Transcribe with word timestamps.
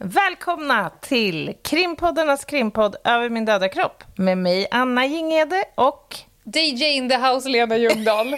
Välkomna 0.00 0.90
till 1.00 1.54
krimpoddarnas 1.64 2.44
krimpodd 2.44 2.96
Över 3.04 3.30
min 3.30 3.44
döda 3.44 3.68
kropp 3.68 4.04
med 4.16 4.38
mig 4.38 4.66
Anna 4.70 5.06
Gingede 5.06 5.64
och 5.74 6.16
DJ 6.44 6.84
in 6.84 7.08
the 7.08 7.16
house 7.16 7.48
Lena 7.48 7.76
Ljungdahl. 7.76 8.26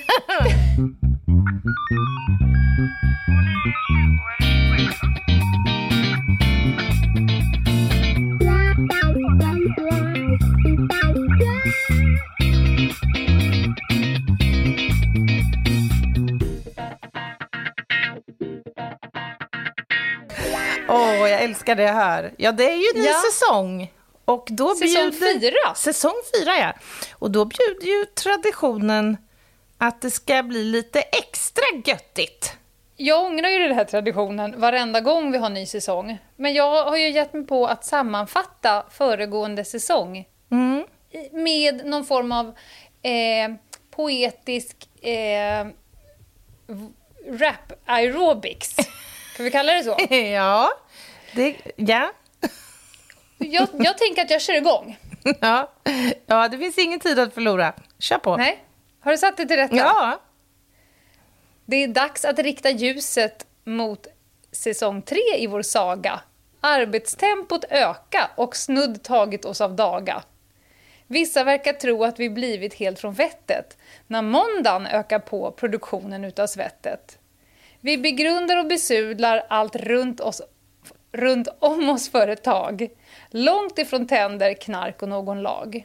älskar 21.60 21.74
det 21.74 21.86
här. 21.88 22.34
Ja, 22.38 22.52
det 22.52 22.64
är 22.70 22.76
ju 22.94 23.00
ny 23.02 23.06
Ja. 23.06 23.22
säsong. 23.32 23.92
Och 24.24 24.48
då 24.50 24.74
Säsong 24.74 25.10
bjuder... 25.10 25.40
fyra. 25.40 25.74
Säsong 25.74 26.14
fyra, 26.34 26.56
ja. 26.58 26.72
Och 27.18 27.30
då 27.30 27.44
bjuder 27.44 27.86
ju 27.86 28.04
traditionen 28.04 29.16
att 29.78 30.02
det 30.02 30.10
ska 30.10 30.42
bli 30.42 30.64
lite 30.64 31.00
extra 31.00 31.64
göttigt. 31.84 32.52
Jag 32.96 33.24
ångrar 33.24 33.48
ju 33.48 33.58
den 33.58 33.74
här 33.76 33.84
traditionen 33.84 34.60
varenda 34.60 35.00
gång 35.00 35.32
vi 35.32 35.38
har 35.38 35.48
ny 35.48 35.66
säsong. 35.66 36.18
Men 36.36 36.54
jag 36.54 36.84
har 36.84 36.96
ju 36.96 37.10
gett 37.10 37.32
mig 37.32 37.46
på 37.46 37.66
att 37.66 37.84
sammanfatta 37.84 38.86
föregående 38.90 39.64
säsong 39.64 40.24
Mm. 40.52 40.84
med 41.32 41.86
någon 41.86 42.04
form 42.04 42.32
av 42.32 42.46
eh, 43.02 43.50
poetisk 43.90 44.76
eh, 45.02 45.66
rap 47.28 47.72
aerobics. 47.86 48.76
Kan 49.36 49.44
vi 49.44 49.50
kalla 49.50 49.72
det 49.72 49.84
så? 49.84 50.14
Ja, 50.14 50.70
det... 51.34 51.56
Ja. 51.76 52.12
Jag, 53.38 53.68
jag 53.72 53.98
tänker 53.98 54.22
att 54.22 54.30
jag 54.30 54.42
kör 54.42 54.56
igång. 54.56 54.98
Ja. 55.40 55.72
ja, 56.26 56.48
det 56.48 56.58
finns 56.58 56.78
ingen 56.78 57.00
tid 57.00 57.18
att 57.18 57.34
förlora. 57.34 57.72
Kör 57.98 58.18
på. 58.18 58.36
Nej? 58.36 58.64
Har 59.00 59.12
du 59.12 59.18
satt 59.18 59.36
det 59.36 59.46
till 59.46 59.56
rätta? 59.56 59.76
Ja. 59.76 60.20
Det 61.64 61.76
är 61.76 61.88
dags 61.88 62.24
att 62.24 62.38
rikta 62.38 62.70
ljuset 62.70 63.46
mot 63.64 64.06
säsong 64.52 65.02
tre 65.02 65.36
i 65.38 65.46
vår 65.46 65.62
saga. 65.62 66.20
Arbetstempot 66.60 67.64
öka 67.70 68.30
och 68.36 68.56
snudd 68.56 69.02
tagit 69.02 69.44
oss 69.44 69.60
av 69.60 69.76
daga. 69.76 70.22
Vissa 71.06 71.44
verkar 71.44 71.72
tro 71.72 72.04
att 72.04 72.20
vi 72.20 72.30
blivit 72.30 72.74
helt 72.74 72.98
från 72.98 73.14
vettet 73.14 73.76
när 74.06 74.22
måndagen 74.22 74.86
ökar 74.86 75.18
på 75.18 75.50
produktionen 75.50 76.24
utav 76.24 76.46
svettet. 76.46 77.18
Vi 77.80 77.98
begrundar 77.98 78.56
och 78.56 78.66
besudlar 78.66 79.46
allt 79.48 79.76
runt, 79.76 80.20
oss, 80.20 80.42
runt 81.12 81.48
om 81.58 81.88
oss 81.88 82.10
för 82.10 82.28
ett 82.28 82.44
tag. 82.44 82.88
Långt 83.30 83.78
ifrån 83.78 84.06
tänder, 84.06 84.54
knark 84.54 85.02
och 85.02 85.08
någon 85.08 85.42
lag. 85.42 85.84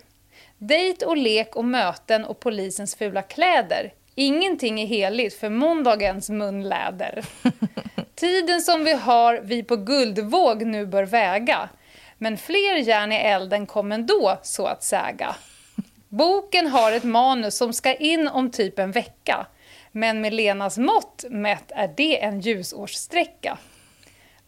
Dejt 0.57 1.05
och 1.05 1.17
lek 1.17 1.55
och 1.55 1.65
möten 1.65 2.25
och 2.25 2.39
polisens 2.39 2.95
fula 2.95 3.21
kläder. 3.21 3.93
Ingenting 4.15 4.81
är 4.81 4.85
heligt 4.85 5.39
för 5.39 5.49
måndagens 5.49 6.29
munläder. 6.29 7.25
Tiden 8.15 8.61
som 8.61 8.83
vi 8.83 8.93
har 8.93 9.39
vi 9.43 9.63
på 9.63 9.75
guldvåg 9.75 10.65
nu 10.65 10.85
bör 10.85 11.03
väga. 11.03 11.69
Men 12.17 12.37
fler 12.37 12.75
järn 12.75 13.11
i 13.11 13.15
elden 13.15 13.65
kom 13.65 13.91
ändå, 13.91 14.39
så 14.43 14.65
att 14.65 14.83
säga. 14.83 15.35
Boken 16.09 16.67
har 16.67 16.91
ett 16.91 17.03
manus 17.03 17.57
som 17.57 17.73
ska 17.73 17.93
in 17.93 18.27
om 18.27 18.51
typ 18.51 18.79
en 18.79 18.91
vecka. 18.91 19.47
Men 19.91 20.21
med 20.21 20.33
Lenas 20.33 20.77
mått 20.77 21.25
mätt 21.29 21.71
är 21.75 21.93
det 21.97 22.23
en 22.23 22.39
ljusårssträcka. 22.39 23.57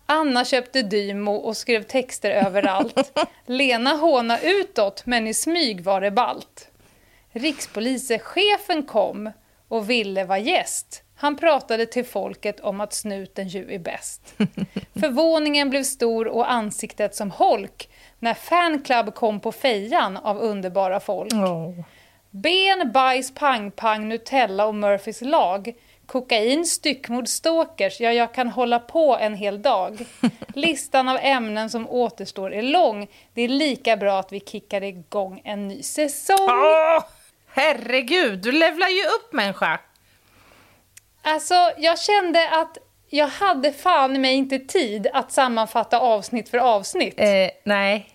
Anna 0.10 0.46
köpte 0.46 0.82
Dymo 0.82 1.32
och 1.32 1.58
skrev 1.58 1.84
texter 1.84 2.32
överallt. 2.32 3.20
Lena 3.46 3.94
håna 3.94 4.40
utåt, 4.40 5.06
men 5.06 5.28
i 5.28 5.34
smyg 5.34 5.82
var 5.82 6.02
det 6.02 6.12
balt. 6.12 6.72
Rikspolischefen 7.32 8.84
kom 8.84 9.32
och 9.68 9.90
ville 9.90 10.24
vara 10.24 10.40
gäst. 10.40 11.04
Han 11.16 11.38
pratade 11.38 11.86
till 11.86 12.06
folket 12.06 12.60
om 12.60 12.82
att 12.82 12.94
snuten 12.94 13.48
ju 13.48 13.74
är 13.74 13.80
bäst. 13.80 14.34
Förvåningen 15.00 15.70
blev 15.70 15.84
stor 15.84 16.28
och 16.28 16.52
ansiktet 16.52 17.16
som 17.16 17.32
holk 17.32 17.90
när 18.20 18.34
fanclub 18.34 19.14
kom 19.14 19.40
på 19.40 19.52
fejan 19.52 20.18
av 20.18 20.38
underbara 20.38 21.00
folk. 21.00 21.34
Åh. 21.34 21.86
Ben, 22.30 22.92
bajs, 22.92 23.34
pang, 23.34 23.72
pang, 23.72 24.08
Nutella 24.08 24.66
och 24.66 24.76
Murphys 24.76 25.22
lag. 25.22 25.74
Kokain, 26.08 26.66
styckmord, 26.66 27.28
stalkers, 27.28 28.00
ja 28.00 28.12
jag 28.12 28.34
kan 28.34 28.48
hålla 28.48 28.80
på 28.80 29.18
en 29.18 29.34
hel 29.34 29.62
dag. 29.62 30.06
Listan 30.56 31.10
av 31.10 31.18
ämnen 31.22 31.70
som 31.70 31.90
återstår 31.90 32.54
är 32.54 32.62
lång. 32.62 33.08
Det 33.34 33.42
är 33.42 33.48
lika 33.48 33.98
bra 33.98 34.20
att 34.20 34.32
vi 34.32 34.40
kickar 34.40 34.84
igång 34.84 35.42
en 35.44 35.68
ny 35.68 35.84
säsong. 35.84 36.50
Åh, 36.50 37.04
herregud, 37.48 38.40
du 38.40 38.52
levlar 38.52 38.88
ju 38.88 39.04
upp 39.04 39.34
människa. 39.34 39.80
Alltså, 41.22 41.72
jag 41.78 42.00
kände 42.00 42.50
att 42.50 42.78
jag 43.10 43.28
hade 43.28 43.74
fan 43.74 44.22
mig 44.22 44.34
inte 44.34 44.60
tid 44.60 45.08
att 45.14 45.32
sammanfatta 45.32 46.00
avsnitt 46.00 46.50
för 46.50 46.58
avsnitt. 46.58 47.14
Eh, 47.18 47.50
nej, 47.64 48.10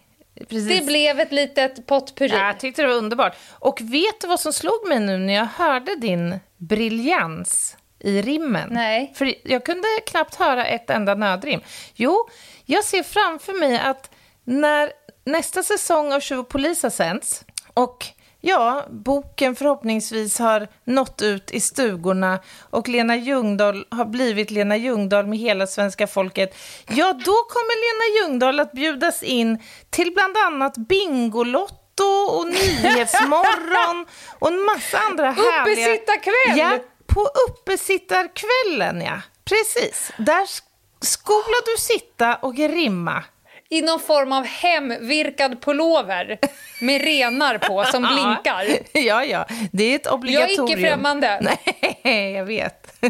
precis. 0.48 0.80
Det 0.80 0.86
blev 0.86 1.20
ett 1.20 1.32
litet 1.32 1.86
potpurri. 1.86 2.32
Ja, 2.32 2.46
jag 2.46 2.60
tyckte 2.60 2.82
det 2.82 2.88
var 2.88 2.94
underbart. 2.94 3.36
Och 3.50 3.80
vet 3.80 4.20
du 4.20 4.26
vad 4.26 4.40
som 4.40 4.52
slog 4.52 4.88
mig 4.88 5.00
nu 5.00 5.18
när 5.18 5.34
jag 5.34 5.46
hörde 5.46 5.96
din 5.96 6.40
briljans 6.56 7.76
i 8.04 8.22
rimmen? 8.22 8.68
Nej. 8.72 9.12
För 9.16 9.34
jag 9.44 9.64
kunde 9.64 9.88
knappt 10.06 10.34
höra 10.34 10.66
ett 10.66 10.90
enda 10.90 11.14
nödrim. 11.14 11.60
Jo, 11.94 12.28
jag 12.64 12.84
ser 12.84 13.02
framför 13.02 13.52
mig 13.52 13.78
att 13.78 14.10
när 14.44 14.92
nästa 15.24 15.62
säsong 15.62 16.12
av 16.12 16.20
Tjuv 16.20 16.38
och 16.38 16.48
polis 16.48 16.82
har 16.82 16.90
sänds 16.90 17.44
och 17.74 18.06
ja, 18.42 18.86
boken 18.90 19.56
förhoppningsvis 19.56 20.38
har 20.38 20.68
nått 20.84 21.22
ut 21.22 21.50
i 21.50 21.60
stugorna 21.60 22.38
och 22.70 22.88
Lena 22.88 23.16
Ljungdahl 23.16 23.86
har 23.90 24.04
blivit 24.04 24.50
Lena 24.50 24.76
Ljungdahl 24.76 25.26
med 25.26 25.38
hela 25.38 25.66
svenska 25.66 26.06
folket, 26.06 26.54
ja, 26.88 27.12
då 27.12 27.32
kommer 27.32 27.76
Lena 27.82 28.20
Ljungdahl 28.20 28.60
att 28.60 28.72
bjudas 28.72 29.22
in 29.22 29.58
till 29.90 30.12
bland 30.14 30.36
annat 30.36 30.76
Bingolotto 30.76 32.04
och 32.04 32.46
Nyhetsmorgon 32.82 34.06
och 34.38 34.48
en 34.48 34.62
massa 34.62 34.98
andra 34.98 35.30
härliga... 35.30 35.88
Uppesittarkväll! 35.88 36.58
Ja, 36.58 36.78
på 37.14 37.28
uppesittarkvällen, 37.48 39.02
ja. 39.02 39.20
Precis. 39.44 40.12
Där 40.18 40.44
sk- 40.46 40.62
skola 41.00 41.56
du 41.66 41.80
sitta 41.80 42.34
och 42.36 42.54
rimma. 42.56 43.24
I 43.68 43.82
någon 43.82 44.00
form 44.00 44.32
av 44.32 44.44
hemvirkad 44.44 45.60
pullover 45.62 46.38
med 46.80 47.02
renar 47.02 47.58
på 47.58 47.84
som 47.84 48.02
blinkar. 48.14 48.64
Ja, 48.92 49.24
ja. 49.24 49.46
Det 49.72 49.84
är 49.84 49.94
ett 49.96 50.02
Jag 50.04 50.12
är 50.12 50.14
obligatorium. 50.14 50.68
icke 50.68 50.80
främmande. 50.80 51.40
Nej, 52.04 52.32
jag 52.32 52.44
vet. 52.44 53.04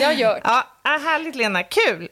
Jag 0.00 0.14
gör. 0.14 0.40
Ja, 0.44 0.66
ah, 0.82 0.98
härligt, 0.98 1.34
Lena. 1.36 1.62
Kul! 1.62 2.08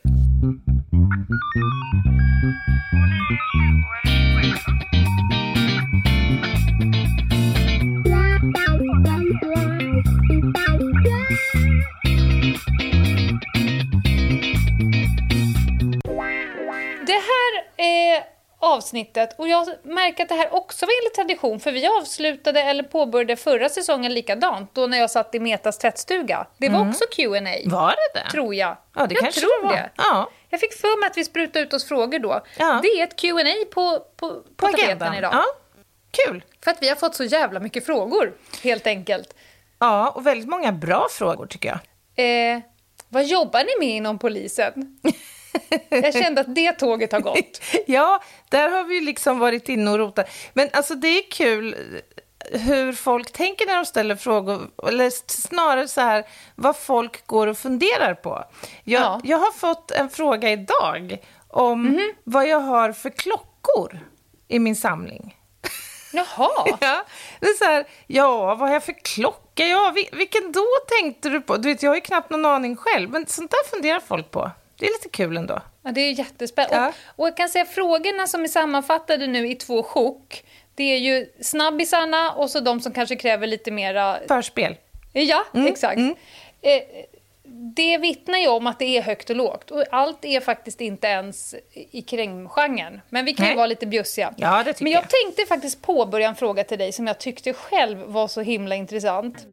Är 17.77 18.25
avsnittet 18.59 19.39
och 19.39 19.49
jag 19.49 19.69
märker 19.83 20.23
att 20.23 20.29
det 20.29 20.35
här 20.35 20.55
också 20.55 20.87
var 20.87 20.93
enligt 21.03 21.15
tradition 21.15 21.61
för 21.61 21.73
vi 21.73 21.87
avslutade 21.87 22.63
eller 22.63 22.83
påbörjade 22.83 23.37
förra 23.37 23.69
säsongen 23.69 24.15
likadant 24.15 24.75
då 24.75 24.87
när 24.87 24.99
jag 24.99 25.11
satt 25.11 25.35
i 25.35 25.41
Metas 25.41 25.79
tvättstuga. 25.79 26.47
Det 26.59 26.69
var 26.69 26.89
också 26.89 27.05
Q&A 27.17 27.41
Var 27.65 27.89
det 27.91 28.21
det? 28.21 28.31
tror 28.31 28.55
jag. 28.55 28.77
Ja, 28.95 29.07
det 29.07 29.15
jag 29.15 29.23
kanske 29.23 29.41
tror 29.41 29.63
det 29.63 29.67
var. 29.67 29.73
det. 29.77 29.91
Ja. 29.97 30.31
Jag 30.51 30.61
fick 30.61 30.73
för 30.75 31.01
mig 31.01 31.07
att 31.07 31.17
vi 31.17 31.25
sprutade 31.25 31.65
ut 31.65 31.73
oss 31.73 31.89
frågor 31.89 32.19
då. 32.19 32.41
Ja. 32.59 32.81
Det 32.83 32.89
är 32.89 33.05
ett 33.05 33.17
Q&A 33.17 33.65
på, 33.75 33.99
på, 34.17 34.29
på, 34.31 34.43
På 34.57 34.67
tapeten 34.67 35.15
idag. 35.15 35.31
Ja, 35.35 35.45
kul. 36.11 36.45
För 36.65 36.71
att 36.71 36.83
vi 36.83 36.89
har 36.89 36.97
fått 36.97 37.15
så 37.15 37.25
jävla 37.25 37.61
mycket 37.61 37.87
frågor, 37.87 38.33
helt 38.63 38.87
enkelt. 38.87 39.35
Ja, 39.79 40.11
och 40.11 40.27
väldigt 40.27 40.49
många 40.49 40.73
bra 40.73 41.07
frågor, 41.11 41.47
tycker 41.47 41.69
jag. 41.69 42.55
Eh, 42.55 42.61
vad 43.09 43.25
jobbar 43.25 43.61
ni 43.61 43.87
med 43.87 43.97
inom 43.97 44.19
polisen? 44.19 44.99
Jag 45.89 46.15
kände 46.15 46.41
att 46.41 46.55
det 46.55 46.73
tåget 46.73 47.13
har 47.13 47.21
gått. 47.21 47.61
ja, 47.87 48.23
där 48.49 48.71
har 48.71 48.85
vi 48.85 49.01
liksom 49.01 49.39
varit 49.39 49.69
inne 49.69 49.91
och 49.91 49.99
rotat. 49.99 50.31
Men 50.53 50.69
alltså 50.73 50.95
det 50.95 51.09
är 51.09 51.31
kul 51.31 51.77
hur 52.53 52.93
folk 52.93 53.33
tänker 53.33 53.67
när 53.67 53.77
de 53.77 53.85
ställer 53.85 54.17
frågor, 54.17 54.71
eller 54.89 55.11
snarare 55.31 55.89
så 55.89 56.01
här, 56.01 56.25
vad 56.55 56.77
folk 56.77 57.27
går 57.27 57.47
och 57.47 57.59
funderar 57.59 58.15
på. 58.15 58.45
Jag, 58.85 59.03
Ja. 59.03 59.21
jag 59.25 59.39
har 59.39 59.53
fått 59.53 59.91
en 59.91 60.11
fråga 60.11 60.51
idag 60.53 61.19
om 61.49 62.13
vad 62.25 62.49
jag 62.49 62.61
har 62.61 62.93
för 62.93 63.11
klockor 63.11 63.99
i 64.49 64.59
min 64.59 64.77
samling. 64.77 65.37
Jaha. 66.13 66.51
Ja, 66.81 67.05
det 67.41 67.47
är 67.47 67.59
så 67.59 67.65
här, 67.65 67.85
ja, 68.07 68.47
vad 68.55 68.59
har 68.69 68.73
jag 68.73 68.85
för 68.85 69.05
klocka? 69.05 69.67
Ja, 69.67 69.93
vi- 69.95 70.09
vilken 70.13 70.53
då 70.53 70.67
tänkte 71.01 71.29
du 71.29 71.41
på? 71.41 71.57
Du 71.57 71.69
vet, 71.69 71.83
jag 71.83 71.91
har 71.91 71.95
ju 71.95 72.01
knappt 72.01 72.31
någon 72.31 72.47
aning 72.47 72.77
själv, 72.77 73.11
men 73.11 73.27
sånt 73.27 73.51
där 73.51 73.69
funderar 73.71 74.01
folk 74.01 74.31
på. 74.31 74.51
Det 74.79 74.87
är 74.87 74.91
lite 74.93 75.09
kul 75.09 75.37
ändå. 75.37 75.61
Ja, 75.83 75.91
det 75.93 76.01
är 76.01 76.13
jättespännande. 76.13 76.77
Ja. 76.77 76.89
Och, 77.17 77.21
och 77.21 77.27
jag 77.27 77.37
kan 77.37 77.49
säga 77.49 77.65
frågorna 77.65 78.27
som 78.27 78.45
är 78.45 78.49
sammanfattade 78.49 79.27
nu 79.27 79.49
i 79.51 79.55
två 79.55 79.83
sjok. 79.83 80.45
Det 80.75 80.85
är 80.85 80.99
ju 80.99 81.27
snabbisarna 81.41 82.33
och 82.33 82.51
så 82.51 82.61
de 82.61 82.81
som 82.81 82.93
kanske 82.93 83.17
kräver 83.17 83.47
lite 83.47 83.71
mera... 83.71 84.19
Förspel. 84.29 84.77
Ja, 85.13 85.45
Mm, 85.55 85.67
exakt. 85.67 85.99
Eh, 86.63 86.83
det 87.77 87.99
vittnar 87.99 88.39
ju 88.39 88.49
om 88.49 88.67
att 88.67 88.79
det 88.79 88.85
är 88.99 89.03
högt 89.03 89.31
och 89.31 89.37
lågt. 89.37 89.71
Och 89.71 89.85
allt 89.91 90.25
är 90.25 90.41
faktiskt 90.41 90.81
inte 90.81 91.07
ens 91.07 91.55
i 91.91 92.03
krimgenren. 92.03 93.01
Men 93.09 93.25
vi 93.25 93.35
kan 93.35 93.45
ju 93.47 93.51
Nej. 93.51 93.57
vara 93.57 93.67
lite 93.67 93.87
bjussiga. 93.87 94.35
Ja, 94.37 94.63
det 94.65 94.73
tycker 94.73 94.85
Men 94.85 94.93
jag, 94.93 95.03
jag. 95.03 95.11
tänkte 95.11 95.47
faktiskt 95.47 95.83
påbörja 95.83 96.29
en 96.29 96.35
fråga 96.35 96.65
till 96.65 96.79
dig 96.79 96.93
som 96.93 97.07
jag 97.07 97.19
tyckte 97.19 97.53
själv 97.53 97.99
var 97.99 98.29
så 98.29 98.41
himla 98.41 98.75
intressant. 98.75 99.47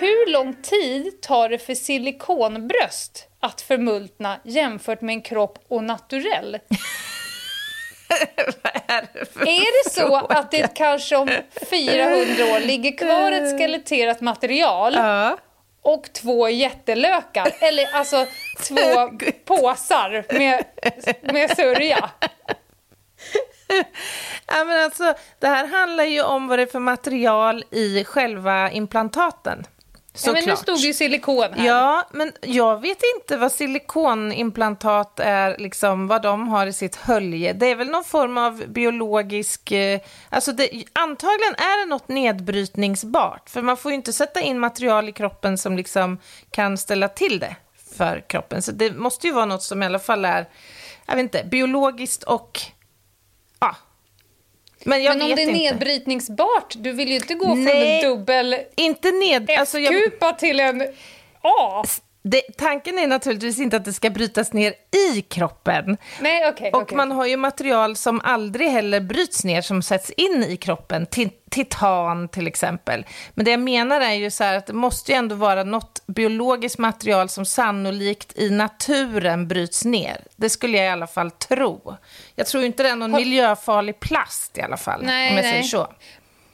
Hur 0.00 0.32
lång 0.32 0.54
tid 0.62 1.20
tar 1.20 1.48
det 1.48 1.58
för 1.58 1.74
silikonbröst 1.74 3.28
att 3.46 3.60
förmultna 3.60 4.36
jämfört 4.44 5.00
med 5.00 5.12
en 5.12 5.22
kropp 5.22 5.58
och 5.68 5.84
naturell? 5.84 6.54
Är 8.88 9.08
det 9.12 9.50
Är 9.50 9.84
det 9.84 9.90
så 9.90 10.16
att 10.16 10.50
det 10.50 10.74
kanske 10.74 11.16
om 11.16 11.28
400 11.70 12.44
år 12.54 12.60
ligger 12.66 12.96
kvar 12.98 13.32
ett 13.32 13.58
skeletterat 13.58 14.20
material 14.20 14.94
Ja. 14.94 15.38
och 15.82 16.12
två 16.12 16.48
jättelökar? 16.48 17.48
Eller 17.60 17.94
alltså 17.94 18.26
två 18.68 19.10
påsar 19.44 20.38
med, 20.38 20.64
med 21.32 21.56
sörja? 21.56 22.10
Ja, 24.46 24.64
men 24.64 24.84
alltså, 24.84 25.14
det 25.38 25.46
här 25.48 25.66
handlar 25.66 26.04
ju 26.04 26.22
om 26.22 26.48
vad 26.48 26.58
det 26.58 26.62
är 26.62 26.66
för 26.66 26.78
material 26.78 27.64
i 27.70 28.04
själva 28.04 28.70
implantaten. 28.70 29.64
Ja, 30.24 30.32
men 30.32 30.44
nu 30.44 30.56
stod 30.56 30.76
ju 30.78 30.94
silikon 30.94 31.52
här. 31.52 31.66
Ja, 31.66 32.08
men 32.12 32.32
jag 32.40 32.80
vet 32.80 32.98
inte 33.16 33.36
vad 33.36 33.52
silikonimplantat 33.52 35.20
är, 35.20 35.58
liksom, 35.58 36.06
vad 36.08 36.22
de 36.22 36.48
har 36.48 36.66
i 36.66 36.72
sitt 36.72 36.96
hölje. 36.96 37.52
Det 37.52 37.66
är 37.66 37.74
väl 37.74 37.88
någon 37.90 38.04
form 38.04 38.38
av 38.38 38.64
biologisk... 38.68 39.72
Eh, 39.72 40.00
alltså 40.30 40.52
det, 40.52 40.84
antagligen 40.92 41.54
är 41.54 41.84
det 41.84 41.90
något 41.90 42.08
nedbrytningsbart, 42.08 43.50
för 43.50 43.62
man 43.62 43.76
får 43.76 43.90
ju 43.90 43.94
inte 43.94 44.12
sätta 44.12 44.40
in 44.40 44.58
material 44.58 45.08
i 45.08 45.12
kroppen 45.12 45.58
som 45.58 45.76
liksom 45.76 46.18
kan 46.50 46.78
ställa 46.78 47.08
till 47.08 47.38
det 47.38 47.56
för 47.96 48.24
kroppen. 48.28 48.62
Så 48.62 48.72
det 48.72 48.92
måste 48.92 49.26
ju 49.26 49.32
vara 49.32 49.44
något 49.44 49.62
som 49.62 49.82
i 49.82 49.86
alla 49.86 49.98
fall 49.98 50.24
är, 50.24 50.48
jag 51.06 51.16
vet 51.16 51.22
inte, 51.22 51.44
biologiskt 51.44 52.22
och... 52.22 52.60
Men 54.86 55.02
jag 55.02 55.18
Men 55.18 55.30
om 55.30 55.36
det 55.36 55.42
är 55.42 55.52
nedbrytningsbart, 55.52 56.74
du 56.76 56.92
vill 56.92 57.08
ju 57.08 57.14
inte 57.14 57.34
gå 57.34 57.46
från 57.46 57.64
Nej. 57.64 58.04
en 58.04 58.10
dubbel 58.10 58.56
Inte 58.76 59.10
ned... 59.10 59.50
Alltså 59.58 59.78
jag, 59.78 59.94
F-kupa 59.94 60.32
till 60.32 60.60
en 60.60 60.82
A. 61.42 61.84
det, 62.30 62.42
tanken 62.56 62.98
är 62.98 63.06
naturligtvis 63.06 63.58
inte 63.58 63.76
att 63.76 63.84
det 63.84 63.92
ska 63.92 64.10
brytas 64.10 64.52
ner 64.52 64.74
i 65.14 65.22
kroppen. 65.22 65.96
Nej, 66.20 66.48
okej. 66.48 66.70
Och 66.72 66.82
okej. 66.82 66.96
man 66.96 67.12
har 67.12 67.26
ju 67.26 67.36
material 67.36 67.96
som 67.96 68.20
aldrig 68.24 68.68
heller 68.70 69.00
bryts 69.00 69.44
ner, 69.44 69.62
som 69.62 69.82
sätts 69.82 70.10
in 70.10 70.44
i 70.48 70.56
kroppen. 70.56 71.06
Ti- 71.06 71.30
Titan 71.50 72.28
till 72.28 72.46
exempel. 72.46 73.06
Men 73.34 73.44
det 73.44 73.50
jag 73.50 73.60
menar 73.60 74.00
är 74.00 74.12
ju 74.12 74.30
så 74.30 74.44
här 74.44 74.56
att 74.56 74.66
det 74.66 74.72
måste 74.72 75.12
ju 75.12 75.18
ändå 75.18 75.34
vara 75.34 75.64
något 75.64 76.02
biologiskt 76.06 76.78
material 76.78 77.28
som 77.28 77.44
sannolikt 77.44 78.38
i 78.38 78.50
naturen 78.50 79.48
bryts 79.48 79.84
ner. 79.84 80.20
Det 80.36 80.50
skulle 80.50 80.76
jag 80.76 80.86
i 80.86 80.90
alla 80.90 81.06
fall 81.06 81.30
tro. 81.30 81.96
Jag 82.34 82.46
tror 82.46 82.64
inte 82.64 82.82
det 82.82 82.88
är 82.88 82.96
någon 82.96 83.12
miljöfarlig 83.12 84.00
plast 84.00 84.58
i 84.58 84.62
alla 84.62 84.76
fall, 84.76 85.02
Nej, 85.04 85.30
om 85.30 85.36
jag 85.36 85.42
nej. 85.44 85.52
säger 85.52 85.64
så. 85.64 85.88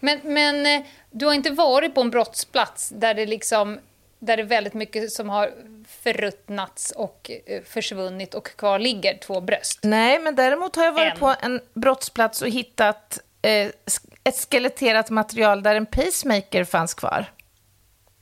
Men, 0.00 0.20
men 0.25 0.66
eh, 0.66 0.86
du 1.10 1.26
har 1.26 1.34
inte 1.34 1.50
varit 1.50 1.94
på 1.94 2.00
en 2.00 2.10
brottsplats 2.10 2.88
där 2.88 3.14
det 3.14 3.26
liksom 3.26 3.78
där 4.22 4.36
det 4.36 4.42
är 4.42 4.46
väldigt 4.46 4.74
mycket 4.74 5.12
som 5.12 5.28
har 5.28 5.50
förruttnats 5.88 6.90
och 6.90 7.30
eh, 7.46 7.62
försvunnit 7.62 8.34
och 8.34 8.56
kvar 8.56 8.78
ligger 8.78 9.19
två 9.19 9.40
bröst. 9.40 9.78
Nej, 9.82 10.19
men 10.19 10.34
däremot 10.34 10.76
har 10.76 10.84
jag 10.84 10.92
varit 10.92 11.12
En. 11.12 11.19
på 11.19 11.34
en 11.40 11.60
brottsplats 11.74 12.42
och 12.42 12.48
hittat 12.48 13.19
eh, 13.42 13.70
ett 14.24 14.46
skeletterat 14.50 15.10
material 15.10 15.62
där 15.62 15.74
en 15.74 15.86
pacemaker 15.86 16.64
fanns 16.64 16.94
kvar. 16.94 17.26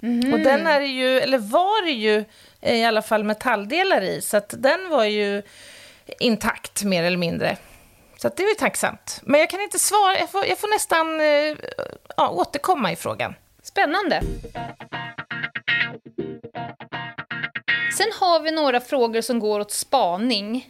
Mhm. 0.01 0.33
Och 0.33 0.39
den 0.39 0.67
är 0.67 0.81
ju, 0.81 1.21
eller 1.21 1.39
var 1.39 1.87
ju 1.87 2.25
eh, 2.61 2.77
i 2.77 2.85
alla 2.85 3.03
fall 3.03 3.25
metalldelar 3.25 4.03
i, 4.03 4.21
så 4.23 4.37
att 4.37 4.55
den 4.59 4.89
var 4.89 5.05
ju 5.05 5.43
intakt 6.19 6.85
mer 6.85 7.03
eller 7.03 7.19
mindre. 7.19 7.57
Så 8.17 8.27
att 8.27 8.37
det 8.37 8.43
var 8.43 8.51
ju 8.51 8.55
tacksamt. 8.55 9.21
Men 9.23 9.41
jag 9.41 9.51
kan 9.51 9.61
inte 9.61 9.79
svara, 9.79 10.19
jag 10.19 10.31
får, 10.31 10.47
jag 10.47 10.59
får 10.59 10.69
nästan 10.69 11.21
eh, 11.21 11.57
ja, 12.17 12.29
återkomma 12.29 12.93
i 12.93 12.97
frågan. 12.97 13.35
Spännande. 13.63 14.23
Sen 17.99 18.07
har 18.21 18.41
vi 18.41 18.51
några 18.51 18.81
frågor 18.81 19.21
som 19.21 19.39
går 19.39 19.61
åt 19.61 19.73
spaning. 19.73 20.69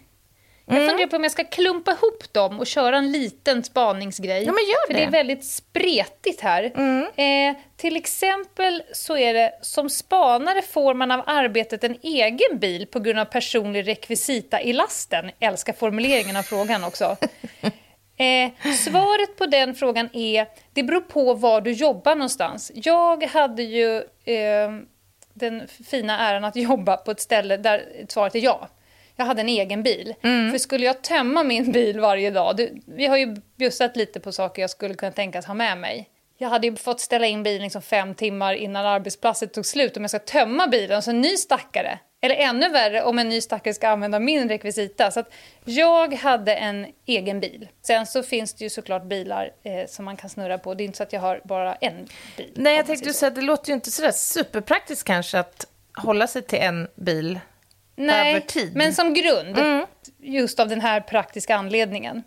Jag 0.67 0.77
Mm. 0.77 0.89
funderar 0.89 1.09
på 1.09 1.17
om 1.17 1.23
jag 1.23 1.33
ska 1.33 1.45
klumpa 1.45 1.91
ihop 1.93 2.33
dem 2.33 2.59
och 2.61 2.67
köra 2.67 2.97
en 2.97 3.13
liten 3.13 3.63
spaningsgrej. 3.65 4.45
Ja, 4.45 4.53
men 4.53 4.65
gör 4.65 4.87
För 4.87 4.95
det. 4.95 5.01
Mm. 5.01 5.13
det 5.13 5.19
är 5.19 5.21
väldigt 5.25 5.45
spretigt 5.45 6.41
här. 6.41 6.65
Eh, 7.17 7.57
till 7.77 7.97
exempel 7.97 8.83
så 8.93 9.17
är 9.17 9.35
det 9.35 9.53
som 9.63 9.91
spanare 9.91 10.63
får 10.63 10.95
man 10.95 11.11
av 11.11 11.23
arbetet 11.27 11.85
en 11.85 11.97
egen 12.03 12.59
bil 12.59 12.87
på 12.87 13.01
grund 13.01 13.19
av 13.19 13.25
personlig 13.25 13.87
rekvisita 13.89 14.61
i 14.61 14.73
lasten. 14.73 15.31
Älskar 15.41 15.73
formuleringen 15.73 16.37
av 16.37 16.43
frågan 16.43 16.85
också. 16.85 17.17
Eh, 18.21 18.73
svaret 18.75 19.37
på 19.39 19.47
den 19.47 19.75
frågan 19.75 20.09
är, 20.13 20.47
det 20.73 20.83
beror 20.83 21.01
på 21.01 21.35
var 21.35 21.61
du 21.61 21.73
jobbar 21.73 22.15
någonstans. 22.15 22.73
Jag 22.75 23.25
hade 23.25 23.63
ju 23.63 23.97
eh, 24.25 24.71
den 25.41 25.69
fina 25.69 26.19
äran 26.19 26.45
att 26.45 26.57
jobba 26.71 26.97
på 26.97 27.11
ett 27.11 27.21
ställe 27.21 27.57
där 27.57 28.07
svaret 28.09 28.35
är 28.35 28.39
ja. 28.39 28.69
Jag 29.17 29.25
hade 29.25 29.41
en 29.41 29.49
egen 29.49 29.83
bil. 29.83 30.15
För 30.51 30.59
skulle 30.59 30.87
jag 30.87 31.03
tömma 31.03 31.45
min 31.45 31.73
bil 31.73 32.01
varje 32.01 32.31
dag, 32.31 32.57
det, 32.57 32.71
vi 32.87 33.07
har 33.07 33.17
ju 33.17 33.37
bjussat 33.57 33.97
lite 33.97 34.21
på 34.21 34.33
saker 34.33 34.63
jag 34.63 34.71
skulle 34.71 34.95
kunna 34.95 35.13
tänkas 35.13 35.47
ha 35.47 35.55
med 35.55 35.79
mig. 35.79 36.09
Jag 36.39 36.49
hade 36.49 36.67
ju 36.67 36.77
fått 36.77 37.01
ställa 37.01 37.27
in 37.27 37.43
bilen 37.43 37.63
liksom 37.63 37.83
fem 37.83 38.15
timmar 38.15 38.55
innan 38.55 38.87
arbetsplatsen 38.87 39.49
tog 39.49 39.67
slut 39.67 39.97
om 39.97 40.03
jag 40.03 40.11
ska 40.11 40.19
tömma 40.19 40.67
bilen, 40.67 41.03
så 41.03 41.11
en 41.11 41.21
ny 41.21 41.37
stackare. 41.37 41.99
Eller 42.23 42.35
ännu 42.35 42.69
värre 42.69 43.03
om 43.03 43.19
en 43.19 43.29
ny 43.29 43.41
stackare 43.41 43.75
ska 43.75 43.89
använda 43.89 44.19
min 44.19 44.49
rekvisita. 44.49 45.11
Så 45.11 45.21
att 45.21 45.33
jag 45.65 46.15
hade 46.15 46.55
en 46.55 46.87
egen 47.07 47.41
bil. 47.41 47.69
Sen 47.83 48.07
så 48.07 48.23
finns 48.23 48.55
det 48.55 48.65
ju 48.65 48.71
såklart 48.71 49.05
bilar 49.05 49.51
eh, 49.63 49.87
som 49.89 50.05
man 50.05 50.17
kan 50.17 50.31
snurra 50.31 50.59
på. 50.59 50.75
Det 50.75 50.83
är 50.83 50.85
inte 50.85 50.97
så 50.97 51.03
att 51.03 51.13
jag 51.13 51.21
har 51.21 51.41
bara 51.45 51.75
en 51.75 52.09
bil. 52.37 52.53
Nej, 52.55 52.77
jag 52.77 52.87
tänkte 52.87 53.13
säga 53.13 53.31
det 53.31 53.41
låter 53.41 53.69
ju 53.69 53.75
inte 53.75 53.91
sådär 53.91 54.13
superpraktiskt 54.13 55.05
kanske 55.05 55.39
att 55.39 55.67
hålla 55.97 56.27
sig 56.27 56.43
till 56.43 56.59
en 56.59 56.89
bil 56.95 57.41
Nej, 58.07 58.31
över 58.31 58.41
tid. 58.47 58.77
men 58.77 58.95
som 58.95 59.15
grund. 59.15 59.59
Mm. 59.59 59.87
Just 60.23 60.61
av 60.61 60.69
den 60.69 60.81
här 60.81 61.01
praktiska 61.01 61.57
anledningen. 61.57 62.23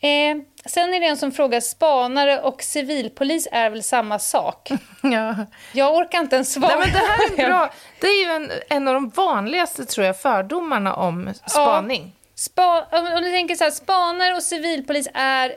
Eh, 0.00 0.36
sen 0.66 0.94
är 0.94 1.00
det 1.00 1.06
en 1.06 1.16
som 1.16 1.32
frågar, 1.32 1.60
spanare 1.60 2.40
och 2.40 2.62
civilpolis 2.62 3.48
är 3.52 3.70
väl 3.70 3.82
samma 3.82 4.18
sak? 4.18 4.70
Ja. 5.02 5.36
Jag 5.72 5.96
orkar 5.96 6.20
inte 6.20 6.36
ens 6.36 6.52
svara. 6.52 6.76
Nej, 6.76 6.78
men 6.78 6.92
det 6.92 7.06
här 7.08 7.44
är 7.44 7.48
bra. 7.48 7.72
Det 8.00 8.06
är 8.06 8.24
ju 8.24 8.30
en, 8.30 8.50
en 8.68 8.88
av 8.88 8.94
de 8.94 9.08
vanligaste, 9.08 9.84
tror 9.84 10.06
jag, 10.06 10.20
fördomarna 10.20 10.94
om 10.94 11.30
spaning. 11.46 12.12
Spa, 12.34 12.86
om 12.92 13.22
du 13.22 13.30
tänker 13.30 13.54
så 13.54 13.64
här, 13.64 13.70
spanare 13.70 14.34
och 14.34 14.42
civilpolis 14.42 15.08
är 15.14 15.52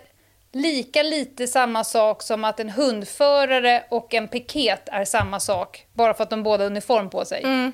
lika 0.53 1.03
lite 1.03 1.47
samma 1.47 1.83
sak 1.83 2.21
som 2.23 2.43
att 2.43 2.59
en 2.59 2.69
hundförare 2.69 3.83
och 3.89 4.13
en 4.13 4.27
piket 4.27 4.89
är 4.91 5.05
samma 5.05 5.39
sak, 5.39 5.85
bara 5.93 6.13
för 6.13 6.23
att 6.23 6.29
de 6.29 6.43
båda 6.43 6.63
har 6.63 6.69
uniform 6.69 7.09
på 7.09 7.25
sig. 7.25 7.71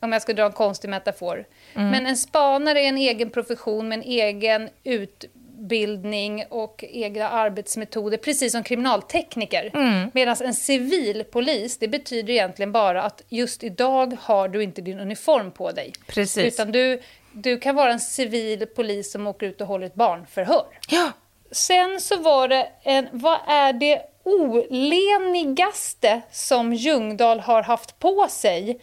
Om 0.00 0.12
jag 0.12 0.22
ska 0.22 0.32
dra 0.32 0.46
en 0.46 0.52
konstig 0.52 0.88
metafor. 0.88 1.44
Men 1.74 2.06
en 2.06 2.16
spanare 2.16 2.80
är 2.80 2.88
en 2.88 2.98
egen 2.98 3.30
profession 3.30 3.88
med 3.88 3.98
en 3.98 4.04
egen 4.04 4.68
utbildning 4.84 6.44
och 6.48 6.84
egna 6.88 7.28
arbetsmetoder, 7.28 8.16
precis 8.16 8.52
som 8.52 8.62
kriminaltekniker. 8.62 9.70
Medan 10.14 10.36
en 10.40 10.54
civilpolis, 10.54 11.78
det 11.78 11.88
betyder 11.88 12.32
egentligen 12.32 12.72
bara 12.72 13.02
att 13.02 13.22
just 13.28 13.64
idag 13.64 14.16
har 14.20 14.48
du 14.48 14.62
inte 14.62 14.82
din 14.82 15.00
uniform 15.00 15.50
på 15.50 15.70
dig. 15.70 15.92
Precis. 16.06 16.54
Utan 16.54 16.72
du, 16.72 17.00
du 17.32 17.58
kan 17.58 17.74
vara 17.74 17.92
en 17.92 18.00
civil 18.00 18.66
polis 18.66 19.12
som 19.12 19.26
åker 19.26 19.46
ut 19.46 19.60
och 19.60 19.66
håller 19.66 19.86
ett 19.86 19.94
barnförhör. 19.94 20.66
Ja, 20.88 21.12
Sen 21.52 22.00
så 22.00 22.16
var 22.16 22.48
det 22.48 22.68
en, 22.82 23.08
vad 23.12 23.38
är 23.46 23.72
det 23.72 24.02
olenigaste 24.22 26.20
som 26.30 26.72
Ljungdahl 26.72 27.40
har 27.40 27.62
haft 27.62 27.98
på 27.98 28.26
sig 28.30 28.80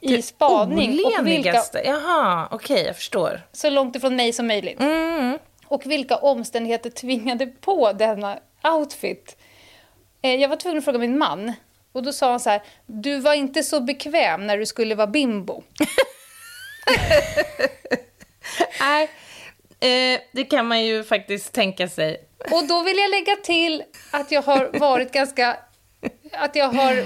i 0.00 0.22
spaning? 0.22 1.00
Och 1.04 1.26
vilka. 1.26 1.62
Jaha, 1.84 2.48
okej, 2.50 2.84
jag 2.86 2.96
förstår. 2.96 3.40
så 3.52 3.70
långt 3.70 3.96
ifrån 3.96 4.16
mig 4.16 4.32
som 4.32 4.46
möjligt. 4.46 4.80
Mm. 4.80 5.38
Och 5.66 5.86
vilka 5.86 6.16
omständigheter 6.16 6.90
tvingade 6.90 7.46
på 7.46 7.92
denna 7.92 8.38
outfit? 8.64 9.36
Eh, 10.22 10.34
jag 10.34 10.48
var 10.48 10.56
tvungen 10.56 10.78
att 10.78 10.84
fråga 10.84 10.98
min 10.98 11.18
man. 11.18 11.52
Och 11.92 12.02
då 12.02 12.12
sa 12.12 12.30
han 12.30 12.40
så 12.40 12.50
här, 12.50 12.62
du 12.86 13.18
var 13.18 13.34
inte 13.34 13.62
så 13.62 13.80
bekväm 13.80 14.46
när 14.46 14.58
du 14.58 14.66
skulle 14.66 14.94
vara 14.94 15.06
bimbo. 15.06 15.62
Nej, 18.80 19.10
eh, 19.80 20.20
det 20.32 20.44
kan 20.44 20.66
man 20.66 20.84
ju 20.84 21.04
faktiskt 21.04 21.52
tänka 21.52 21.88
sig. 21.88 22.16
Och 22.50 22.66
då 22.68 22.82
vill 22.82 22.96
jag 22.96 23.10
lägga 23.10 23.36
till 23.36 23.82
att 24.10 24.32
jag 24.32 24.42
har 24.42 24.78
varit 24.78 25.12
ganska 25.12 25.56
att 26.32 26.56
jag 26.56 26.68
har 26.68 27.04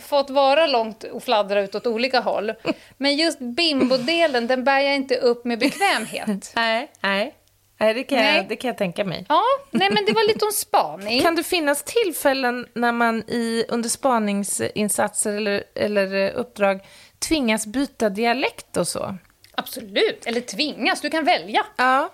fått 0.00 0.30
vara 0.30 0.66
långt 0.66 1.04
och 1.04 1.22
fladdra 1.22 1.60
ut 1.62 1.74
åt 1.74 1.86
olika 1.86 2.20
håll. 2.20 2.52
Men 2.96 3.16
just 3.16 3.38
bimbo-delen, 3.38 4.46
den 4.46 4.64
bär 4.64 4.78
jag 4.80 4.94
inte 4.94 5.16
upp 5.16 5.44
med 5.44 5.58
bekvämhet. 5.58 6.52
Nej, 6.56 6.90
nej. 7.00 7.34
Nej, 7.78 7.94
det 7.94 8.02
kan, 8.02 8.18
Nej. 8.18 8.36
Jag, 8.36 8.48
det 8.48 8.56
kan 8.56 8.68
jag 8.68 8.78
tänka 8.78 9.04
mig. 9.04 9.26
Ja, 9.28 9.42
nej 9.70 9.90
men 9.92 10.04
det 10.04 10.12
var 10.12 10.28
lite 10.28 10.44
om 10.44 10.52
spaning. 10.52 11.20
Kan 11.22 11.34
det 11.34 11.42
finnas 11.42 11.82
tillfällen 11.82 12.66
när 12.74 12.92
man 12.92 13.18
i, 13.30 13.64
under 13.68 13.88
spaningsinsatser 13.88 15.32
eller, 15.32 15.64
eller 15.74 16.14
eh, 16.14 16.30
uppdrag 16.34 16.80
tvingas 17.18 17.66
byta 17.66 18.08
dialekt 18.08 18.76
och 18.76 18.88
så? 18.88 19.16
Absolut, 19.54 20.26
eller 20.26 20.40
tvingas, 20.40 21.00
du 21.00 21.10
kan 21.10 21.24
välja. 21.24 21.66
Ja. 21.76 22.10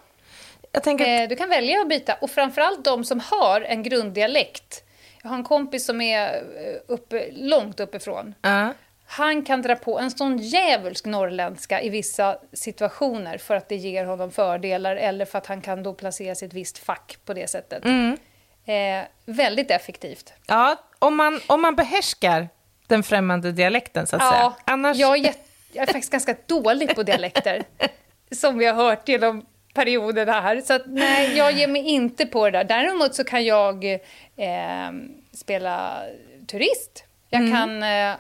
Jag 0.73 0.83
tänker 0.83 1.05
att, 1.05 1.21
Eh, 1.23 1.29
Du 1.29 1.37
kan 1.37 1.49
välja 1.49 1.81
att 1.81 1.89
byta, 1.89 2.15
och 2.15 2.31
framförallt 2.31 2.85
de 2.85 3.05
som 3.05 3.21
har 3.21 3.61
en 3.61 3.83
grunddialekt. 3.83 4.85
Har 5.29 5.37
en 5.37 5.45
kompis 5.45 5.87
som 5.87 6.01
är 6.01 6.35
eh, 6.35 6.77
uppe, 6.87 7.31
långt 7.33 7.81
uppifrån. 7.81 8.35
ja. 8.43 8.75
Han 9.11 9.45
kan 9.45 9.63
dra 9.63 9.77
på 9.77 9.99
en 9.99 10.11
sån 10.11 10.39
djävulsk 10.39 11.07
norrländska 11.07 11.83
i 11.83 11.89
vissa 11.89 12.39
situationer 12.53 13.39
för 13.39 13.55
att 13.55 13.69
det 13.69 13.77
ger 13.77 14.05
honom 14.05 14.31
fördelar 14.31 14.97
eller 14.97 15.25
för 15.25 15.39
att 15.39 15.47
han 15.47 15.61
kan 15.61 15.83
då 15.83 15.95
placera 15.95 16.33
ett 16.33 16.53
visst 16.53 16.79
fack 16.79 17.19
på 17.25 17.35
det 17.35 17.51
sättet. 17.51 17.85
Eh, 17.85 19.05
väldigt 19.25 19.71
effektivt. 19.71 20.33
ja, 20.47 20.77
om 20.99 21.17
man, 21.17 21.41
om 21.47 21.63
man 21.63 21.77
behärskar 21.77 22.49
den 22.87 23.03
främmande 23.03 23.53
dialekten, 23.53 24.07
så 24.07 24.17
att 24.17 24.23
säga. 24.23 24.41
Ja, 24.41 24.57
Annars... 24.65 24.97
jag, 24.97 25.19
är 25.19 25.35
jag 25.73 25.89
är 25.89 25.93
faktiskt 25.93 26.13
ganska 26.13 26.35
dålig 26.47 26.95
på 26.95 27.03
dialekter, 27.03 27.63
som 28.31 28.59
vi 28.59 28.67
har 28.67 28.75
hört 28.75 29.09
genom 29.09 29.47
perioderna 29.75 30.41
här. 30.41 30.61
Så 30.61 30.75
att, 30.75 30.83
nej, 30.87 31.37
jag 31.37 31.53
ger 31.53 31.69
mig 31.69 31.83
inte 31.83 32.27
på 32.27 32.45
det 32.45 32.59
där. 32.59 32.65
Däremot 32.65 33.15
så 33.15 33.25
kan 33.25 33.45
jag 33.45 33.85
eh, 33.85 34.91
spela 35.39 36.03
turist. 36.47 37.05
Jag 37.31 37.53
kan 37.53 37.83
eh, 37.83 38.15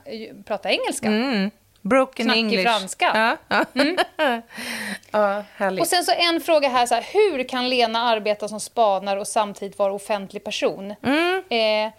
prata 0.44 0.70
engelska. 0.70 1.06
Mm. 1.06 1.50
Broken 1.82 2.26
Knackig 2.26 2.40
English. 2.40 2.62
franska. 2.62 3.36
Ja, 3.48 3.64
ja. 3.74 3.82
ja 5.10 5.44
härligt. 5.56 5.80
Och 5.80 5.86
sen 5.86 6.04
så 6.04 6.12
en 6.12 6.40
fråga 6.40 6.68
här, 6.68 6.86
så 6.86 6.94
här, 6.94 7.06
hur 7.12 7.48
kan 7.48 7.68
Lena 7.68 8.02
arbeta 8.02 8.48
som 8.48 8.60
spanar 8.60 9.16
och 9.16 9.26
samtidigt 9.26 9.78
vara 9.78 9.92
offentlig 9.92 10.44
person? 10.44 10.90
Eh, 11.48 11.92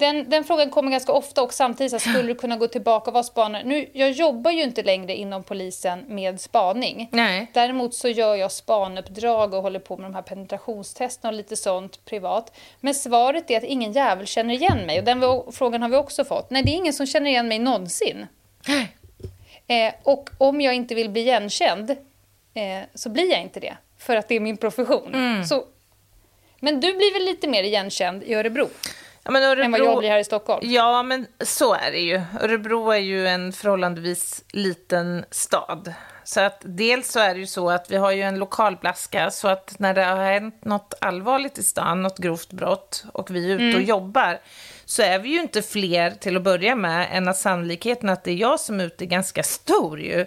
den, 0.00 0.30
den 0.30 0.44
frågan 0.44 0.70
kommer 0.70 0.90
ganska 0.90 1.12
ofta 1.12 1.42
och 1.42 1.52
samtidigt 1.52 1.92
så 1.92 1.98
skulle 1.98 2.22
du 2.22 2.34
kunna 2.34 2.56
gå 2.56 2.66
tillbaka 2.66 3.10
och 3.10 3.14
vara 3.14 3.24
spanare? 3.24 3.62
Nu, 3.64 3.90
jag 3.92 4.10
jobbar 4.10 4.50
ju 4.50 4.62
inte 4.62 4.82
längre 4.82 5.16
inom 5.16 5.42
polisen 5.42 6.04
med 6.08 6.40
spaning. 6.40 7.08
Nej. 7.12 7.50
Däremot 7.54 7.94
så 7.94 8.08
gör 8.08 8.34
jag 8.34 8.52
spanuppdrag 8.52 9.54
och 9.54 9.62
håller 9.62 9.78
på 9.78 9.96
med 9.96 10.10
de 10.10 10.14
här 10.14 10.22
penetrationstesterna 10.22 11.28
och 11.28 11.34
lite 11.34 11.56
sånt 11.56 12.04
privat. 12.04 12.56
Men 12.80 12.94
svaret 12.94 13.50
är 13.50 13.56
att 13.56 13.64
ingen 13.64 13.92
jävel 13.92 14.26
känner 14.26 14.54
igen 14.54 14.86
mig 14.86 14.98
och 14.98 15.04
den 15.04 15.42
frågan 15.52 15.82
har 15.82 15.88
vi 15.88 15.96
också 15.96 16.24
fått. 16.24 16.50
Nej, 16.50 16.62
det 16.62 16.70
är 16.70 16.76
ingen 16.76 16.92
som 16.92 17.06
känner 17.06 17.30
igen 17.30 17.48
mig 17.48 17.58
någonsin. 17.58 18.26
Eh, 19.66 19.94
och 20.02 20.30
om 20.38 20.60
jag 20.60 20.74
inte 20.74 20.94
vill 20.94 21.10
bli 21.10 21.20
igenkänd 21.20 21.90
eh, 22.54 22.80
så 22.94 23.08
blir 23.08 23.30
jag 23.30 23.40
inte 23.40 23.60
det. 23.60 23.76
För 23.98 24.16
att 24.16 24.28
det 24.28 24.34
är 24.34 24.40
min 24.40 24.56
profession. 24.56 25.14
Mm. 25.14 25.44
Så, 25.44 25.64
men 26.60 26.80
du 26.80 26.92
blir 26.96 27.12
väl 27.12 27.24
lite 27.24 27.48
mer 27.48 27.62
igenkänd 27.62 28.22
i 28.22 28.34
Örebro 28.34 28.68
Ja, 29.22 29.30
men 29.30 29.42
Örebro... 29.42 29.64
än 29.64 29.70
vad 29.70 29.80
jag 29.80 29.98
blir 29.98 30.10
här 30.10 30.18
i 30.18 30.24
Stockholm? 30.24 30.60
Ja, 30.62 31.02
men 31.02 31.26
så 31.40 31.74
är 31.74 31.90
det 31.90 31.98
ju. 31.98 32.22
Örebro 32.40 32.90
är 32.90 32.98
ju 32.98 33.26
en 33.26 33.52
förhållandevis 33.52 34.44
liten 34.52 35.24
stad. 35.30 35.94
Så 36.24 36.40
att 36.40 36.60
dels 36.64 37.12
så 37.12 37.20
är 37.20 37.34
det 37.34 37.40
ju 37.40 37.46
så 37.46 37.70
att 37.70 37.90
vi 37.90 37.96
har 37.96 38.10
ju 38.10 38.22
en 38.22 38.38
lokalblaska 38.38 39.30
så 39.30 39.48
att 39.48 39.78
när 39.78 39.94
det 39.94 40.04
har 40.04 40.24
hänt 40.24 40.64
något 40.64 40.94
allvarligt 41.00 41.58
i 41.58 41.62
stan, 41.62 42.02
något 42.02 42.18
grovt 42.18 42.52
brott 42.52 43.04
och 43.12 43.30
vi 43.30 43.52
är 43.52 43.58
ute 43.58 43.76
och 43.78 43.82
jobbar 43.82 44.40
så 44.84 45.02
är 45.02 45.18
vi 45.18 45.28
ju 45.28 45.40
inte 45.40 45.62
fler 45.62 46.10
till 46.10 46.36
att 46.36 46.42
börja 46.42 46.74
med 46.74 47.08
än 47.12 47.28
att 47.28 47.36
sannolikheten 47.36 48.08
att 48.08 48.24
det 48.24 48.30
är 48.30 48.36
jag 48.36 48.60
som 48.60 48.80
är 48.80 48.84
ute 48.84 49.04
är 49.04 49.06
ganska 49.06 49.42
stor 49.42 50.00
ju. 50.00 50.26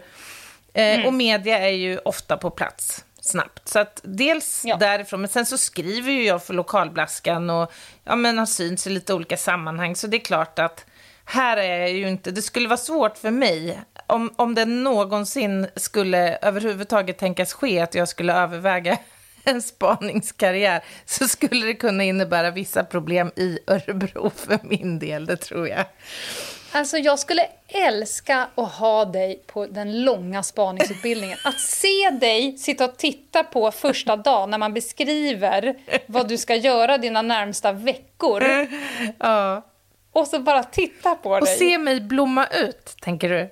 Eh, 0.73 1.05
Och 1.05 1.13
media 1.13 1.59
är 1.59 1.73
ju 1.73 1.97
ofta 1.97 2.37
på 2.37 2.49
plats 2.49 3.05
snabbt. 3.25 3.67
Så 3.69 3.79
att 3.79 3.99
dels 4.03 4.61
Ja. 4.65 4.77
därifrån, 4.77 5.21
men 5.21 5.29
sen 5.29 5.45
så 5.45 5.57
skriver 5.57 6.11
ju 6.11 6.23
jag 6.25 6.43
för 6.43 6.53
lokalblaskan 6.53 7.49
och 7.49 7.71
ja, 8.03 8.15
men 8.15 8.37
har 8.37 8.45
synts 8.45 8.87
i 8.87 8.89
lite 8.89 9.13
olika 9.13 9.37
sammanhang. 9.37 9.95
Så 9.95 10.07
det 10.07 10.17
är 10.17 10.25
klart 10.25 10.59
att 10.59 10.85
här 11.25 11.57
är 11.57 11.77
jag 11.79 11.91
ju 11.91 12.09
inte, 12.09 12.31
det 12.31 12.41
skulle 12.41 12.67
vara 12.67 12.77
svårt 12.77 13.17
för 13.17 13.31
mig 13.31 13.79
om, 14.07 14.33
om 14.35 14.55
det 14.55 14.65
någonsin 14.65 15.67
skulle 15.75 16.37
överhuvudtaget 16.41 17.17
tänkas 17.17 17.53
ske 17.53 17.79
att 17.79 17.95
jag 17.95 18.07
skulle 18.07 18.33
överväga 18.33 18.97
en 19.43 19.61
spaningskarriär 19.61 20.83
så 21.05 21.27
skulle 21.27 21.65
det 21.65 21.73
kunna 21.73 22.03
innebära 22.03 22.51
vissa 22.51 22.83
problem 22.83 23.31
i 23.35 23.59
Örebro 23.67 24.29
för 24.35 24.59
min 24.63 24.99
del, 24.99 25.25
det 25.25 25.37
tror 25.37 25.67
jag. 25.67 25.85
Alltså 26.73 26.97
jag 26.97 27.19
skulle 27.19 27.47
älska 27.67 28.47
att 28.55 28.71
ha 28.71 29.05
dig 29.05 29.43
på 29.47 29.65
den 29.65 30.03
långa 30.03 30.43
spaningsutbildningen. 30.43 31.37
Att 31.45 31.59
se 31.59 32.09
dig 32.09 32.57
sitta 32.57 32.85
och 32.85 32.97
titta 32.97 33.43
på 33.43 33.71
första 33.71 34.15
dagen 34.15 34.49
när 34.49 34.57
man 34.57 34.73
beskriver 34.73 35.75
vad 36.05 36.27
du 36.27 36.37
ska 36.37 36.55
göra 36.55 36.97
dina 36.97 37.21
närmsta 37.21 37.71
veckor. 37.71 38.43
Ja. 39.19 39.61
Och 40.11 40.27
så 40.27 40.39
bara 40.39 40.63
titta 40.63 41.15
på 41.15 41.29
Och 41.31 41.45
dig. 41.45 41.57
se 41.57 41.77
mig 41.77 42.01
blomma 42.01 42.47
ut, 42.47 42.95
tänker 43.01 43.29
du? 43.29 43.49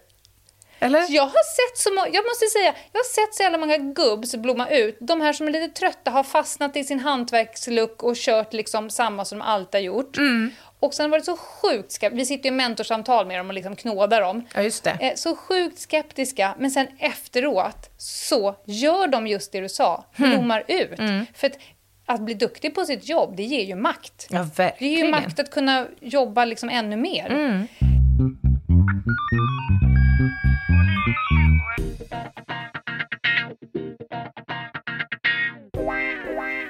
Eller? 0.80 1.06
Jag 1.10 1.24
har 1.24 1.30
sett 1.72 1.78
så 1.78 1.94
må- 1.94 2.08
jag 2.14 2.26
måste 2.26 2.46
säga, 2.46 2.74
jag 2.92 3.00
har 3.00 3.04
sett 3.28 3.36
så 3.36 3.44
jävla 3.44 3.58
många 3.58 3.78
gubbs 3.78 4.36
blomma 4.36 4.70
ut. 4.70 4.98
De 5.00 5.22
här 5.22 5.34
som 5.34 5.48
är 5.48 5.52
lite 5.52 5.80
trötta 5.80 6.12
har 6.12 6.24
fastnat 6.24 6.76
i 6.78 6.84
sin 6.84 7.00
hantverksluck 7.00 8.04
och 8.04 8.16
kört 8.16 8.54
liksom 8.54 8.90
samma 8.90 9.26
som 9.26 9.40
de 9.40 9.46
alltid 9.46 9.76
har 9.82 9.86
gjort. 9.86 10.18
Mm. 10.18 10.52
Och 10.82 10.94
sen 10.94 11.12
var 11.12 11.18
det 11.18 11.24
så 11.26 11.38
sjukt 11.38 11.92
ska 11.92 12.10
Vi 12.10 12.26
sitter 12.26 12.50
ju 12.50 12.54
i 12.54 12.58
mentorsamtal 12.58 13.28
med 13.28 13.40
dem 13.40 13.48
och 13.48 13.54
liksom 13.54 13.76
knådar 13.76 14.22
dem. 14.22 14.46
Ja, 14.56 14.62
just 14.62 14.84
det. 14.84 14.98
Eh, 15.02 15.16
Så 15.16 15.36
sjukt 15.36 15.80
skeptiska, 15.80 16.56
men 16.60 16.72
sen 16.72 16.88
efteråt 17.00 17.90
så 17.98 18.56
gör 18.66 19.08
de 19.08 19.28
just 19.28 19.52
det 19.52 19.60
du 19.62 19.70
sa, 19.70 20.06
Hmm. 20.16 20.30
blommar 20.30 20.64
ut. 20.68 21.00
Mm. 21.00 21.26
För 21.34 21.48
att, 21.48 21.58
att 22.06 22.22
bli 22.22 22.34
duktig 22.34 22.76
på 22.76 22.86
sitt 22.86 23.10
jobb, 23.10 23.36
det 23.38 23.44
ger 23.44 23.64
ju 23.64 23.76
makt. 23.76 24.28
Ja, 24.30 24.40
Det 24.40 24.58
verkligen. 24.58 24.94
ger 24.94 25.06
ju 25.06 25.12
makt 25.12 25.40
att 25.40 25.52
kunna 25.52 25.86
jobba 26.00 26.46
liksom 26.46 26.70
ännu 26.70 26.96
mer. 26.98 27.26
Mm. 27.32 27.68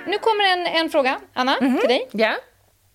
Nu 0.08 0.18
kommer 0.18 0.44
en, 0.54 0.68
en 0.68 0.90
fråga, 0.90 1.20
Anna, 1.34 1.56
till 1.56 1.88
dig. 1.88 2.08
Ja. 2.12 2.36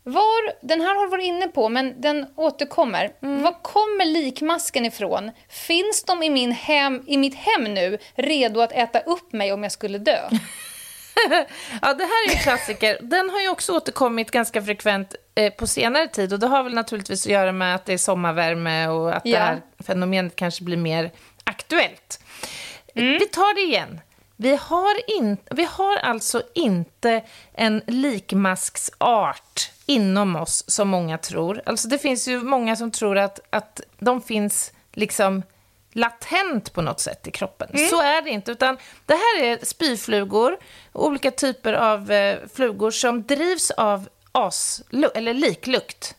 Var, 0.09 0.67
den 0.67 0.81
här 0.81 0.95
har 0.95 1.05
du 1.05 1.11
varit 1.11 1.25
inne 1.27 1.49
på, 1.49 1.69
men 1.69 2.01
den 2.01 2.27
återkommer. 2.37 3.13
Var 3.21 3.63
kommer 3.63 4.05
likmasken 4.05 4.87
ifrån? 4.87 5.31
Finns 5.49 6.05
de 6.05 6.23
i, 6.23 6.31
min 6.31 6.53
hem, 6.53 7.03
i 7.07 7.17
mitt 7.17 7.35
hem 7.35 7.65
nu, 7.65 7.99
redo 8.15 8.61
att 8.61 8.73
äta 8.73 9.01
upp 9.01 9.33
mig 9.33 9.53
om 9.53 9.63
jag 9.63 9.73
skulle 9.73 9.99
dö? 9.99 10.19
Ja, 11.83 11.95
det 11.95 12.05
här 12.05 12.29
är 12.29 12.37
en 12.37 12.43
klassiker. 12.43 12.99
Den 13.03 13.31
har 13.31 13.41
ju 13.41 13.49
också 13.49 13.73
återkommit 13.77 14.31
ganska 14.31 14.63
frekvent 14.63 15.15
eh, 15.35 15.53
på 15.53 15.67
senare 15.67 16.09
tid 16.09 16.33
och 16.33 16.39
det 16.39 16.47
har 16.47 16.63
väl 16.63 16.75
naturligtvis 16.75 17.27
att 17.27 17.33
göra 17.33 17.53
med 17.53 17.75
att 17.75 17.85
det 17.85 17.93
är 17.93 17.99
sommarvärme 17.99 18.89
och 18.89 19.17
att 19.17 19.23
det 19.25 19.31
Ja. 19.31 19.39
här 19.39 19.61
fenomenet 19.87 20.37
kanske 20.37 20.65
blir 20.65 20.77
mer 20.77 21.11
aktuellt. 21.45 22.21
Vi 22.95 23.21
tar 23.33 23.55
det 23.55 23.61
igen. 23.61 24.01
Vi 24.37 24.57
har, 24.57 25.11
in, 25.19 25.37
vi 25.51 25.65
har 25.71 25.97
alltså 25.97 26.43
inte 26.55 27.23
en 27.55 27.83
likmasksart 27.87 29.71
inom 29.87 30.37
oss 30.37 30.65
som 30.67 30.89
många 30.89 31.19
tror. 31.19 31.63
Alltså 31.67 31.89
det 31.89 31.99
finns 31.99 32.29
ju 32.29 32.43
många 32.43 32.77
som 32.77 32.91
tror 32.91 33.19
att, 33.19 33.41
att 33.51 33.81
de 33.99 34.23
finns 34.23 34.73
liksom 34.93 35.43
latent 35.93 36.73
på 36.73 36.83
något 36.83 37.01
sätt 37.01 37.27
i 37.27 37.31
kroppen. 37.31 37.69
Så 37.91 38.03
är 38.03 38.23
det 38.23 38.31
inte, 38.31 38.53
utan 38.53 38.77
det 39.07 39.15
här 39.15 39.43
är 39.43 39.65
spyflugor, 39.65 40.57
olika 40.93 41.31
typer 41.31 41.73
av 41.73 42.11
eh, 42.13 42.39
flugor 42.55 42.91
som 42.91 43.23
drivs 43.23 43.71
av 43.71 44.09
as, 44.33 44.83
eller 45.15 45.35
liklukt. 45.35 46.17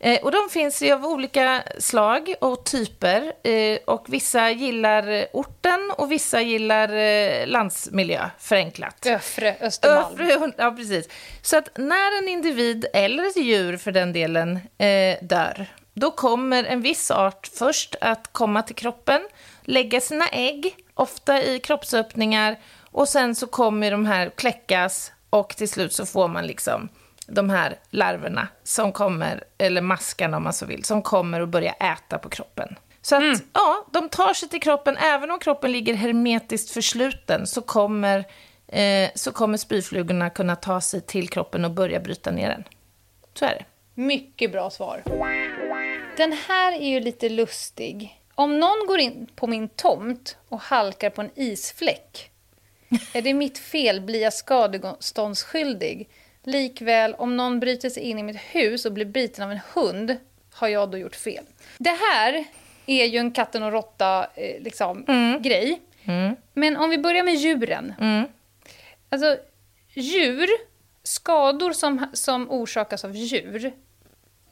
Eh, 0.00 0.20
och 0.22 0.32
de 0.32 0.48
finns 0.50 0.82
ju 0.82 0.92
av 0.92 1.06
olika 1.06 1.62
slag 1.78 2.34
och 2.40 2.64
typer. 2.64 3.32
Eh, 3.42 3.78
och 3.84 4.04
vissa 4.08 4.50
gillar 4.50 5.26
orten 5.32 5.92
och 5.96 6.12
vissa 6.12 6.40
gillar 6.40 6.92
eh, 6.92 7.46
landsmiljö, 7.46 8.30
förenklat. 8.38 9.06
Öfre 9.06 9.56
Östermalm. 9.60 10.20
Öfre, 10.20 10.52
ja, 10.56 10.70
precis. 10.70 11.08
Så 11.42 11.56
att 11.56 11.68
när 11.76 12.18
en 12.18 12.28
individ, 12.28 12.86
eller 12.92 13.26
ett 13.26 13.36
djur 13.36 13.76
för 13.76 13.92
den 13.92 14.12
delen, 14.12 14.60
dör, 15.20 15.66
då 15.94 16.10
kommer 16.10 16.64
en 16.64 16.82
viss 16.82 17.10
art 17.10 17.50
först 17.54 17.96
att 18.00 18.32
komma 18.32 18.62
till 18.62 18.74
kroppen, 18.74 19.20
lägga 19.62 20.00
sina 20.00 20.28
ägg, 20.28 20.74
ofta 20.94 21.42
i 21.42 21.58
kroppsöppningar, 21.58 22.56
och 22.90 23.08
sen 23.08 23.34
så 23.34 23.46
kommer 23.46 23.90
de 23.90 24.06
här 24.06 24.30
kläckas 24.30 25.12
och 25.30 25.56
till 25.56 25.68
slut 25.68 25.92
så 25.92 26.06
får 26.06 26.28
man 26.28 26.46
liksom 26.46 26.88
de 27.26 27.50
här 27.50 27.78
larverna 27.90 28.48
som 28.62 28.92
kommer, 28.92 29.44
eller 29.58 29.80
maskarna 29.80 30.36
om 30.36 30.42
man 30.42 30.52
så 30.52 30.66
vill, 30.66 30.84
som 30.84 31.02
kommer 31.02 31.40
och 31.40 31.48
börjar 31.48 31.74
äta 31.80 32.18
på 32.18 32.28
kroppen. 32.28 32.76
Så 33.02 33.16
att, 33.16 33.42
ja, 33.52 33.86
de 33.92 34.08
tar 34.08 34.34
sig 34.34 34.48
till 34.48 34.60
kroppen, 34.60 34.96
även 34.96 35.30
om 35.30 35.38
kroppen 35.38 35.72
ligger 35.72 35.94
hermetiskt 35.94 36.70
försluten 36.70 37.46
så 37.46 37.62
kommer, 37.62 38.24
eh, 38.68 39.10
så 39.14 39.32
kommer 39.32 39.58
spyflugorna 39.58 40.30
kunna 40.30 40.56
ta 40.56 40.80
sig 40.80 41.00
till 41.00 41.28
kroppen 41.28 41.64
och 41.64 41.70
börja 41.70 42.00
bryta 42.00 42.30
ner 42.30 42.48
den. 42.48 42.64
Så 43.34 43.44
är 43.44 43.48
det. 43.48 43.64
Mycket 43.94 44.52
bra 44.52 44.70
svar. 44.70 45.02
Den 46.16 46.32
här 46.32 46.72
är 46.72 46.88
ju 46.88 47.00
lite 47.00 47.28
lustig. 47.28 48.20
Om 48.34 48.60
någon 48.60 48.86
går 48.86 48.98
in 48.98 49.26
på 49.36 49.46
min 49.46 49.68
tomt 49.68 50.36
och 50.48 50.60
halkar 50.60 51.10
på 51.10 51.20
en 51.20 51.30
isfläck, 51.34 52.30
är 53.14 53.22
det 53.22 53.34
mitt 53.34 53.58
fel 53.58 54.00
blir 54.00 54.22
jag 54.22 54.32
skadeståndsskyldig. 54.32 56.08
Likväl, 56.46 57.14
om 57.14 57.36
någon 57.36 57.60
bryter 57.60 57.90
sig 57.90 58.02
in 58.02 58.18
i 58.18 58.22
mitt 58.22 58.36
hus 58.36 58.86
och 58.86 58.92
blir 58.92 59.04
biten 59.04 59.44
av 59.44 59.52
en 59.52 59.60
hund, 59.74 60.16
har 60.52 60.68
jag 60.68 60.90
då 60.90 60.98
gjort 60.98 61.16
fel? 61.16 61.44
Det 61.78 61.98
här 62.12 62.44
är 62.86 63.04
ju 63.04 63.18
en 63.18 63.30
katten 63.30 63.62
och 63.62 63.72
råtta 63.72 64.26
eh, 64.34 64.62
liksom, 64.62 65.04
grej. 65.42 65.80
Men 66.52 66.76
om 66.76 66.90
vi 66.90 66.98
börjar 66.98 67.22
med 67.24 67.34
djuren. 67.34 67.94
Alltså, 69.08 69.36
djur, 69.94 70.48
skador 71.02 71.72
som, 71.72 72.06
som 72.12 72.50
orsakas 72.50 73.04
av 73.04 73.16
djur, 73.16 73.72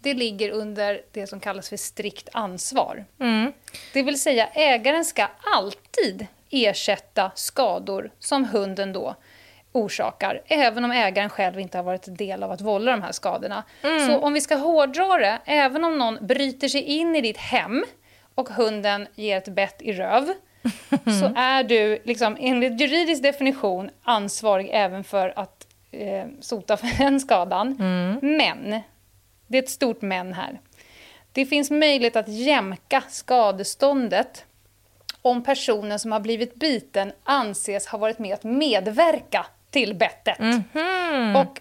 det 0.00 0.14
ligger 0.14 0.50
under 0.50 1.02
det 1.12 1.26
som 1.26 1.40
kallas 1.40 1.68
för 1.68 1.76
strikt 1.76 2.28
ansvar. 2.32 3.04
Det 3.92 4.02
vill 4.02 4.20
säga, 4.20 4.46
ägaren 4.46 5.04
ska 5.04 5.26
alltid 5.54 6.26
ersätta 6.50 7.32
skador 7.34 8.10
som 8.18 8.44
hunden 8.44 8.92
då 8.92 9.14
orsakar, 9.74 10.42
även 10.46 10.84
om 10.84 10.90
ägaren 10.90 11.30
själv 11.30 11.60
inte 11.60 11.78
har 11.78 11.82
varit 11.82 12.18
del 12.18 12.42
av 12.42 12.50
att 12.50 12.60
vålla 12.60 12.90
de 12.90 13.02
här 13.02 13.12
skadorna. 13.12 13.64
Så 14.06 14.18
om 14.18 14.32
vi 14.32 14.40
ska 14.40 14.54
hårdra 14.54 15.18
det, 15.18 15.38
även 15.44 15.84
om 15.84 15.98
någon 15.98 16.18
bryter 16.26 16.68
sig 16.68 16.82
in 16.82 17.16
i 17.16 17.20
ditt 17.20 17.36
hem 17.36 17.84
och 18.34 18.48
hunden 18.48 19.06
ger 19.14 19.36
ett 19.36 19.48
bett 19.48 19.82
i 19.82 19.92
röv, 19.92 20.32
så 21.20 21.32
är 21.36 21.64
du 21.64 21.98
liksom, 22.04 22.36
enligt 22.40 22.80
juridisk 22.80 23.22
definition 23.22 23.90
ansvarig 24.02 24.70
även 24.72 25.04
för 25.04 25.38
att 25.38 25.66
eh, 25.90 26.26
sota 26.40 26.76
för 26.76 26.98
den 26.98 27.20
skadan. 27.20 27.76
Men, 28.22 28.80
det 29.46 29.58
är 29.58 29.62
ett 29.62 29.70
stort 29.70 30.02
men 30.02 30.32
här. 30.32 30.60
Det 31.32 31.46
finns 31.46 31.70
möjlighet 31.70 32.16
att 32.16 32.28
jämka 32.28 33.02
skadeståndet 33.08 34.44
om 35.22 35.42
personen 35.44 35.98
som 35.98 36.12
har 36.12 36.20
blivit 36.20 36.54
biten 36.54 37.12
anses 37.24 37.86
ha 37.86 37.98
varit 37.98 38.18
med 38.18 38.34
att 38.34 38.44
medverka 38.44 39.46
till 39.74 39.94
bettet. 39.94 40.38
Och 41.36 41.60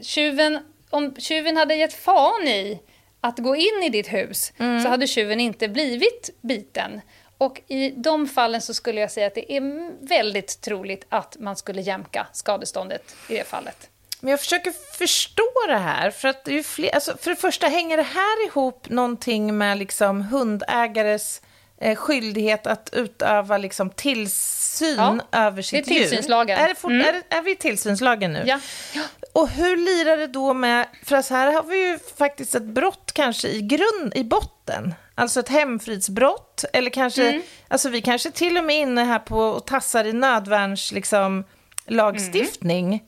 tjuven, 0.00 0.58
om 0.90 1.14
tjuven 1.18 1.56
hade 1.56 1.74
gett 1.74 1.94
fan 1.94 2.48
i 2.48 2.80
att 3.20 3.38
gå 3.38 3.56
in 3.56 3.82
i 3.84 3.88
ditt 3.88 4.12
hus 4.12 4.52
så 4.56 4.88
hade 4.88 5.06
tjuven 5.06 5.40
inte 5.40 5.68
blivit 5.68 6.30
biten. 6.40 7.00
Och 7.38 7.60
i 7.68 7.90
de 7.90 8.28
fallen 8.28 8.60
så 8.60 8.74
skulle 8.74 9.00
jag 9.00 9.10
säga 9.10 9.26
att 9.26 9.34
det 9.34 9.52
är 9.52 9.92
väldigt 10.06 10.60
troligt 10.60 11.06
att 11.08 11.36
man 11.40 11.56
skulle 11.56 11.82
jämka 11.82 12.26
skadeståndet 12.32 13.16
i 13.28 13.34
det 13.34 13.48
fallet. 13.48 13.88
Men 14.20 14.30
jag 14.30 14.40
försöker 14.40 14.72
förstå 14.98 15.52
det 15.68 15.78
här. 15.78 16.10
För, 16.10 16.28
att 16.28 16.44
det 16.44 16.58
är 16.58 16.62
fler, 16.62 16.94
alltså 16.94 17.16
för 17.16 17.30
det 17.30 17.36
första, 17.36 17.66
hänger 17.66 17.96
det 17.96 18.02
här 18.02 18.46
ihop 18.46 18.88
någonting 18.88 19.58
med 19.58 19.78
liksom 19.78 20.22
hundägares 20.22 21.42
eh, 21.82 21.96
skyldighet 21.96 22.66
att 22.66 22.90
utöva 22.92 23.58
liksom 23.58 23.90
tillsyn 23.90 24.96
Ja, 24.96 25.18
över 25.32 25.62
sitt 25.62 25.84
det 25.86 25.90
är 25.90 25.98
tillsynslagen. 26.00 26.58
djur? 26.58 26.64
Är, 26.64 26.68
det 26.68 26.74
fort, 26.74 26.90
är, 26.90 27.12
det, 27.12 27.22
är 27.36 27.42
vi 27.42 27.50
i 27.50 27.56
tillsynslagen 27.56 28.32
nu? 28.32 28.42
Ja. 28.46 28.60
ja. 28.94 29.02
Och 29.32 29.48
hur 29.48 29.76
lirar 29.76 30.16
det 30.16 30.26
då 30.26 30.54
med, 30.54 30.86
för 31.04 31.16
att 31.16 31.28
här 31.28 31.52
har 31.52 31.62
vi 31.62 31.88
ju 31.88 31.98
faktiskt 32.16 32.54
ett 32.54 32.62
brott 32.62 33.12
kanske 33.14 33.48
i 33.48 33.60
grund, 33.62 34.12
i 34.14 34.24
botten. 34.24 34.94
Alltså 35.14 35.40
ett 35.40 35.48
hemfridsbrott, 35.48 36.64
eller 36.72 36.90
kanske, 36.90 37.28
Mm. 37.28 37.42
alltså 37.68 37.88
vi 37.88 38.00
kanske 38.00 38.30
till 38.30 38.58
och 38.58 38.64
med 38.64 38.76
är 38.76 38.80
inne 38.80 39.04
här 39.04 39.18
på 39.18 39.38
och 39.38 39.66
tassar 39.66 40.04
i 40.04 40.12
nödvärns, 40.12 40.92
liksom, 40.92 41.44
lagstiftning. 41.86 43.02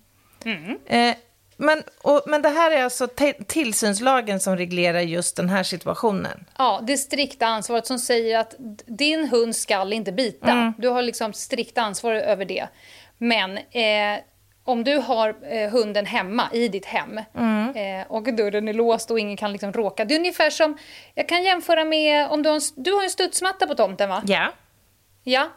Mm. 0.44 0.78
Eh, 0.86 1.16
men, 1.56 1.82
och, 2.02 2.22
men 2.26 2.42
det 2.42 2.48
här 2.48 2.70
är 2.70 2.84
alltså 2.84 3.08
tillsynslagen 3.46 4.40
som 4.40 4.56
reglerar 4.56 5.00
just 5.00 5.36
den 5.36 5.48
här 5.48 5.62
situationen. 5.62 6.44
Ja, 6.58 6.80
det 6.86 6.96
strikta 6.96 7.46
ansvaret 7.46 7.86
som 7.86 7.98
säger 7.98 8.38
att 8.38 8.54
din 8.86 9.28
hund 9.28 9.56
skall 9.56 9.92
inte 9.92 10.12
bita. 10.12 10.74
Du 10.78 10.88
har 10.88 11.02
liksom 11.02 11.32
strikt 11.32 11.78
ansvar 11.78 12.12
över 12.12 12.44
det. 12.44 12.68
Men 13.18 13.58
eh, 13.58 14.20
om 14.64 14.84
du 14.84 14.96
har 14.96 15.36
eh, 15.50 15.70
hunden 15.70 16.06
hemma 16.06 16.48
i 16.52 16.68
ditt 16.68 16.86
hem 16.86 17.18
eh, 17.18 18.06
och 18.08 18.34
dörren 18.34 18.68
är 18.68 18.72
låst 18.72 19.10
och 19.10 19.18
ingen 19.18 19.36
kan 19.36 19.52
liksom 19.52 19.72
råka. 19.72 20.04
Det 20.04 20.14
är 20.14 20.18
ungefär 20.18 20.50
som, 20.50 20.78
jag 21.14 21.28
kan 21.28 21.42
jämföra 21.42 21.84
med 21.84 22.28
om 22.30 22.42
du 22.42 22.48
har 22.48 22.56
en, 22.56 22.62
du 22.76 22.92
har 22.92 23.04
en 23.04 23.10
studsmatta 23.10 23.66
på 23.66 23.74
tomten 23.74 24.08
va? 24.08 24.22
Ja. 24.26 24.52
Ja. 25.22 25.48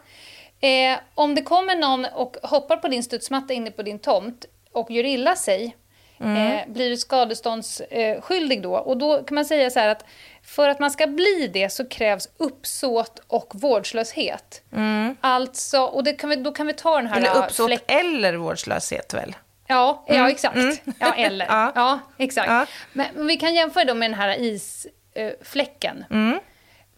Eh, 0.60 0.98
om 1.14 1.34
det 1.34 1.42
kommer 1.42 1.76
någon 1.76 2.04
och 2.04 2.36
hoppar 2.42 2.76
på 2.76 2.88
din 2.88 3.02
studsmatta 3.02 3.54
inne 3.54 3.70
på 3.70 3.82
din 3.82 3.98
tomt 3.98 4.44
och 4.72 4.90
gör 4.90 5.04
illa 5.04 5.36
sig, 5.36 5.76
eh, 6.20 6.60
blir 6.72 6.96
skadeståndsskyldig 6.96 8.62
då? 8.62 8.74
Och 8.74 8.96
då 8.96 9.22
kan 9.22 9.34
man 9.34 9.44
säga 9.44 9.70
så 9.70 9.80
här 9.80 9.88
att 9.88 10.04
för 10.42 10.68
att 10.68 10.80
man 10.80 10.90
ska 10.90 11.06
bli 11.06 11.50
det 11.52 11.70
så 11.70 11.88
krävs 11.88 12.28
uppsåt 12.36 13.22
och 13.26 13.52
vårdslöshet. 13.54 14.62
Alltså, 15.20 15.80
och 15.80 16.04
det 16.04 16.12
kan 16.12 16.30
vi, 16.30 16.36
då 16.36 16.52
kan 16.52 16.66
vi 16.66 16.72
ta 16.72 16.96
den 16.96 17.06
här... 17.06 17.16
Eller 17.16 17.28
äh, 17.28 17.36
uppsåt 17.36 17.70
fläck- 17.70 17.84
eller 17.86 18.34
vårdslöshet 18.34 19.14
väl? 19.14 19.36
Ja, 19.66 20.04
ja 20.08 20.30
exakt. 20.30 20.56
Ja, 20.98 21.14
eller. 21.14 21.46
Ja. 21.48 21.72
Ja, 21.74 21.98
exakt. 22.18 22.48
Ja. 22.48 22.66
Men, 22.92 23.26
vi 23.26 23.36
kan 23.36 23.54
jämföra 23.54 23.84
då 23.84 23.94
med 23.94 24.10
den 24.10 24.18
här 24.20 24.36
isfläcken. 24.40 26.04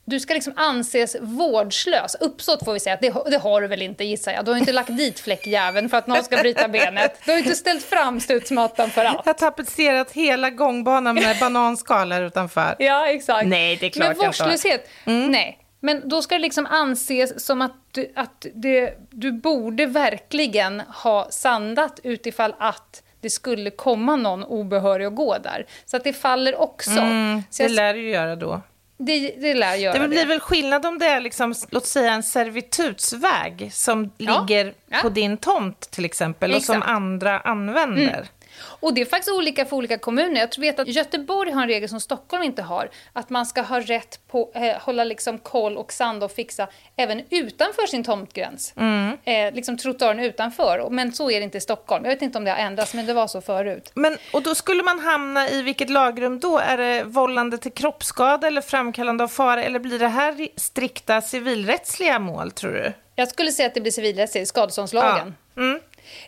Du 0.04 0.20
ska 0.20 0.34
liksom 0.34 0.52
anses 0.56 1.16
vårdslös. 1.20 2.14
Uppsåt 2.20 2.64
får 2.64 2.72
vi 2.72 2.80
säga 2.80 2.94
att 2.94 3.00
det, 3.00 3.14
det 3.30 3.38
har 3.38 3.60
du 3.60 3.66
väl 3.66 3.82
inte 3.82 4.04
gissar 4.04 4.32
jag. 4.32 4.44
Du 4.44 4.50
har 4.50 4.58
inte 4.58 4.72
lagt 4.72 4.96
dit 4.96 5.20
fläckjäveln 5.20 5.88
för 5.88 5.96
att 5.96 6.06
någon 6.06 6.24
ska 6.24 6.36
bryta 6.36 6.68
benet. 6.68 7.20
Du 7.24 7.30
har 7.30 7.38
inte 7.38 7.54
ställt 7.54 7.84
fram 7.84 8.20
studsmattan 8.20 8.90
för 8.90 9.04
Jag 9.04 9.14
allt. 9.16 9.26
har 9.26 9.34
tapetserat 9.34 10.12
hela 10.12 10.50
gångbanan 10.50 11.14
med 11.14 11.36
bananskal 11.40 12.12
här 12.12 12.22
utanför. 12.22 12.76
Ja, 12.78 13.06
exakt. 13.06 13.48
Nej, 13.48 13.76
det 13.76 13.86
är 13.86 13.90
klart 13.90 14.08
Men 14.08 14.16
jag 14.16 14.26
vårdslöshet, 14.26 14.88
nej. 15.04 15.58
Men 15.80 16.08
då 16.08 16.22
ska 16.22 16.34
det 16.34 16.38
liksom 16.40 16.66
anses 16.66 17.44
som 17.46 17.62
att, 17.62 17.72
du, 17.92 18.12
att 18.16 18.46
det, 18.54 18.94
du 19.10 19.32
borde 19.32 19.86
verkligen 19.86 20.80
ha 20.80 21.30
sandat 21.30 22.00
utifall 22.02 22.54
att 22.58 23.02
det 23.20 23.30
skulle 23.30 23.70
komma 23.70 24.16
någon 24.16 24.44
obehörig 24.44 25.06
och 25.06 25.14
gå 25.14 25.38
där. 25.38 25.66
Så 25.84 25.96
att 25.96 26.04
det 26.04 26.12
faller 26.12 26.60
också. 26.60 26.90
Mm, 26.90 27.42
det 27.58 27.62
jag, 27.62 27.70
lär 27.70 27.94
ju 27.94 28.10
göra 28.10 28.36
då. 28.36 28.60
Det, 29.00 29.34
det 29.40 29.54
lär 29.54 29.74
göra 29.74 29.92
Det 29.92 29.98
det. 29.98 30.08
blir 30.08 30.26
väl 30.26 30.40
skillnad 30.40 30.86
om 30.86 30.98
det 30.98 31.06
är 31.06 31.20
liksom, 31.20 31.54
låt 31.70 31.86
säga 31.86 32.12
en 32.12 32.22
servitutsväg 32.22 33.70
som 33.72 34.10
Ja. 34.16 34.40
ligger 34.46 34.74
Ja. 34.88 34.98
på 35.02 35.08
din 35.08 35.36
tomt 35.36 35.90
till 35.90 36.04
exempel 36.04 36.54
och 36.54 36.62
som 36.62 36.76
Exakt. 36.76 36.90
andra 36.90 37.40
använder. 37.40 38.26
Och 38.58 38.94
det 38.94 39.00
är 39.00 39.04
faktiskt 39.04 39.36
olika 39.36 39.64
för 39.64 39.76
olika 39.76 39.98
kommuner. 39.98 40.40
Jag 40.40 40.58
vet 40.58 40.78
att 40.78 40.88
Göteborg 40.88 41.50
har 41.50 41.62
en 41.62 41.68
regel 41.68 41.88
som 41.88 42.00
Stockholm 42.00 42.42
inte 42.42 42.62
har. 42.62 42.90
Att 43.12 43.30
man 43.30 43.46
ska 43.46 43.62
ha 43.62 43.80
rätt 43.80 44.20
på 44.28 44.50
eh, 44.54 44.76
hålla 44.80 45.04
liksom 45.04 45.38
koll 45.38 45.76
och 45.76 45.92
sanda 45.92 46.26
och 46.26 46.32
fixa 46.32 46.68
även 46.96 47.22
utanför 47.30 47.86
sin 47.86 48.04
tomtgräns. 48.04 48.74
Eh, 49.24 49.54
liksom 49.54 49.78
trottoaren 49.78 50.20
utanför. 50.20 50.90
Men 50.90 51.12
så 51.12 51.30
är 51.30 51.40
det 51.40 51.44
inte 51.44 51.58
i 51.58 51.60
Stockholm. 51.60 52.04
Jag 52.04 52.12
vet 52.12 52.22
inte 52.22 52.38
om 52.38 52.44
det 52.44 52.50
har 52.50 52.58
ändrats, 52.58 52.94
men 52.94 53.06
det 53.06 53.12
var 53.12 53.26
så 53.26 53.40
förut. 53.40 53.90
Men, 53.94 54.16
och 54.32 54.42
då 54.42 54.54
skulle 54.54 54.82
man 54.82 55.00
hamna 55.00 55.48
i 55.48 55.62
vilket 55.62 55.90
lagrum 55.90 56.40
då? 56.40 56.58
Är 56.58 56.76
det 56.76 57.04
vållande 57.04 57.58
till 57.58 57.72
kroppsskada 57.72 58.46
eller 58.46 58.60
framkallande 58.60 59.24
av 59.24 59.28
fara? 59.28 59.64
Eller 59.64 59.78
blir 59.78 59.98
det 59.98 60.08
här 60.08 60.48
strikta 60.56 61.20
civilrättsliga 61.20 62.18
mål, 62.18 62.50
tror 62.50 62.72
du? 62.72 62.92
Jag 63.16 63.28
skulle 63.28 63.52
säga 63.52 63.66
att 63.66 63.74
det 63.74 63.80
blir 63.80 63.92
civilrättsligt, 63.92 64.48
skadeståndslagen. 64.48 65.34
Mm. 65.56 65.80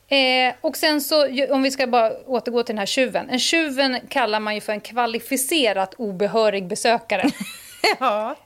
Eh, 0.08 0.54
och 0.60 0.76
sen 0.76 1.00
så, 1.00 1.26
om 1.54 1.62
vi 1.62 1.70
ska 1.70 1.86
bara 1.86 2.12
återgå 2.26 2.62
till 2.62 2.72
den 2.74 2.78
här 2.78 2.86
tjuven. 2.86 3.30
En 3.30 3.38
tjuven 3.38 3.98
kallar 4.08 4.40
man 4.40 4.54
ju 4.54 4.60
för 4.60 4.72
en 4.72 4.80
kvalificerat 4.80 5.94
obehörig 5.94 6.66
besökare. 6.66 7.30
Ja. 8.00 8.36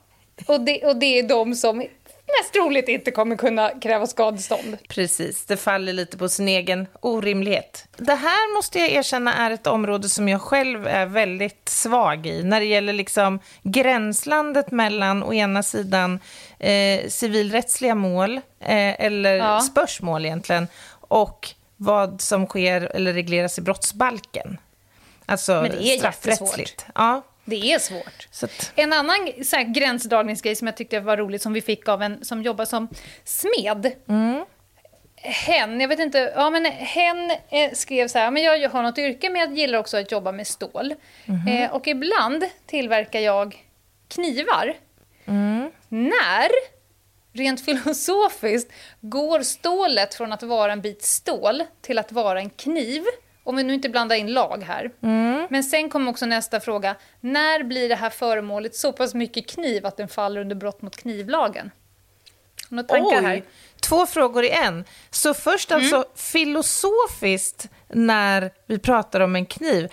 och, 0.47 0.61
det, 0.61 0.83
och 0.85 0.95
det 0.95 1.19
är 1.19 1.23
de 1.23 1.55
som 1.55 1.77
mest 1.77 2.53
troligt 2.53 2.87
inte 2.89 3.11
kommer 3.11 3.35
kunna 3.35 3.69
kräva 3.69 4.07
skadestånd. 4.07 4.77
Precis, 4.89 5.45
det 5.45 5.57
faller 5.57 5.93
lite 5.93 6.17
på 6.17 6.29
sin 6.29 6.47
egen 6.47 6.87
orimlighet. 6.99 7.87
Det 7.97 8.13
här 8.15 8.55
måste 8.55 8.79
jag 8.79 8.89
erkänna 8.91 9.33
är 9.33 9.51
ett 9.51 9.67
område 9.67 10.09
som 10.09 10.29
jag 10.29 10.41
själv 10.41 10.87
är 10.87 11.05
väldigt 11.05 11.69
svag 11.69 12.27
i. 12.27 12.43
När 12.43 12.59
det 12.59 12.65
gäller 12.65 12.93
liksom 12.93 13.39
gränslandet 13.63 14.71
mellan 14.71 15.23
å 15.23 15.33
ena 15.33 15.63
sidan 15.63 16.19
eh, 16.59 17.07
civilrättsliga 17.07 17.95
mål, 17.95 18.35
eh, 18.59 19.05
eller 19.05 19.35
Ja. 19.35 19.59
spörsmål 19.59 20.25
egentligen, 20.25 20.67
och 21.07 21.49
vad 21.77 22.21
som 22.21 22.45
sker 22.47 22.81
eller 22.95 23.13
regleras 23.13 23.57
i 23.57 23.61
brottsbalken. 23.61 24.57
Alltså 25.25 25.61
Men 25.61 25.71
det 25.71 25.83
är 25.83 25.97
straffrättsligt. 25.97 26.85
Ja, 26.95 27.21
Det 27.45 27.73
är 27.73 27.79
svårt. 27.79 28.27
att, 28.43 28.71
En 28.75 28.93
annan 28.93 29.31
så 29.43 29.55
här, 29.55 29.63
gränsdragningsgrej 29.63 30.55
som 30.55 30.67
jag 30.67 30.77
tyckte 30.77 30.99
var 30.99 31.17
roligt 31.17 31.41
som 31.41 31.53
vi 31.53 31.61
fick 31.61 31.87
av 31.87 32.01
en 32.01 32.25
som 32.25 32.41
jobbar 32.43 32.65
som 32.65 32.87
smed. 33.23 33.91
Hen, 35.21 35.81
jag 35.81 35.87
vet 35.87 35.99
inte, 35.99 36.33
ja 36.35 36.49
men 36.49 36.65
hen 36.65 37.31
eh, 37.49 37.71
skrev 37.73 38.07
så 38.07 38.19
här, 38.19 38.31
men 38.31 38.43
jag 38.43 38.69
har 38.69 38.83
något 38.83 38.97
yrke 38.97 39.29
men 39.29 39.41
jag 39.41 39.57
gillar 39.57 39.79
också 39.79 39.97
att 39.97 40.11
jobba 40.11 40.31
med 40.31 40.47
stål. 40.47 40.93
Eh, 41.49 41.71
och 41.71 41.87
ibland 41.87 42.43
tillverkar 42.65 43.19
jag 43.19 43.65
knivar. 44.07 44.73
När, 45.89 46.49
rent 47.37 47.61
filosofiskt, 47.65 48.71
går 49.01 49.41
stålet 49.41 50.13
från 50.15 50.33
att 50.33 50.43
vara 50.43 50.71
en 50.71 50.81
bit 50.81 51.03
stål 51.03 51.63
till 51.81 51.99
att 51.99 52.11
vara 52.11 52.39
en 52.39 52.49
kniv 52.49 53.03
om 53.43 53.55
vi 53.55 53.63
nu 53.63 53.73
inte 53.73 53.89
blandar 53.89 54.15
in 54.15 54.33
lag 54.33 54.63
här. 54.67 54.91
Mm. 55.03 55.47
Men 55.49 55.63
sen 55.63 55.89
kommer 55.89 56.11
också 56.11 56.25
nästa 56.25 56.59
fråga. 56.59 56.95
När 57.21 57.63
blir 57.63 57.89
det 57.89 57.95
här 57.95 58.09
föremålet 58.09 58.75
så 58.75 58.93
pass 58.93 59.13
mycket 59.13 59.47
kniv 59.49 59.85
att 59.85 59.97
den 59.97 60.07
faller 60.07 60.41
under 60.41 60.55
brott 60.55 60.81
mot 60.81 60.95
knivlagen? 60.95 61.71
Några 62.69 62.87
tankar 62.87 63.21
här? 63.21 63.43
Två 63.79 64.05
frågor 64.05 64.43
i 64.43 64.49
en. 64.49 64.85
Så 65.09 65.33
först 65.33 65.71
Mm. 65.71 65.83
alltså 65.83 66.05
filosofiskt 66.15 67.69
när 67.87 68.51
vi 68.65 68.79
pratar 68.79 69.19
om 69.19 69.35
en 69.35 69.45
kniv. 69.45 69.91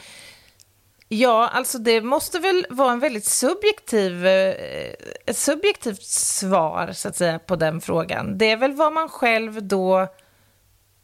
Ja, 1.09 1.49
alltså 1.49 1.79
det 1.79 2.01
måste 2.01 2.39
väl 2.39 2.67
vara 2.71 2.93
en 2.93 3.01
väldigt 3.01 3.25
subjektiv, 3.25 4.27
eh, 4.27 4.55
ett 5.27 5.37
subjektivt 5.37 6.03
svar 6.03 6.93
så 6.93 7.09
att 7.09 7.17
säga 7.17 7.39
på 7.39 7.57
den 7.57 7.81
frågan. 7.81 8.39
Det 8.39 8.51
är 8.51 8.57
väl 8.57 8.73
vad 8.73 8.93
man 8.93 9.09
själv 9.09 9.63
då 9.63 10.01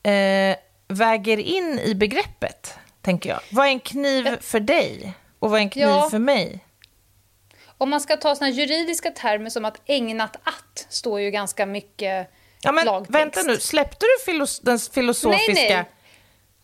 eh, 0.02 0.56
väger 0.88 1.38
in 1.38 1.78
i 1.78 1.94
begreppet, 1.94 2.74
tänker 3.02 3.30
jag. 3.30 3.40
Vad 3.52 3.66
är 3.66 3.70
en 3.70 3.80
kniv 3.80 4.40
för 4.40 4.60
dig 4.60 5.12
och 5.38 5.50
vad 5.50 5.58
är 5.60 5.62
en 5.62 5.70
kniv 5.70 5.84
Ja. 5.88 6.10
för 6.10 6.18
mig? 6.18 6.64
Om 7.78 7.90
man 7.90 8.00
ska 8.00 8.16
ta 8.16 8.34
såna 8.34 8.50
juridiska 8.50 9.10
termer 9.10 9.50
som 9.50 9.64
att 9.64 9.80
ägnat 9.86 10.36
att 10.36 10.86
står 10.88 11.20
ju 11.20 11.30
ganska 11.30 11.66
mycket 11.66 12.30
Ja, 12.62 12.72
men 12.72 12.84
lagtext. 12.86 13.14
vänta 13.14 13.42
nu, 13.42 13.56
släppte 13.60 14.06
du 14.06 14.32
filos- 14.32 14.60
den 14.62 14.78
filosofiska? 14.78 15.52
Nej, 15.52 15.68
nej. 15.74 15.84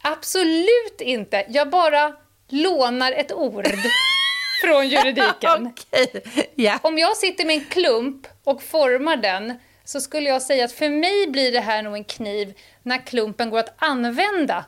Absolut 0.02 1.00
inte. 1.00 1.46
Jag 1.48 1.70
bara 1.70 2.12
lånar 2.48 3.12
ett 3.12 3.32
ord 3.32 3.66
från 4.64 4.88
juridiken. 4.88 5.66
Okej, 5.90 6.22
ja. 6.54 6.78
Om 6.82 6.98
jag 6.98 7.16
sitter 7.16 7.44
med 7.44 7.54
en 7.56 7.64
klump 7.64 8.26
och 8.44 8.62
formar 8.62 9.16
den 9.16 9.54
så 9.84 10.00
skulle 10.00 10.28
jag 10.28 10.42
säga 10.42 10.64
att 10.64 10.72
för 10.72 10.88
mig 10.88 11.26
blir 11.26 11.52
det 11.52 11.60
här 11.60 11.82
nog 11.82 11.94
en 11.96 12.04
kniv 12.04 12.54
när 12.82 13.06
klumpen 13.06 13.50
går 13.50 13.58
att 13.58 13.74
använda 13.82 14.64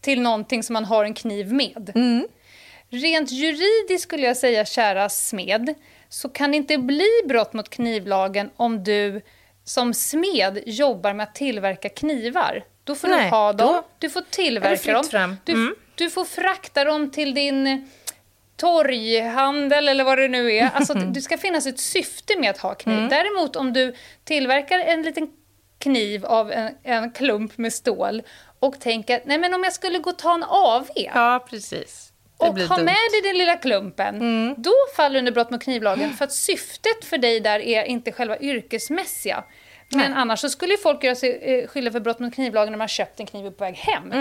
till 0.00 0.20
någonting 0.20 0.62
som 0.62 0.72
man 0.74 0.84
har 0.84 1.04
en 1.04 1.14
kniv 1.14 1.52
med. 1.52 1.92
Rent 2.90 3.30
juridiskt 3.32 4.02
skulle 4.02 4.26
jag 4.26 4.36
säga, 4.36 4.64
kära 4.64 5.08
smed, 5.08 5.74
så 6.08 6.28
kan 6.28 6.50
det 6.50 6.56
inte 6.56 6.78
bli 6.78 7.08
brott 7.28 7.52
mot 7.52 7.68
knivlagen 7.68 8.50
om 8.56 8.84
du 8.84 9.20
som 9.64 9.94
smed 9.94 10.62
jobbar 10.66 11.12
med 11.14 11.24
att 11.24 11.34
tillverka 11.34 11.88
knivar. 11.88 12.64
Då 12.84 12.94
får 12.94 13.08
Nej, 13.08 13.24
du 13.24 13.30
ha 13.30 13.52
dem, 13.52 13.72
då 13.74 13.82
du 13.98 14.10
får 14.10 14.22
tillverka 14.30 14.92
dem, 14.92 15.04
fram. 15.04 15.36
du, 15.44 15.52
Mm. 15.52 15.74
Du 15.94 16.10
får 16.10 16.24
frakta 16.24 16.84
dem 16.84 17.10
till 17.10 17.34
din 17.34 17.88
torghandel 18.56 19.88
eller 19.88 20.04
vad 20.04 20.18
det 20.18 20.28
nu 20.28 20.52
är. 20.52 20.70
Alltså, 20.74 20.94
det 21.14 21.20
ska 21.20 21.38
finnas 21.38 21.66
ett 21.66 21.80
syfte 21.80 22.38
med 22.38 22.50
att 22.50 22.58
ha 22.58 22.74
kniv. 22.74 22.96
Mm. 22.98 23.08
Däremot 23.08 23.56
om 23.56 23.72
du 23.72 23.94
tillverkar 24.24 24.78
en 24.78 25.02
liten 25.02 25.28
kniv 25.78 26.24
av 26.26 26.52
en, 26.52 26.74
en 26.82 27.10
klump 27.12 27.58
med 27.58 27.72
stål 27.72 28.22
och 28.60 28.80
tänker 28.80 29.22
nej 29.24 29.38
men 29.38 29.54
om 29.54 29.64
jag 29.64 29.72
skulle 29.72 29.98
gå 29.98 30.10
och 30.10 30.18
ta 30.18 30.34
en 30.34 30.42
AV 30.48 30.86
Ja, 30.94 31.46
precis. 31.50 32.08
Det 32.38 32.48
och 32.48 32.58
ha 32.58 32.76
dumt. 32.76 32.84
med 32.84 32.94
dig 33.12 33.22
den 33.22 33.38
lilla 33.38 33.56
klumpen, 33.56 34.14
Mm. 34.16 34.54
då 34.58 34.72
faller 34.96 35.12
du 35.14 35.18
under 35.18 35.32
brott 35.32 35.50
mot 35.50 35.62
knivlagen 35.62 36.12
för 36.12 36.24
att 36.24 36.32
syftet 36.32 37.04
för 37.04 37.18
dig 37.18 37.40
där 37.40 37.60
är 37.60 37.84
inte 37.84 38.12
själva 38.12 38.38
yrkesmässiga. 38.38 39.44
Men 39.88 40.10
Nej. 40.10 40.20
annars 40.20 40.50
skulle 40.50 40.76
folk 40.76 41.04
göra 41.04 41.14
sig 41.14 41.38
eh, 41.42 41.68
skyldiga 41.68 41.92
för 41.92 42.00
brott 42.00 42.18
mot 42.18 42.34
knivlagen 42.34 42.72
när 42.72 42.78
man 42.78 42.88
köpt 42.88 43.20
en 43.20 43.26
kniv 43.26 43.50
på 43.50 43.64
väg 43.64 43.74
hem. 43.74 44.12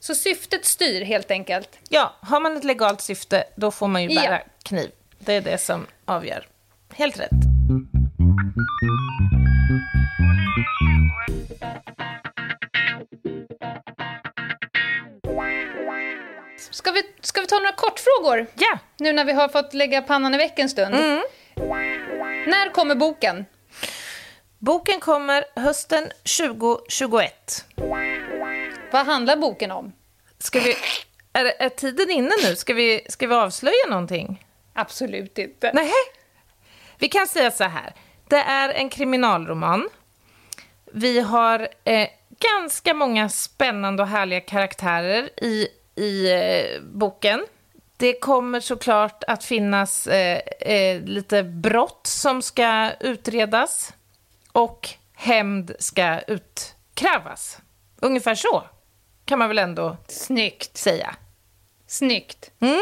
Så 0.00 0.14
syftet 0.14 0.64
styr 0.64 1.04
helt 1.04 1.30
enkelt. 1.30 1.78
Ja, 1.88 2.14
har 2.20 2.40
man 2.40 2.56
ett 2.56 2.64
legalt 2.64 3.00
syfte, 3.00 3.44
då 3.56 3.70
får 3.70 3.88
man 3.88 4.02
ju 4.02 4.08
Ja. 4.10 4.20
bära 4.20 4.40
kniv. 4.62 4.90
Det 5.18 5.32
är 5.32 5.40
det 5.40 5.58
som 5.58 5.86
avgör. 6.04 6.46
Helt 6.94 7.20
rätt. 7.20 7.30
Ska 16.70 16.90
vi, 16.90 17.02
ska 17.20 17.40
vi 17.40 17.46
ta 17.46 17.56
några 17.58 17.72
kortfrågor? 17.72 18.46
Ja, 18.54 18.78
Nu 18.98 19.12
när 19.12 19.24
vi 19.24 19.32
har 19.32 19.48
fått 19.48 19.74
lägga 19.74 20.02
pannan 20.02 20.34
i 20.34 20.38
väck 20.38 20.58
en 20.58 20.68
stund. 20.68 20.94
Mm. 20.94 21.22
När 22.46 22.72
kommer 22.72 22.94
boken? 22.94 23.44
boken 24.58 25.00
kommer 25.00 25.44
hösten 25.60 26.08
2021. 26.38 27.64
Vad 28.90 29.06
handlar 29.06 29.36
boken 29.36 29.70
om? 29.70 29.92
Ska 30.38 30.60
vi... 30.60 30.74
Är, 31.32 31.44
är 31.58 31.68
tiden 31.68 32.10
inne 32.10 32.30
nu? 32.44 32.56
Ska 32.56 32.74
vi, 32.74 33.06
ska 33.08 33.26
vi 33.26 33.34
avslöja 33.34 33.86
någonting? 33.88 34.46
Absolut 34.72 35.38
inte. 35.38 35.70
Nej. 35.74 35.92
Vi 36.98 37.08
kan 37.08 37.26
säga 37.26 37.50
så 37.50 37.64
här. 37.64 37.94
Det 38.28 38.36
är 38.36 38.68
en 38.68 38.88
kriminalroman. 38.88 39.88
Vi 40.92 41.20
har 41.20 41.68
eh, 41.84 42.08
ganska 42.40 42.94
många 42.94 43.28
spännande 43.28 44.02
och 44.02 44.08
härliga 44.08 44.40
karaktärer 44.40 45.30
i, 45.42 45.68
i 45.94 46.32
eh, 46.32 46.82
boken. 46.82 47.46
Det 47.96 48.20
kommer 48.20 48.60
såklart 48.60 49.24
att 49.26 49.44
finnas 49.44 50.06
eh, 50.06 50.40
eh, 50.60 51.02
lite 51.02 51.42
brott 51.42 52.06
som 52.06 52.42
ska 52.42 52.90
utredas 53.00 53.92
och 54.52 54.88
hämnd 55.14 55.72
ska 55.78 56.20
utkrävas. 56.20 57.58
Ungefär 58.00 58.34
så 58.34 58.64
kan 59.28 59.38
man 59.38 59.48
väl 59.48 59.58
ändå 59.58 59.96
Snyggt. 60.06 60.76
säga. 60.76 61.16
Snyggt. 61.86 62.50
Mm? 62.60 62.80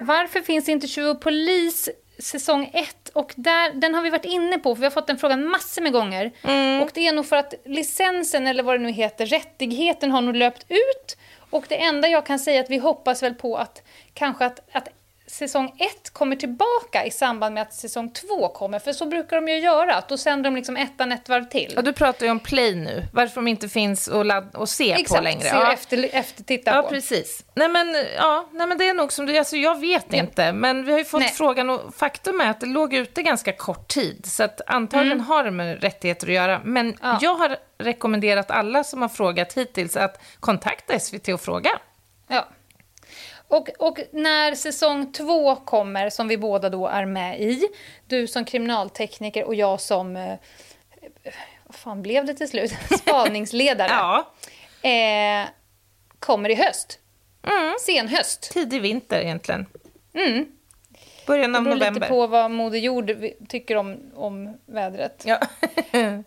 Varför 0.00 0.40
finns 0.40 0.68
inte 0.68 0.86
Tjuv 0.86 1.08
och 1.08 1.20
polis 1.20 1.88
säsong 2.18 2.70
1? 2.74 3.08
Och 3.12 3.32
där, 3.36 3.72
den 3.74 3.94
har 3.94 4.02
vi 4.02 4.10
varit 4.10 4.24
inne 4.24 4.58
på, 4.58 4.74
för 4.74 4.80
vi 4.80 4.86
har 4.86 4.90
fått 4.90 5.06
den 5.06 5.18
frågan 5.18 5.48
massor 5.48 5.82
med 5.82 5.92
gånger. 5.92 6.30
Mm. 6.42 6.82
Och 6.82 6.90
det 6.94 7.06
är 7.06 7.12
nog 7.12 7.26
för 7.26 7.36
att 7.36 7.54
licensen, 7.64 8.46
eller 8.46 8.62
vad 8.62 8.74
det 8.80 8.84
nu 8.84 8.90
heter, 8.92 9.26
rättigheten 9.26 10.10
har 10.10 10.20
nog 10.20 10.36
löpt 10.36 10.66
ut. 10.68 11.16
Och 11.50 11.64
det 11.68 11.82
enda 11.82 12.08
jag 12.08 12.26
kan 12.26 12.38
säga 12.38 12.58
är 12.58 12.64
att 12.64 12.70
vi 12.70 12.78
hoppas 12.78 13.22
väl 13.22 13.34
på 13.34 13.56
att 13.56 13.82
kanske 14.14 14.44
att, 14.44 14.60
att 14.72 14.88
säsong 15.30 15.72
1 16.04 16.10
kommer 16.12 16.36
tillbaka 16.36 17.04
i 17.06 17.10
samband 17.10 17.54
med 17.54 17.62
att 17.62 17.74
säsong 17.74 18.10
2 18.12 18.48
kommer. 18.48 18.78
För 18.78 18.92
så 18.92 19.06
brukar 19.06 19.36
de 19.40 19.48
ju 19.52 19.58
göra, 19.58 19.94
att 19.94 20.08
då 20.08 20.16
sänder 20.18 20.50
de 20.50 20.56
liksom 20.56 20.76
ettan 20.76 21.12
ett 21.12 21.28
varv 21.28 21.44
till. 21.44 21.72
Ja, 21.76 21.82
du 21.82 21.92
pratar 21.92 22.26
ju 22.26 22.32
om 22.32 22.38
Play 22.40 22.74
nu, 22.74 23.04
varför 23.12 23.34
de 23.34 23.48
inte 23.48 23.68
finns 23.68 24.08
att, 24.08 24.26
ladd- 24.26 24.62
att 24.62 24.68
se 24.68 24.94
på 24.94 25.00
Exakt, 25.00 25.22
längre. 25.24 25.40
se 25.40 25.48
Ja. 25.48 25.72
efter, 25.72 26.08
efter 26.12 26.44
titta 26.44 26.74
Ja, 26.74 26.82
på. 26.82 26.88
precis. 26.88 27.44
Nej 27.54 27.68
men, 27.68 27.96
ja, 28.16 28.48
nej, 28.52 28.66
men 28.66 28.78
det 28.78 28.88
är 28.88 28.94
nog 28.94 29.12
som 29.12 29.26
du... 29.26 29.38
Alltså, 29.38 29.56
jag 29.56 29.80
vet 29.80 30.06
Ja. 30.08 30.18
inte, 30.18 30.52
men 30.52 30.84
vi 30.84 30.92
har 30.92 30.98
ju 30.98 31.04
fått 31.04 31.20
Nej. 31.20 31.30
frågan 31.34 31.70
och 31.70 31.94
faktum 31.94 32.40
är 32.40 32.50
att 32.50 32.60
det 32.60 32.66
låg 32.66 32.94
ute 32.94 33.22
ganska 33.22 33.52
kort 33.52 33.88
tid. 33.88 34.26
Så 34.26 34.42
att 34.42 34.60
antagligen 34.66 35.20
har 35.20 35.44
det 35.44 35.50
med 35.50 35.82
rättigheter 35.82 36.26
att 36.26 36.32
göra. 36.34 36.60
Men 36.64 36.86
Mm. 36.86 36.96
Ja. 37.02 37.18
jag 37.20 37.34
har 37.34 37.56
rekommenderat 37.78 38.50
alla 38.50 38.84
som 38.84 39.02
har 39.02 39.08
frågat 39.08 39.52
hittills 39.52 39.96
att 39.96 40.22
kontakta 40.40 40.98
SVT 40.98 41.28
och 41.28 41.40
fråga. 41.40 41.70
Ja. 42.28 42.48
Och, 43.50 43.68
och 43.78 43.98
när 44.12 44.54
säsong 44.54 45.12
två 45.12 45.56
kommer, 45.56 46.10
som 46.10 46.28
vi 46.28 46.38
båda 46.38 46.68
då 46.68 46.86
är 46.86 47.04
med 47.04 47.40
i, 47.40 47.68
du 48.06 48.26
som 48.26 48.44
kriminaltekniker 48.44 49.44
och 49.44 49.54
jag 49.54 49.80
som, 49.80 50.16
eh, 50.16 50.34
vad 51.66 51.74
fan 51.76 52.02
blev 52.02 52.24
det 52.26 52.34
till 52.34 52.48
slut, 52.48 52.72
spaningsledare, 52.98 53.88
Ja, 53.90 54.32
eh, 54.90 55.48
kommer 56.18 56.48
i 56.48 56.54
höst. 56.54 56.98
mm. 57.46 57.74
Sen 57.80 58.08
höst. 58.08 58.50
tidig 58.52 58.82
vinter 58.82 59.20
egentligen. 59.20 59.66
Mm. 60.14 60.46
Början 61.26 61.52
Det 61.52 61.58
av 61.58 61.64
beror 61.64 61.74
lite 61.76 61.90
november. 61.90 62.08
på 62.08 62.26
vad 62.26 62.50
Moder 62.50 62.78
Jord 62.78 63.12
tycker 63.48 63.76
om, 63.76 63.96
om 64.14 64.58
vädret. 64.66 65.22
Ja. 65.26 65.38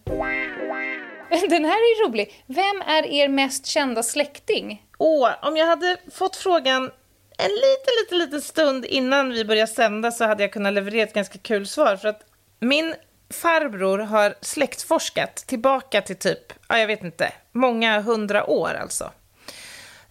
Den 1.50 1.66
här 1.66 1.78
är 1.78 2.08
rolig. 2.10 2.44
Vem 2.46 2.82
är 2.88 3.06
er 3.06 3.28
mest 3.28 3.66
kända 3.66 4.04
släkting? 4.04 4.86
Åh, 4.98 5.30
om 5.42 5.58
jag 5.58 5.66
hade 5.68 5.98
fått 6.12 6.36
frågan 6.36 6.92
en 7.38 7.50
liten, 7.52 7.94
liten, 8.04 8.18
liten 8.18 8.42
stund 8.42 8.86
innan 8.86 9.30
vi 9.30 9.46
började 9.46 9.72
sända 9.72 10.12
så 10.12 10.26
hade 10.26 10.44
jag 10.44 10.54
kunnat 10.54 10.74
leverera 10.74 11.04
ett 11.04 11.14
ganska 11.14 11.38
kul 11.40 11.68
svar. 11.68 11.96
För 11.96 12.08
att 12.08 12.22
min 12.60 12.96
farbror 13.34 14.00
har 14.00 14.36
släktforskat 14.42 15.36
tillbaka 15.36 16.02
till 16.02 16.16
typ, 16.16 16.54
ja, 16.68 16.78
jag 16.80 16.88
vet 16.88 17.04
inte, 17.04 17.32
många 17.52 18.00
hundra 18.02 18.46
år 18.50 18.74
alltså. 18.82 19.12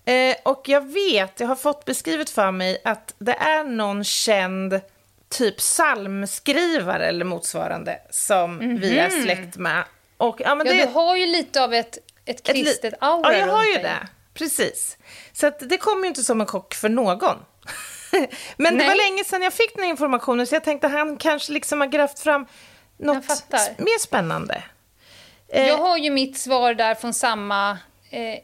Eh, 0.05 0.37
och 0.43 0.63
jag 0.69 0.93
vet, 0.93 1.41
jag 1.41 1.49
har 1.49 1.57
fått 1.57 1.85
beskrivet 1.85 2.31
för 2.31 2.51
mig 2.51 2.81
att 2.85 3.15
det 3.19 3.33
är 3.35 3.65
någon 3.65 4.05
känd 4.05 4.81
typ 5.29 5.57
psalmskrivare 5.59 7.07
eller 7.07 7.25
motsvarande 7.25 7.99
som 8.11 8.59
vi 8.81 8.99
är 8.99 9.11
släkt 9.11 9.57
med. 9.57 9.85
Och, 10.17 10.41
ja, 10.41 10.55
men 10.55 10.67
Ja, 10.67 10.73
det, 10.73 10.79
du 10.85 10.87
har 10.93 11.17
ju 11.17 11.27
lite 11.27 11.63
av 11.65 11.75
ett, 11.75 11.99
ett 12.25 12.49
ett 12.49 12.57
li- 12.57 12.65
kristet 12.65 12.95
aura 13.01 13.33
Ja, 13.33 13.39
jag 13.39 13.47
har 13.47 13.65
ju 13.65 13.73
dig. 13.75 13.83
det. 13.83 14.09
Precis. 14.35 14.99
Så 15.33 15.51
det 15.61 15.79
kom 15.79 16.03
ju 16.03 16.09
inte 16.09 16.23
som 16.23 16.41
en 16.41 16.47
chock 16.47 16.75
för 16.75 16.89
någon. 16.89 17.37
Men 18.57 18.73
det 18.73 18.79
Nej. 18.79 18.89
var 18.89 18.97
länge 18.97 19.25
sedan 19.25 19.43
jag 19.43 19.53
fick 19.53 19.77
den 19.77 19.85
informationen 19.85 20.47
så 20.47 20.55
jag 20.55 20.65
tänkte 20.65 20.87
att 20.87 20.93
han 20.93 21.17
kanske 21.17 21.53
liksom 21.53 21.81
har 21.81 21.89
grävt 21.89 22.19
fram 22.19 22.47
något 22.99 23.29
mer 23.79 23.99
spännande. 24.01 24.63
Eh, 25.49 25.69
Jag 25.69 25.79
har 25.79 25.97
ju 25.99 26.11
mitt 26.11 26.39
svar 26.39 26.75
där 26.75 26.95
från 26.95 27.15
samma 27.15 27.79
eh, 28.11 28.39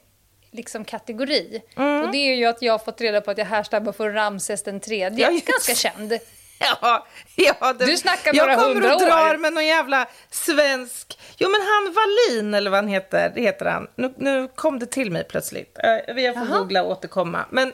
liksom 0.50 0.84
kategori. 0.84 1.62
Mm. 1.76 2.02
Och 2.02 2.10
det 2.12 2.18
är 2.18 2.34
ju 2.36 2.44
att 2.46 2.62
jag 2.62 2.72
har 2.72 2.78
fått 2.78 3.00
reda 3.00 3.20
på 3.20 3.30
att 3.30 3.38
jag 3.38 3.44
härstammar 3.44 3.92
från 3.92 4.12
Ramses 4.12 4.62
den 4.62 4.80
tredje. 4.80 5.30
Ja, 5.30 5.40
Ganska 5.46 5.74
känd. 5.74 6.18
Ja, 6.80 7.06
ja 7.36 7.72
det, 7.78 7.86
Du 7.86 7.96
snackar 7.96 8.34
jag 8.34 8.36
några 8.36 8.54
kommer 8.54 8.74
hundra 8.74 8.94
och 8.94 9.00
drar 9.00 9.34
år. 9.34 9.38
med 9.38 9.52
någon 9.52 9.66
jävla 9.66 10.06
svensk... 10.30 11.18
Jo, 11.38 11.48
men 11.48 11.60
han 11.60 11.94
Wallin, 11.94 12.54
eller 12.54 12.70
vad 12.70 12.78
han 12.78 12.88
heter, 12.88 13.32
det 13.34 13.40
heter 13.40 13.66
han. 13.66 13.86
Nu, 13.96 14.14
nu 14.16 14.48
kom 14.54 14.78
det 14.78 14.86
till 14.86 15.10
mig 15.10 15.24
plötsligt. 15.28 15.78
Eh, 15.84 15.90
Jag 15.90 16.34
får 16.34 16.46
Jaha. 16.48 16.58
googla 16.58 16.82
och 16.82 16.90
återkomma. 16.90 17.44
Men 17.50 17.72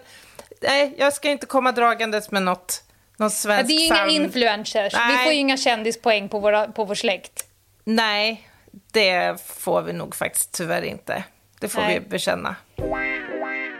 nej, 0.61 0.95
jag 0.99 1.13
ska 1.13 1.29
inte 1.31 1.47
komma 1.47 1.73
dragandes 1.73 2.31
med 2.31 2.43
något, 2.43 2.85
någon 3.17 3.27
Ja, 3.27 3.31
svensk 3.31 3.69
det 3.69 3.75
är 3.75 3.79
ju 3.79 3.85
inga 3.87 4.07
influencers. 4.09 4.95
Vi 4.95 4.99
Nej. 4.99 5.25
får 5.25 5.33
ju 5.33 5.39
inga 5.39 5.57
kändispoäng 5.57 6.29
på, 6.29 6.39
våra, 6.39 6.67
på 6.69 6.85
vår 6.85 6.95
släkt. 6.95 7.45
Nej, 7.85 8.49
det 8.93 9.41
får 9.47 9.83
vi 9.83 9.93
nog 9.93 10.15
faktiskt 10.15 10.53
tyvärr 10.53 10.83
inte. 10.83 11.25
Det 11.61 11.69
får 11.69 11.81
Nej. 11.81 12.01
vi 12.01 12.09
bekänna. 12.09 12.57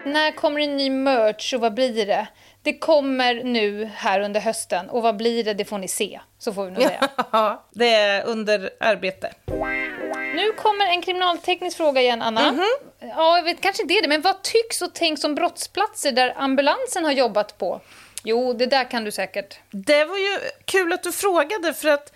När 0.07 0.33
kommer 0.33 0.61
en 0.61 0.77
ny 0.77 0.91
merch 0.91 1.55
och 1.55 1.61
vad 1.61 1.75
blir 1.75 2.07
det? 2.07 2.27
Det 2.63 2.79
kommer 2.79 3.35
nu 3.35 3.91
här 3.95 4.21
under 4.21 4.41
hösten 4.41 4.91
och 4.91 5.03
vad 5.03 5.17
blir 5.17 5.45
det, 5.45 5.55
det 5.55 5.65
får 5.65 5.79
ni 5.79 5.89
se. 5.89 6.21
Så 6.39 6.53
får 6.53 6.65
vi 6.65 6.71
nog 6.71 6.83
säga. 6.83 7.09
Ja, 7.33 7.65
det 7.71 7.95
är 7.95 8.25
under 8.25 8.71
arbete. 8.81 9.33
Nu 10.35 10.53
kommer 10.53 10.87
en 10.87 11.03
kriminalteknisk 11.03 11.77
fråga 11.77 12.01
igen, 12.01 12.23
Anna. 12.23 12.53
Mhm. 12.53 12.65
Ja, 13.01 13.37
jag 13.37 13.45
vet 13.45 13.61
kanske 13.61 13.83
inte 13.83 13.95
är 13.95 14.03
det, 14.03 14.09
men 14.09 14.21
vad 14.23 14.43
tycks 14.43 14.83
och 14.83 14.95
tänks 14.95 15.25
om 15.25 15.35
brottsplatser 15.35 16.13
där 16.13 16.35
ambulansen 16.37 17.05
har 17.05 17.13
jobbat 17.13 17.59
på? 17.59 17.81
Jo, 18.25 18.53
det 18.53 18.67
där 18.67 18.91
kan 18.91 19.05
du 19.05 19.11
säkert. 19.11 19.59
Det 19.71 20.05
var 20.05 20.17
ju 20.19 20.39
kul 20.65 20.93
att 20.93 21.03
du 21.03 21.13
frågade 21.13 21.75
för 21.75 21.89
att 21.89 22.13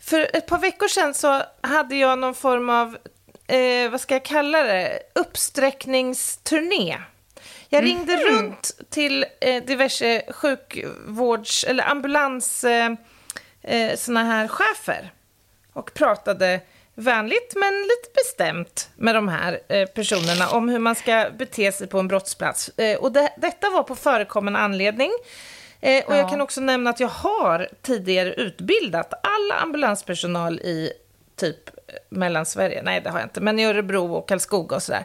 för 0.00 0.36
ett 0.36 0.46
par 0.46 0.58
veckor 0.58 0.88
sedan 0.88 1.14
så 1.14 1.42
hade 1.60 1.96
jag 1.96 2.18
någon 2.18 2.34
form 2.34 2.70
av, 2.70 2.96
eh, 3.46 3.90
vad 3.90 4.00
ska 4.00 4.14
jag 4.14 4.24
kalla 4.24 4.62
det, 4.62 4.98
uppsträckningsturné. 5.14 6.96
Jag 7.72 7.84
ringde 7.84 8.16
runt 8.16 8.70
till 8.90 9.26
eh, 9.40 9.64
diverse 9.64 10.22
sjukvårds 10.32 11.64
eller 11.64 11.84
ambulans 11.90 12.64
eh, 12.64 12.90
eh, 13.62 13.96
såna 13.96 14.24
här 14.24 14.48
chefer 14.48 15.12
och 15.72 15.94
pratade 15.94 16.60
vänligt 16.94 17.52
men 17.56 17.74
lite 17.82 18.08
bestämt 18.14 18.90
med 18.96 19.14
de 19.14 19.28
här 19.28 19.60
eh, 19.68 19.86
personerna 19.86 20.48
om 20.50 20.68
hur 20.68 20.78
man 20.78 20.94
ska 20.94 21.30
bete 21.38 21.72
sig 21.72 21.86
på 21.86 21.98
en 21.98 22.08
brottsplats. 22.08 22.68
Eh, 22.78 22.98
och 22.98 23.12
det, 23.12 23.32
detta 23.36 23.70
var 23.70 23.82
på 23.82 23.94
förekommande 23.94 24.58
anledning. 24.58 25.10
Eh, 25.80 26.04
och 26.04 26.12
Ja. 26.14 26.16
jag 26.18 26.30
kan 26.30 26.40
också 26.40 26.60
nämna 26.60 26.90
att 26.90 27.00
jag 27.00 27.08
har 27.08 27.68
tidigare 27.82 28.34
utbildat 28.34 29.12
all 29.22 29.52
ambulanspersonal 29.62 30.60
i 30.60 30.92
typ 31.36 31.68
eh, 31.68 31.94
Mellansverige. 32.08 32.82
Nej, 32.82 33.00
det 33.00 33.10
har 33.10 33.18
jag 33.18 33.26
inte, 33.26 33.40
men 33.40 33.58
i 33.58 33.64
Örebro 33.66 34.14
och 34.14 34.28
Karlskoga 34.28 34.76
och 34.76 34.82
sådär. 34.82 35.04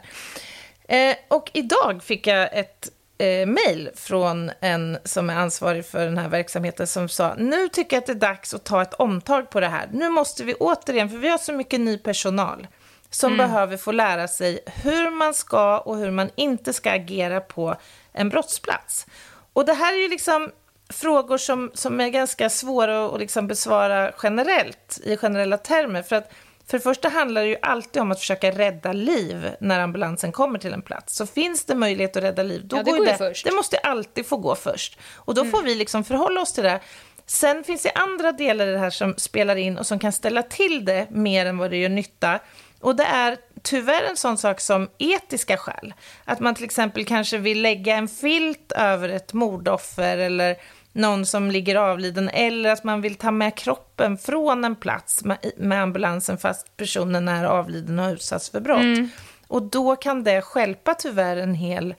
Eh, 0.88 1.16
och 1.28 1.50
idag 1.54 2.02
fick 2.02 2.26
jag 2.26 2.48
ett 2.52 2.88
eh, 3.18 3.46
mejl 3.46 3.90
från 3.94 4.50
en 4.60 4.98
som 5.04 5.30
är 5.30 5.34
ansvarig 5.34 5.86
för 5.86 6.04
den 6.04 6.18
här 6.18 6.28
verksamheten 6.28 6.86
som 6.86 7.08
sa 7.08 7.34
nu 7.34 7.68
tycker 7.68 7.96
jag 7.96 8.00
att 8.00 8.06
det 8.06 8.12
är 8.12 8.14
dags 8.14 8.54
att 8.54 8.64
ta 8.64 8.82
ett 8.82 8.94
omtag 8.94 9.50
på 9.50 9.60
det 9.60 9.68
här. 9.68 9.88
Nu 9.92 10.08
måste 10.08 10.44
vi 10.44 10.54
återigen, 10.54 11.10
för 11.10 11.16
vi 11.16 11.28
har 11.28 11.38
så 11.38 11.52
mycket 11.52 11.80
ny 11.80 11.98
personal 11.98 12.66
som 13.10 13.36
behöver 13.36 13.76
få 13.76 13.92
lära 13.92 14.28
sig 14.28 14.58
hur 14.82 15.10
man 15.10 15.34
ska 15.34 15.78
och 15.78 15.96
hur 15.96 16.10
man 16.10 16.30
inte 16.34 16.72
ska 16.72 16.90
agera 16.90 17.40
på 17.40 17.76
en 18.12 18.28
brottsplats. 18.28 19.06
Och 19.52 19.66
det 19.66 19.72
här 19.72 19.94
är 19.94 19.98
ju 19.98 20.08
liksom 20.08 20.50
frågor 20.88 21.38
som, 21.38 21.70
som 21.74 22.00
är 22.00 22.08
ganska 22.08 22.50
svåra 22.50 23.06
att 23.06 23.20
liksom 23.20 23.46
besvara 23.46 24.12
generellt, 24.22 25.00
i 25.04 25.16
generella 25.16 25.58
termer. 25.58 26.02
För 26.02 26.16
att 26.16 26.32
för 26.66 26.78
det 26.78 26.82
första 26.82 27.08
handlar 27.08 27.42
det 27.42 27.48
ju 27.48 27.56
alltid 27.62 28.02
om 28.02 28.10
att 28.12 28.18
försöka 28.18 28.50
rädda 28.50 28.92
liv 28.92 29.50
när 29.60 29.80
ambulansen 29.80 30.32
kommer 30.32 30.58
till 30.58 30.72
en 30.72 30.82
plats. 30.82 31.16
Så 31.16 31.26
finns 31.26 31.64
det 31.64 31.74
möjlighet 31.74 32.16
att 32.16 32.22
rädda 32.22 32.42
liv, 32.42 32.60
då 32.64 32.76
Ja, 32.76 32.82
det 32.82 32.90
går 32.90 32.98
går 32.98 33.06
det, 33.06 33.16
först. 33.16 33.44
det 33.44 33.52
måste 33.52 33.78
alltid 33.78 34.26
få 34.26 34.36
gå 34.36 34.54
först. 34.54 34.98
Och 35.14 35.34
då 35.34 35.44
får 35.44 35.62
vi 35.62 35.74
liksom 35.74 36.04
förhålla 36.04 36.40
oss 36.40 36.52
till 36.52 36.64
det. 36.64 36.80
Sen 37.26 37.64
finns 37.64 37.82
det 37.82 37.90
andra 37.90 38.32
delar 38.32 38.66
i 38.66 38.72
det 38.72 38.78
här 38.78 38.90
som 38.90 39.14
spelar 39.16 39.56
in 39.56 39.78
och 39.78 39.86
som 39.86 39.98
kan 39.98 40.12
ställa 40.12 40.42
till 40.42 40.84
det 40.84 41.06
mer 41.10 41.46
än 41.46 41.58
vad 41.58 41.70
det 41.70 41.76
gör 41.76 41.88
nytta. 41.88 42.38
Och 42.80 42.96
det 42.96 43.04
är 43.04 43.36
tyvärr 43.62 44.02
en 44.02 44.16
sån 44.16 44.38
sak 44.38 44.60
som 44.60 44.88
etiska 44.98 45.56
skäl. 45.56 45.94
Att 46.24 46.40
man 46.40 46.54
till 46.54 46.64
exempel 46.64 47.04
kanske 47.04 47.38
vill 47.38 47.62
lägga 47.62 47.96
en 47.96 48.08
filt 48.08 48.72
över 48.72 49.08
ett 49.08 49.32
mordoffer 49.32 50.18
eller 50.18 50.56
någon 50.96 51.26
som 51.26 51.50
ligger 51.50 51.76
avliden 51.76 52.28
eller 52.28 52.70
att 52.70 52.84
man 52.84 53.00
vill 53.00 53.14
ta 53.14 53.30
med 53.30 53.54
kroppen 53.54 54.18
från 54.18 54.64
en 54.64 54.76
plats 54.76 55.24
med, 55.56 55.82
ambulansen 55.82 56.38
fast 56.38 56.76
personen 56.76 57.28
är 57.28 57.44
avliden 57.44 57.98
och 57.98 58.04
har 58.04 58.12
utsatts 58.12 58.50
för 58.50 58.60
brott. 58.60 59.10
Och 59.48 59.62
då 59.62 59.96
kan 59.96 60.24
det 60.24 60.42
stjälpa 60.42 60.94
tyvärr 60.94 61.36
en 61.36 61.54
hel 61.54 61.94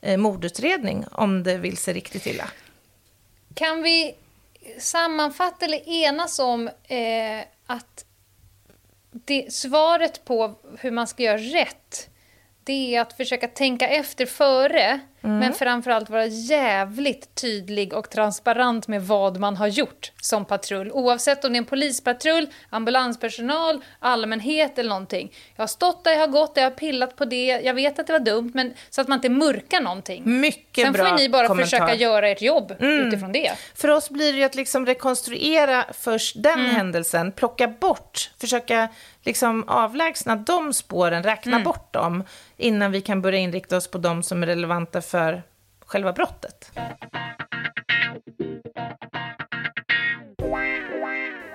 eh, 0.00 0.16
mordutredning 0.16 1.04
om 1.12 1.42
det 1.42 1.58
vill 1.58 1.76
sig 1.76 1.94
riktigt 1.94 2.26
illa. 2.26 2.44
Kan 3.54 3.82
vi 3.82 4.14
sammanfatta 4.78 5.64
eller 5.64 5.88
enas 5.88 6.38
om 6.38 6.68
eh, 6.68 7.40
att 7.66 8.04
det, 9.12 9.52
svaret 9.52 10.24
på 10.24 10.54
hur 10.78 10.90
man 10.90 11.06
ska 11.06 11.22
göra 11.22 11.38
rätt 11.38 12.08
det 12.64 12.94
är 12.94 13.00
att 13.00 13.16
försöka 13.16 13.48
tänka 13.48 13.88
efter 13.88 14.26
före 14.26 15.00
men 15.22 15.52
framförallt 15.52 16.10
vara 16.10 16.26
jävligt 16.26 17.34
tydlig 17.34 17.92
och 17.92 18.10
transparent 18.10 18.88
med 18.88 19.02
vad 19.02 19.40
man 19.40 19.56
har 19.56 19.66
gjort 19.66 20.12
som 20.20 20.44
patrull. 20.44 20.90
Oavsett 20.92 21.44
om 21.44 21.52
det 21.52 21.56
är 21.56 21.58
en 21.58 21.64
polispatrull, 21.64 22.46
ambulanspersonal, 22.70 23.80
allmänhet 23.98 24.78
eller 24.78 24.88
någonting. 24.88 25.32
Jag 25.56 25.62
har 25.62 25.66
stått 25.66 26.04
där, 26.04 26.12
jag 26.12 26.20
har 26.20 26.26
gått 26.26 26.54
där, 26.54 26.62
jag 26.62 26.70
har 26.70 26.76
pillat 26.76 27.16
på 27.16 27.24
det, 27.24 27.46
jag 27.46 27.74
vet 27.74 27.98
att 27.98 28.06
det 28.06 28.12
var 28.12 28.20
dumt 28.20 28.50
men 28.54 28.74
så 28.90 29.00
att 29.00 29.08
man 29.08 29.18
inte 29.18 29.28
murkar 29.28 29.80
någonting. 29.80 30.40
Mycket 30.40 30.84
Sen 30.84 30.92
bra 30.92 31.08
får 31.08 31.16
ni 31.16 31.28
bara 31.28 31.46
kommentar. 31.46 31.64
försöka 31.64 31.94
göra 31.94 32.28
ert 32.28 32.42
jobb 32.42 32.76
utifrån 32.78 33.32
det. 33.32 33.52
För 33.74 33.88
oss 33.88 34.10
blir 34.10 34.32
det 34.32 34.38
ju 34.38 34.44
att 34.44 34.54
liksom 34.54 34.86
rekonstruera 34.86 35.84
först 35.92 36.42
den 36.42 36.66
händelsen, 36.66 37.32
plocka 37.32 37.68
bort, 37.68 38.30
försöka 38.40 38.88
liksom 39.24 39.64
avlägsna 39.68 40.36
de 40.36 40.72
spåren, 40.72 41.22
räkna 41.22 41.60
bort 41.60 41.92
dem, 41.92 42.24
innan 42.56 42.92
vi 42.92 43.00
kan 43.00 43.22
börja 43.22 43.38
inrikta 43.38 43.76
oss 43.76 43.90
på 43.90 43.98
de 43.98 44.22
som 44.22 44.42
är 44.42 44.46
relevanta 44.46 45.02
för 45.12 45.42
själva 45.86 46.12
brottet. 46.12 46.70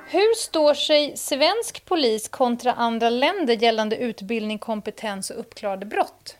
Hur 0.09 0.35
står 0.35 0.73
sig 0.73 1.17
svensk 1.17 1.85
polis 1.85 2.27
kontra 2.27 2.73
andra 2.73 3.09
länder 3.09 3.53
gällande 3.53 3.95
utbildning, 3.95 4.59
kompetens 4.59 5.29
och 5.29 5.39
uppklarade 5.39 5.85
brott? 5.85 6.37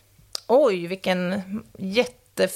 Oj, 0.47 0.87
vilken 0.87 1.43
jättefråga. 1.77 2.47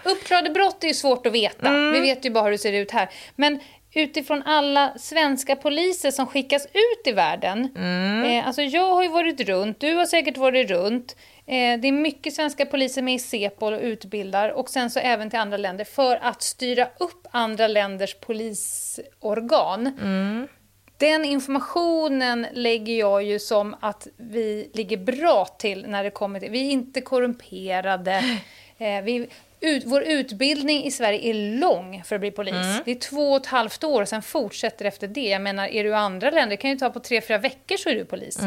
Uppklarade 0.04 0.50
brott 0.50 0.84
är 0.84 0.88
ju 0.88 0.94
svårt 0.94 1.26
att 1.26 1.32
veta. 1.32 1.70
Vi 1.70 2.00
vet 2.00 2.24
ju 2.24 2.30
bara 2.30 2.44
hur 2.44 2.50
det 2.50 2.58
ser 2.58 2.72
ut 2.72 2.90
här. 2.90 3.10
Men 3.36 3.60
utifrån 3.94 4.42
alla 4.42 4.98
svenska 4.98 5.56
poliser 5.56 6.10
som 6.10 6.26
skickas 6.26 6.66
ut 6.66 7.06
i 7.06 7.12
världen. 7.12 7.76
Eh, 8.24 8.46
alltså 8.46 8.62
jag 8.62 8.94
har 8.94 9.02
ju 9.02 9.08
varit 9.08 9.40
runt, 9.40 9.80
du 9.80 9.94
har 9.94 10.06
säkert 10.06 10.36
varit 10.36 10.70
runt. 10.70 11.16
Eh, 11.46 11.80
det 11.80 11.88
är 11.88 11.92
mycket 11.92 12.34
svenska 12.34 12.66
poliser 12.66 13.02
med 13.02 13.14
i 13.14 13.18
Sepol 13.18 13.72
och 13.72 13.80
utbildar 13.80 14.48
och 14.48 14.70
sen 14.70 14.90
så 14.90 15.00
även 15.00 15.30
till 15.30 15.38
andra 15.38 15.56
länder 15.56 15.84
för 15.84 16.16
att 16.16 16.42
styra 16.42 16.88
upp 16.98 17.26
andra 17.30 17.68
länders 17.68 18.14
polisorgan. 18.14 19.84
Den 20.98 21.24
informationen 21.24 22.46
lägger 22.52 22.98
jag 22.98 23.22
ju 23.22 23.38
som 23.38 23.76
att 23.80 24.08
vi 24.16 24.70
ligger 24.74 24.96
bra 24.96 25.44
till 25.44 25.86
när 25.88 26.04
det 26.04 26.10
kommer 26.10 26.40
till... 26.40 26.50
Vi 26.50 26.66
är 26.68 26.70
inte 26.70 27.00
korrumperade. 27.00 28.22
Eh, 28.78 29.02
vi, 29.02 29.26
ut, 29.68 29.82
vår 29.86 30.02
utbildning 30.02 30.84
i 30.84 30.90
Sverige 30.90 31.30
är 31.30 31.58
lång 31.58 32.02
för 32.04 32.14
att 32.14 32.20
bli 32.20 32.30
polis. 32.30 32.80
Det 32.84 32.90
är 32.90 32.94
två 32.94 33.30
och 33.30 33.36
ett 33.36 33.46
halvt 33.46 33.84
år 33.84 34.02
och 34.02 34.08
sen 34.08 34.22
fortsätter 34.22 34.84
efter 34.84 35.08
det. 35.08 35.28
Jag 35.28 35.42
menar, 35.42 35.66
är 35.68 35.84
du 35.84 35.90
i 35.90 35.94
andra 35.94 36.30
länder, 36.30 36.50
det 36.50 36.56
kan 36.56 36.70
ju 36.70 36.76
ta 36.76 36.90
på 36.90 37.00
tre, 37.00 37.20
fyra 37.20 37.38
veckor 37.38 37.76
så 37.76 37.88
är 37.88 37.94
du 37.94 38.04
polis. 38.04 38.38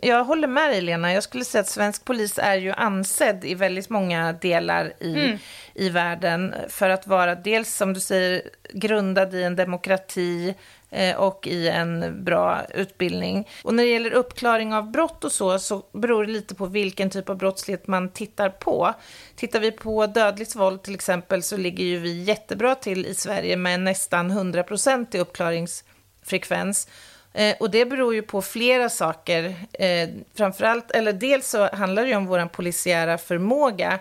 Jag 0.00 0.24
håller 0.24 0.48
med 0.48 0.70
dig, 0.70 0.80
Lena. 0.80 1.12
Jag 1.12 1.22
skulle 1.22 1.44
säga 1.44 1.60
att 1.60 1.68
svensk 1.68 2.04
polis 2.04 2.38
är 2.38 2.56
ju 2.56 2.72
ansedd 2.72 3.44
i 3.44 3.54
väldigt 3.54 3.88
många 3.88 4.32
delar 4.32 4.92
i, 5.00 5.38
i 5.74 5.88
världen 5.88 6.54
för 6.68 6.90
att 6.90 7.06
vara 7.06 7.34
dels, 7.34 7.74
som 7.76 7.94
du 7.94 8.00
säger, 8.00 8.42
grundad 8.72 9.34
i 9.34 9.42
en 9.42 9.56
demokrati 9.56 10.54
Eh, 10.90 11.16
och 11.16 11.46
i 11.46 11.68
en 11.68 12.24
bra 12.24 12.62
utbildning. 12.74 13.48
Och 13.62 13.74
när 13.74 13.82
det 13.82 13.90
gäller 13.90 14.12
uppklaring 14.12 14.74
av 14.74 14.90
brott 14.90 15.24
och 15.24 15.32
så, 15.32 15.58
så 15.58 15.82
beror 15.92 16.26
det 16.26 16.32
lite 16.32 16.54
på 16.54 16.66
vilken 16.66 17.10
typ 17.10 17.28
av 17.28 17.36
brottslighet 17.36 17.86
man 17.86 18.08
tittar 18.08 18.48
på. 18.50 18.94
Tittar 19.36 19.60
vi 19.60 19.72
på 19.72 20.06
dödligt 20.06 20.56
våld 20.56 20.82
till 20.82 20.94
exempel 20.94 21.42
så 21.42 21.56
ligger 21.56 21.84
ju 21.84 21.98
vi 21.98 22.22
jättebra 22.22 22.74
till 22.74 23.06
i 23.06 23.14
Sverige 23.14 23.56
med 23.56 23.80
nästan 23.80 24.30
100% 24.30 25.16
i 25.16 25.18
uppklaringsfrekvens. 25.18 26.88
Eh, 27.32 27.56
och 27.60 27.70
det 27.70 27.84
beror 27.84 28.14
ju 28.14 28.22
på 28.22 28.42
flera 28.42 28.88
saker. 28.88 29.54
Eh, 29.72 30.08
framförallt, 30.34 30.90
eller 30.90 31.12
dels 31.12 31.48
så 31.48 31.68
handlar 31.74 32.02
det 32.02 32.08
ju 32.08 32.16
om 32.16 32.26
vår 32.26 32.48
polisiära 32.48 33.18
förmåga. 33.18 33.98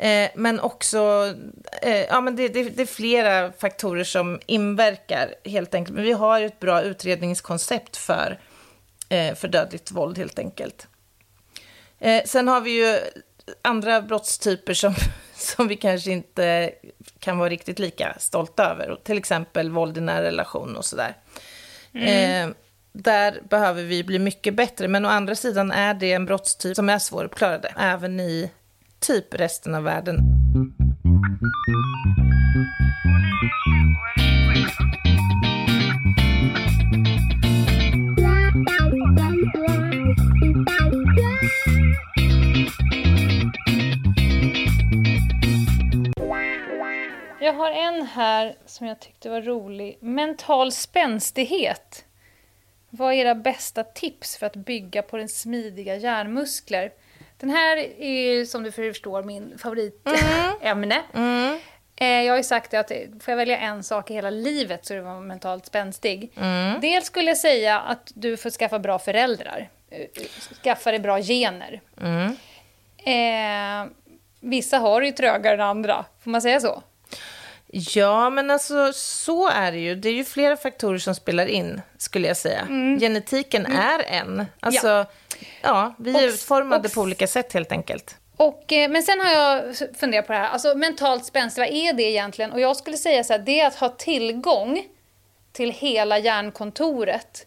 Eh, 0.00 0.30
men 0.34 0.60
också, 0.60 1.34
eh, 1.82 2.00
ja 2.00 2.20
men 2.20 2.36
det, 2.36 2.48
det, 2.48 2.62
det 2.62 2.82
är 2.82 2.86
flera 2.86 3.52
faktorer 3.52 4.04
som 4.04 4.40
inverkar 4.46 5.34
helt 5.44 5.74
enkelt. 5.74 5.94
Men 5.94 6.04
vi 6.04 6.12
har 6.12 6.38
ju 6.38 6.46
ett 6.46 6.60
bra 6.60 6.82
utredningskoncept 6.82 7.96
för, 7.96 8.38
eh, 9.08 9.34
för 9.34 9.48
dödligt 9.48 9.90
våld 9.90 10.18
helt 10.18 10.38
enkelt. 10.38 10.86
Eh, 11.98 12.22
sen 12.24 12.48
har 12.48 12.60
vi 12.60 12.70
ju 12.70 12.98
andra 13.62 14.02
brottstyper 14.02 14.74
som, 14.74 14.94
som 15.34 15.68
vi 15.68 15.76
kanske 15.76 16.10
inte 16.10 16.70
kan 17.18 17.38
vara 17.38 17.48
riktigt 17.48 17.78
lika 17.78 18.16
stolta 18.18 18.70
över. 18.70 18.98
Till 19.04 19.18
exempel 19.18 19.70
våld 19.70 19.98
i 19.98 20.00
nära 20.00 20.22
relation 20.22 20.76
och 20.76 20.84
sådär. 20.84 21.16
Mm. 21.94 22.48
Eh, 22.48 22.54
där 22.92 23.40
behöver 23.50 23.82
vi 23.82 24.04
bli 24.04 24.18
mycket 24.18 24.54
bättre. 24.54 24.88
Men 24.88 25.06
å 25.06 25.08
andra 25.08 25.34
sidan 25.34 25.72
är 25.72 25.94
det 25.94 26.12
en 26.12 26.26
brottstyp 26.26 26.76
som 26.76 26.88
är 26.88 26.98
svåruppklarade, 26.98 27.74
även 27.78 28.20
i 28.20 28.50
typ 29.00 29.34
resten 29.34 29.74
av 29.74 29.82
världen. 29.82 30.18
Jag 47.42 47.52
har 47.52 47.70
en 47.70 48.06
här 48.06 48.56
som 48.66 48.86
jag 48.86 49.00
tyckte 49.00 49.30
var 49.30 49.42
rolig. 49.42 49.98
Mental 50.00 50.72
spänstighet. 50.72 52.04
Vad 52.90 53.12
är 53.12 53.16
era 53.16 53.34
bästa 53.34 53.84
tips 53.84 54.36
för 54.36 54.46
att 54.46 54.56
bygga 54.56 55.02
på 55.02 55.16
den 55.16 55.28
smidiga 55.28 55.96
hjärnmuskler? 55.96 56.92
Den 57.40 57.50
här 57.50 57.76
är 58.02 58.44
som 58.44 58.62
du 58.62 58.72
förstår 58.72 59.22
min 59.22 59.58
favoritämne. 59.58 61.02
Mm. 61.14 61.58
Mm. 62.00 62.24
Jag 62.24 62.32
har 62.32 62.36
ju 62.36 62.44
sagt 62.44 62.74
att 62.74 62.92
får 63.20 63.32
jag 63.32 63.36
välja 63.36 63.58
en 63.58 63.82
sak 63.82 64.10
i 64.10 64.14
hela 64.14 64.30
livet 64.30 64.86
så 64.86 64.92
är 64.92 64.96
det 64.96 65.02
vara 65.02 65.20
mentalt 65.20 65.66
spänstig. 65.66 66.32
Mm. 66.36 66.80
Dels 66.80 67.06
skulle 67.06 67.30
jag 67.30 67.38
säga 67.38 67.80
att 67.80 68.12
du 68.14 68.36
får 68.36 68.50
skaffa 68.50 68.78
bra 68.78 68.98
föräldrar. 68.98 69.68
Eh, 69.90 70.06
skaffa 70.64 70.90
dig 70.90 71.00
bra 71.00 71.20
gener. 71.20 71.80
Mm. 72.00 72.36
Eh, 72.96 73.92
vissa 74.40 74.78
har 74.78 75.02
ju 75.02 75.12
trögare 75.12 75.54
än 75.54 75.60
andra, 75.60 76.04
får 76.24 76.30
man 76.30 76.42
säga 76.42 76.60
så? 76.60 76.82
Ja, 77.72 78.30
men 78.30 78.50
alltså 78.50 78.92
så 78.92 79.48
är 79.48 79.72
det 79.72 79.78
ju. 79.78 79.94
Det 79.94 80.08
är 80.08 80.12
ju 80.12 80.24
flera 80.24 80.56
faktorer 80.56 80.98
som 80.98 81.14
spelar 81.14 81.46
in, 81.46 81.80
skulle 81.98 82.28
jag 82.28 82.36
säga. 82.36 82.60
Mm. 82.60 83.00
Genetiken 83.00 83.66
mm. 83.66 83.78
är 83.78 84.02
en. 84.06 84.46
Alltså, 84.60 84.88
ja, 84.88 85.06
ja 85.62 85.94
vi 85.98 86.10
är 86.10 86.14
och, 86.14 86.34
utformade 86.34 86.88
och, 86.88 86.94
på 86.94 87.00
olika 87.00 87.26
sätt 87.26 87.52
helt 87.52 87.72
enkelt. 87.72 88.16
Och, 88.36 88.72
eh, 88.72 88.90
men 88.90 89.02
sen 89.02 89.20
har 89.20 89.32
jag 89.32 89.76
funderat 89.94 90.26
på 90.26 90.32
det 90.32 90.38
här, 90.38 90.48
alltså 90.48 90.74
mentalt 90.74 91.24
spänstig, 91.24 91.62
vad 91.62 91.70
är 91.70 91.92
det 91.92 92.02
egentligen? 92.02 92.52
Och 92.52 92.60
jag 92.60 92.76
skulle 92.76 92.96
säga 92.96 93.24
så 93.24 93.32
här, 93.32 93.40
det 93.40 93.60
är 93.60 93.66
att 93.66 93.76
ha 93.76 93.88
tillgång 93.88 94.84
till 95.52 95.70
hela 95.72 96.18
hjärnkontoret. 96.18 97.46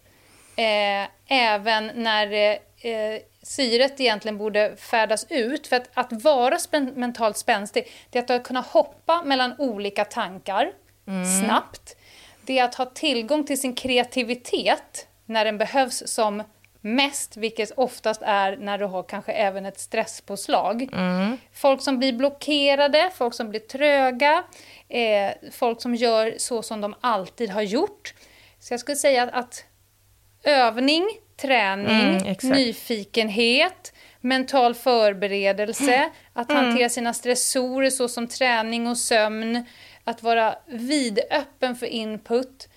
Eh, 0.56 1.08
även 1.26 1.90
när 1.94 2.58
eh, 2.84 3.20
syret 3.42 4.00
egentligen 4.00 4.38
borde 4.38 4.76
färdas 4.76 5.26
ut. 5.30 5.66
För 5.66 5.76
att, 5.76 5.90
att 5.94 6.12
vara 6.12 6.58
spän 6.58 6.84
mentalt 6.84 7.36
spänstig, 7.36 7.88
det 8.10 8.30
är 8.30 8.36
att 8.36 8.44
kunna 8.44 8.60
hoppa 8.60 9.22
mellan 9.22 9.54
olika 9.58 10.04
tankar 10.04 10.72
mm. 11.06 11.40
snabbt. 11.40 11.96
Det 12.42 12.58
är 12.58 12.64
att 12.64 12.74
ha 12.74 12.84
tillgång 12.84 13.44
till 13.44 13.60
sin 13.60 13.74
kreativitet 13.74 15.06
när 15.26 15.44
den 15.44 15.58
behövs 15.58 16.02
som 16.06 16.42
mest, 16.84 17.36
vilket 17.36 17.70
oftast 17.76 18.22
är 18.24 18.56
när 18.56 18.78
du 18.78 18.84
har 18.84 19.02
kanske 19.02 19.32
även 19.32 19.66
ett 19.66 19.80
stresspåslag. 19.80 20.88
Mm. 20.92 21.38
Folk 21.52 21.82
som 21.82 21.98
blir 21.98 22.12
blockerade, 22.12 23.10
folk 23.14 23.34
som 23.34 23.50
blir 23.50 23.60
tröga, 23.60 24.44
eh, 24.88 25.30
folk 25.52 25.82
som 25.82 25.94
gör 25.94 26.34
så 26.38 26.62
som 26.62 26.80
de 26.80 26.94
alltid 27.00 27.50
har 27.50 27.62
gjort. 27.62 28.14
Så 28.58 28.72
jag 28.72 28.80
skulle 28.80 28.96
säga 28.96 29.22
att, 29.22 29.34
att 29.34 29.64
övning 30.44 31.04
träning, 31.36 32.16
mm, 32.16 32.36
nyfikenhet, 32.42 33.92
mental 34.20 34.74
förberedelse, 34.74 35.94
mm. 35.94 36.10
att 36.32 36.52
hantera 36.52 36.88
sina 36.88 37.14
stressorer 37.14 37.90
såsom 37.90 38.28
träning 38.28 38.86
och 38.86 38.98
sömn, 38.98 39.64
att 40.04 40.22
vara 40.22 40.54
vidöppen 40.66 41.76
för 41.76 41.86
input. 41.86 42.68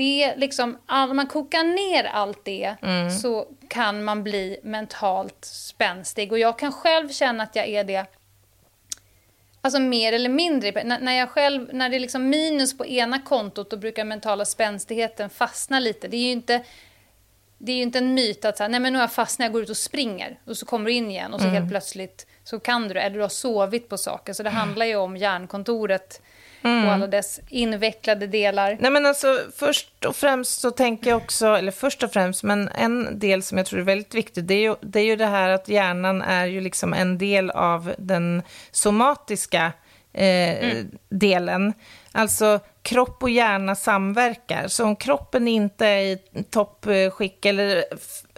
Det 0.00 0.34
liksom, 0.36 0.78
all, 0.86 1.14
man 1.14 1.26
kokar 1.26 1.64
ner 1.64 2.04
allt 2.04 2.44
det 2.44 2.76
mm. 2.82 3.10
så 3.10 3.46
kan 3.68 4.04
man 4.04 4.24
bli 4.24 4.60
mentalt 4.62 5.44
spänstig. 5.44 6.32
Och 6.32 6.38
jag 6.38 6.58
kan 6.58 6.72
själv 6.72 7.08
känna 7.08 7.42
att 7.42 7.56
jag 7.56 7.68
är 7.68 7.84
det 7.84 8.06
Alltså 9.62 9.80
mer 9.80 10.12
eller 10.12 10.28
mindre. 10.28 10.68
N 10.68 10.94
när, 11.00 11.12
jag 11.12 11.28
själv, 11.28 11.74
när 11.74 11.88
det 11.88 11.96
är 11.96 12.00
liksom 12.00 12.28
minus 12.28 12.78
på 12.78 12.86
ena 12.86 13.20
kontot 13.20 13.70
då 13.70 13.76
brukar 13.76 14.04
mentala 14.04 14.44
spänstigheten 14.44 15.30
fastna 15.30 15.80
lite. 15.80 16.08
Det 16.08 16.16
är 16.16 16.24
ju 16.24 16.32
inte 16.32 16.64
det 17.58 17.72
är 17.72 17.76
ju 17.76 17.82
inte 17.82 17.98
en 17.98 18.14
myt 18.14 18.44
att 18.44 18.56
så 18.56 18.62
här, 18.62 18.70
nej 18.70 18.80
men 18.80 18.92
nu 18.92 18.98
har 18.98 19.02
jag 19.02 19.12
fastnat, 19.12 19.44
jag 19.44 19.52
går 19.52 19.62
ut 19.62 19.70
och 19.70 19.76
springer 19.76 20.38
och 20.44 20.56
så 20.56 20.66
kommer 20.66 20.84
du 20.84 20.92
in 20.92 21.10
igen 21.10 21.34
och 21.34 21.40
så 21.40 21.46
mm. 21.46 21.56
helt 21.56 21.70
plötsligt 21.70 22.26
så 22.44 22.60
kan 22.60 22.88
du 22.88 23.00
eller 23.00 23.16
du 23.16 23.22
har 23.22 23.28
sovit 23.28 23.88
på 23.88 23.98
saker. 23.98 24.32
Så 24.32 24.42
det 24.42 24.48
mm. 24.48 24.60
handlar 24.60 24.86
ju 24.86 24.96
om 24.96 25.16
hjärnkontoret 25.16 26.22
mm. 26.62 26.86
och 26.86 26.92
alla 26.92 27.06
dess 27.06 27.40
invecklade 27.48 28.26
delar. 28.26 28.76
Nej 28.80 28.90
men 28.90 29.06
alltså 29.06 29.38
först 29.56 30.04
och 30.04 30.16
främst 30.16 30.60
så 30.60 30.70
tänker 30.70 31.10
jag 31.10 31.16
också, 31.16 31.46
eller 31.46 31.72
först 31.72 32.02
och 32.02 32.12
främst, 32.12 32.42
men 32.42 32.68
en 32.68 33.18
del 33.18 33.42
som 33.42 33.58
jag 33.58 33.66
tror 33.66 33.80
är 33.80 33.84
väldigt 33.84 34.14
viktig, 34.14 34.44
det 34.44 34.54
är 34.54 34.60
ju 34.60 34.74
det, 34.80 35.00
är 35.00 35.04
ju 35.04 35.16
det 35.16 35.26
här 35.26 35.48
att 35.48 35.68
hjärnan 35.68 36.22
är 36.22 36.46
ju 36.46 36.60
liksom 36.60 36.94
en 36.94 37.18
del 37.18 37.50
av 37.50 37.94
den 37.98 38.42
somatiska 38.70 39.72
eh, 40.12 40.64
mm. 40.64 40.90
delen. 41.08 41.72
Alltså 42.12 42.60
kropp 42.82 43.22
och 43.22 43.30
hjärna 43.30 43.74
samverkar. 43.74 44.68
Så 44.68 44.84
om 44.84 44.96
kroppen 44.96 45.48
inte 45.48 45.86
är 45.86 46.02
i 46.02 46.18
toppskick 46.50 47.44
eller 47.44 47.84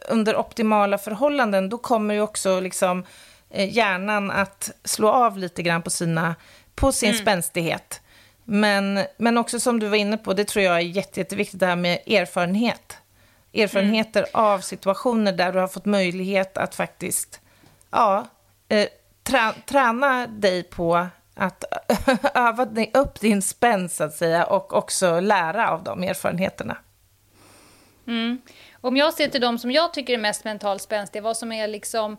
under 0.09 0.37
optimala 0.37 0.99
förhållanden, 0.99 1.69
då 1.69 1.79
kommer 1.79 2.15
ju 2.15 2.21
också 2.21 2.61
liksom 2.61 3.05
eh, 3.51 3.77
hjärnan 3.77 4.31
att 4.31 4.71
slå 4.85 5.09
av 5.09 5.39
lite 5.39 5.63
grann 5.63 5.83
på, 5.83 5.91
sina, 5.91 6.35
på 6.75 6.93
sin 6.93 7.11
mm. 7.11 7.23
spänstighet. 7.23 8.02
Men, 8.53 9.01
men 9.17 9.39
också 9.39 9.61
som 9.61 9.81
du 9.81 9.89
var 9.89 9.97
inne 9.97 10.17
på, 10.17 10.33
det 10.33 10.45
tror 10.45 10.65
jag 10.65 10.77
är 10.77 10.81
jätte, 10.81 11.21
jätteviktigt, 11.21 11.61
det 11.61 11.67
här 11.67 11.77
med 11.77 11.99
erfarenhet. 12.07 12.97
Erfarenheter 13.55 14.21
mm. 14.21 14.31
av 14.33 14.59
situationer 14.59 15.33
där 15.33 15.53
du 15.53 15.59
har 15.59 15.69
fått 15.69 15.85
möjlighet 15.85 16.59
att 16.59 16.75
faktiskt 16.75 17.41
ja, 17.91 18.27
eh, 18.69 18.89
trä, 19.23 19.53
träna 19.67 20.27
dig 20.27 20.63
på 20.63 21.07
att 21.35 21.65
öva 22.35 22.69
upp 22.95 23.21
din 23.21 23.43
spänst, 23.43 23.97
så 23.97 24.05
att 24.05 24.15
säga, 24.15 24.45
och 24.45 24.73
också 24.73 25.21
lära 25.21 25.71
av 25.71 25.83
de 25.83 26.03
erfarenheterna. 26.03 26.77
Mm. 28.07 28.43
Om 28.81 28.97
jag 28.97 29.15
ser 29.15 29.29
till 29.29 29.41
de 29.41 29.59
som 29.59 29.71
jag 29.71 29.95
tycker 29.95 30.15
är 30.15 30.19
mest 30.19 30.45
mentalt 30.45 30.83
spänstiga, 30.83 31.23
vad 31.23 31.37
som 31.37 31.53
är 31.53 31.69
liksom 31.69 32.17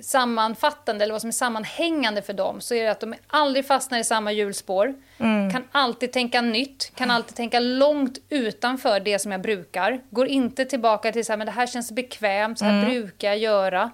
sammanfattande 0.00 1.04
eller 1.04 1.14
vad 1.14 1.20
som 1.20 1.28
är 1.28 1.32
sammanhängande 1.32 2.22
för 2.22 2.32
dem 2.32 2.60
så 2.60 2.74
är 2.74 2.84
det 2.84 2.90
att 2.90 3.00
de 3.00 3.14
aldrig 3.26 3.66
fastnar 3.66 3.98
i 3.98 4.04
samma 4.04 4.32
hjulspår, 4.32 4.94
mm. 5.18 5.50
kan 5.50 5.64
alltid 5.72 6.12
tänka 6.12 6.40
nytt, 6.40 6.92
kan 6.94 7.10
alltid 7.10 7.36
tänka 7.36 7.60
långt 7.60 8.18
utanför 8.28 9.00
det 9.00 9.18
som 9.18 9.32
jag 9.32 9.42
brukar, 9.42 10.00
går 10.10 10.26
inte 10.26 10.64
tillbaka 10.64 11.12
till 11.12 11.24
så 11.24 11.32
här, 11.32 11.36
men 11.36 11.46
det 11.46 11.52
här 11.52 11.66
känns 11.66 11.92
bekvämt, 11.92 12.58
så 12.58 12.64
här 12.64 12.72
mm. 12.72 12.90
brukar 12.90 13.28
jag 13.28 13.38
göra 13.38 13.90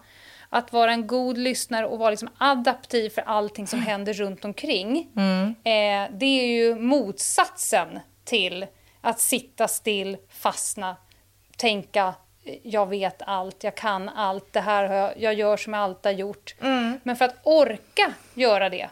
att 0.49 0.73
vara 0.73 0.93
en 0.93 1.07
god 1.07 1.39
lyssnare 1.39 1.87
och 1.87 1.99
vara 1.99 2.11
liksom 2.11 2.31
adaptiv 2.39 3.11
för 3.11 3.23
allting 3.23 3.67
som 3.67 3.83
händer 3.83 4.13
runt 4.13 4.45
omkring. 4.45 5.09
Mm. 5.17 5.47
Eh, 5.49 6.17
det 6.19 6.27
är 6.27 6.47
ju 6.47 6.75
motsatsen 6.75 7.99
till 8.25 8.67
att 9.01 9.21
sitta 9.21 9.69
still, 9.69 10.17
fastna, 10.29 10.97
tänka 11.57 12.15
jag 12.63 12.87
vet 12.87 13.23
allt, 13.27 13.65
jag 13.65 13.75
kan 13.75 14.09
allt, 14.09 14.53
det 14.53 14.61
här 14.61 14.95
jag, 14.95 15.13
jag 15.17 15.35
gör 15.35 15.57
som 15.57 15.73
jag 15.73 15.83
alltid 15.83 16.13
har 16.13 16.19
gjort. 16.19 16.55
Mm. 16.61 17.01
Men 17.03 17.17
för 17.17 17.25
att 17.25 17.37
orka 17.43 18.13
göra 18.35 18.69
det, 18.69 18.89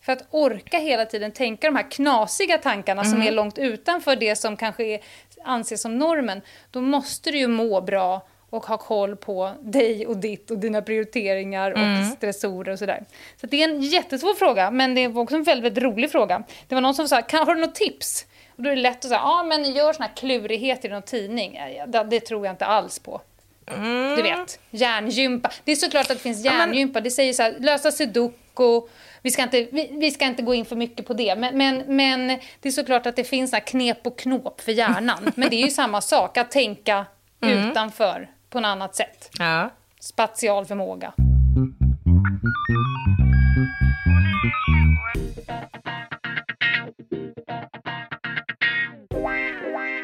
för 0.00 0.12
att 0.12 0.26
orka 0.30 0.78
hela 0.78 1.06
tiden 1.06 1.32
tänka 1.32 1.66
de 1.66 1.76
här 1.76 1.90
knasiga 1.90 2.58
tankarna 2.58 3.02
mm. 3.02 3.12
som 3.12 3.22
är 3.22 3.32
långt 3.32 3.58
utanför 3.58 4.16
det 4.16 4.36
som 4.36 4.56
kanske 4.56 4.84
är, 4.84 5.00
anses 5.44 5.82
som 5.82 5.98
normen, 5.98 6.40
då 6.70 6.80
måste 6.80 7.30
du 7.30 7.38
ju 7.38 7.46
må 7.46 7.80
bra 7.80 8.22
och 8.50 8.66
ha 8.66 8.78
koll 8.78 9.16
på 9.16 9.52
dig 9.60 10.06
och 10.06 10.16
ditt 10.16 10.50
och 10.50 10.58
dina 10.58 10.82
prioriteringar 10.82 11.72
och 11.72 11.78
mm. 11.78 12.04
stressorer 12.04 12.72
och 12.72 12.78
sådär. 12.78 13.04
Så 13.40 13.46
det 13.46 13.62
är 13.62 13.68
en 13.68 13.82
jättesvår 13.82 14.34
fråga, 14.34 14.70
men 14.70 14.94
det 14.94 15.04
är 15.04 15.18
också 15.18 15.36
en 15.36 15.42
väldigt, 15.42 15.64
väldigt 15.64 15.84
rolig 15.84 16.10
fråga. 16.10 16.42
Det 16.68 16.74
var 16.74 16.82
någon 16.82 16.94
som 16.94 17.08
sa, 17.08 17.22
kan, 17.22 17.46
har 17.46 17.54
du 17.54 17.60
något 17.60 17.74
tips? 17.74 18.26
Och 18.58 18.64
då 18.64 18.70
är 18.70 18.76
det 18.76 18.82
lätt 18.82 18.96
att 18.96 19.02
säga, 19.02 19.20
ja 19.20 19.44
men 19.48 19.72
gör 19.72 19.92
såna 19.92 20.06
här 20.06 20.14
klurigheter 20.16 20.88
i 20.88 20.92
någon 20.92 21.02
tidning. 21.02 21.60
Det, 21.86 22.06
det 22.10 22.20
tror 22.20 22.46
jag 22.46 22.52
inte 22.52 22.66
alls 22.66 22.98
på. 22.98 23.20
Mm. 23.66 24.16
Du 24.16 24.22
vet, 24.22 24.60
hjärngympa. 24.70 25.50
Det 25.64 25.72
är 25.72 25.76
såklart 25.76 26.02
att 26.02 26.16
det 26.16 26.22
finns 26.22 26.44
hjärngympa. 26.44 27.00
Det 27.00 27.10
säger 27.10 27.32
så 27.32 27.42
här, 27.42 27.56
lösa 27.58 27.92
sudoku. 27.92 28.80
Vi 29.22 29.30
ska, 29.30 29.42
inte, 29.42 29.68
vi, 29.72 29.90
vi, 29.92 30.10
ska 30.10 30.24
inte 30.24 30.42
gå 30.42 30.54
in 30.54 30.64
för 30.64 30.76
mycket 30.76 31.06
på 31.06 31.14
det. 31.14 31.36
Men, 31.36 31.58
men, 31.58 31.96
men 31.96 32.28
det 32.60 32.68
är 32.68 32.72
såklart 32.72 33.06
att 33.06 33.16
det 33.16 33.24
finns 33.24 33.50
så 33.50 33.56
knep 33.66 34.06
och 34.06 34.18
knåp 34.18 34.60
för 34.60 34.72
hjärnan. 34.72 35.32
men 35.36 35.50
det 35.50 35.56
är 35.56 35.64
ju 35.64 35.70
samma 35.70 36.00
sak, 36.00 36.36
att 36.36 36.50
tänka 36.50 37.06
mm. 37.40 37.70
utanför 37.70 38.28
på 38.50 38.60
något 38.60 38.68
annat 38.68 38.96
sätt. 38.96 39.30
Ja. 39.38 39.70
Spatial 40.00 40.66
förmåga. 40.66 41.12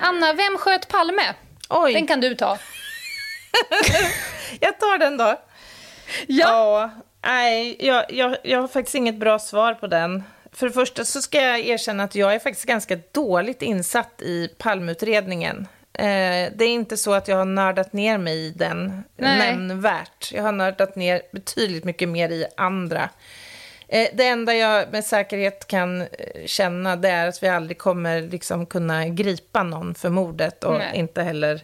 Anna, 0.07 0.33
vem 0.33 0.59
sköt 0.59 0.89
Palme? 0.89 1.35
Oj. 1.69 1.93
Den 1.93 2.07
kan 2.07 2.21
du 2.21 2.35
ta. 2.35 2.59
jag 4.61 4.81
tar 4.81 4.99
den 4.99 5.17
då. 5.17 5.41
Ja. 6.27 6.91
Nej, 7.23 7.77
jag, 7.87 8.05
jag, 8.13 8.37
jag 8.43 8.61
har 8.61 8.69
faktiskt 8.69 8.95
inget 8.95 9.17
bra 9.17 9.39
svar 9.39 9.75
på 9.75 9.87
den. 9.87 10.23
För 10.53 10.67
det 10.67 10.73
första 10.73 11.05
så 11.05 11.23
ska 11.23 11.43
jag 11.43 11.61
erkänna 11.61 12.03
att 12.03 12.15
jag 12.15 12.35
är 12.35 12.39
faktiskt 12.39 12.67
ganska 12.67 12.99
dåligt 13.13 13.63
insatt 13.63 14.23
i 14.23 14.49
palmutredningen. 14.59 15.67
Eh, 15.93 16.53
det 16.55 16.65
är 16.65 16.69
inte 16.69 16.97
så 16.97 17.13
att 17.13 17.29
jag 17.29 17.37
har 17.37 17.45
nördat 17.45 17.93
ner 17.93 18.19
mig 18.19 18.47
i 18.47 18.51
den 18.51 19.05
Nej. 19.17 19.39
nämnvärt. 19.39 20.33
Jag 20.33 20.43
har 20.43 20.53
nördat 20.53 20.97
ner 20.97 21.23
betydligt 21.33 21.85
mycket 21.85 22.09
mer 22.09 22.29
i 22.29 22.47
andra. 22.57 23.11
Eh, 23.89 24.09
det 24.13 24.27
enda 24.27 24.55
jag 24.55 24.93
med 24.93 25.05
säkerhet 25.05 25.67
kan 25.67 26.01
eh, 26.01 26.07
känna 26.47 26.97
det 26.97 27.09
är 27.09 27.29
att 27.29 27.43
vi 27.43 27.49
aldrig 27.49 27.79
kommer 27.79 28.23
liksom 28.23 28.67
kunna 28.67 29.09
gripa 29.09 29.63
någon 29.63 29.95
för 29.95 30.11
mordet 30.11 30.65
och 30.65 30.75
Nej. 30.75 30.99
inte 30.99 31.23
heller 31.23 31.61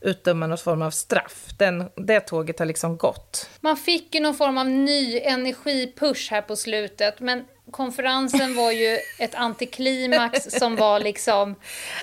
utdöma 0.00 0.46
någon 0.46 0.58
form 0.58 0.82
av 0.82 0.90
straff. 0.90 1.44
Den, 1.58 1.88
det 1.96 2.20
tåget 2.20 2.58
har 2.58 2.66
liksom 2.66 2.96
gått. 2.96 3.50
Man 3.60 3.76
fick 3.76 4.14
ju 4.14 4.20
någon 4.20 4.34
form 4.34 4.58
av 4.58 4.66
ny 4.66 5.20
energipush 5.20 6.30
här 6.30 6.42
på 6.42 6.56
slutet, 6.56 7.20
men 7.20 7.44
konferensen 7.70 8.54
var 8.56 8.70
ju 8.70 8.98
ett 9.18 9.34
antiklimax 9.34 10.44
som 10.50 10.76
var 10.76 11.00
liksom... 11.00 11.54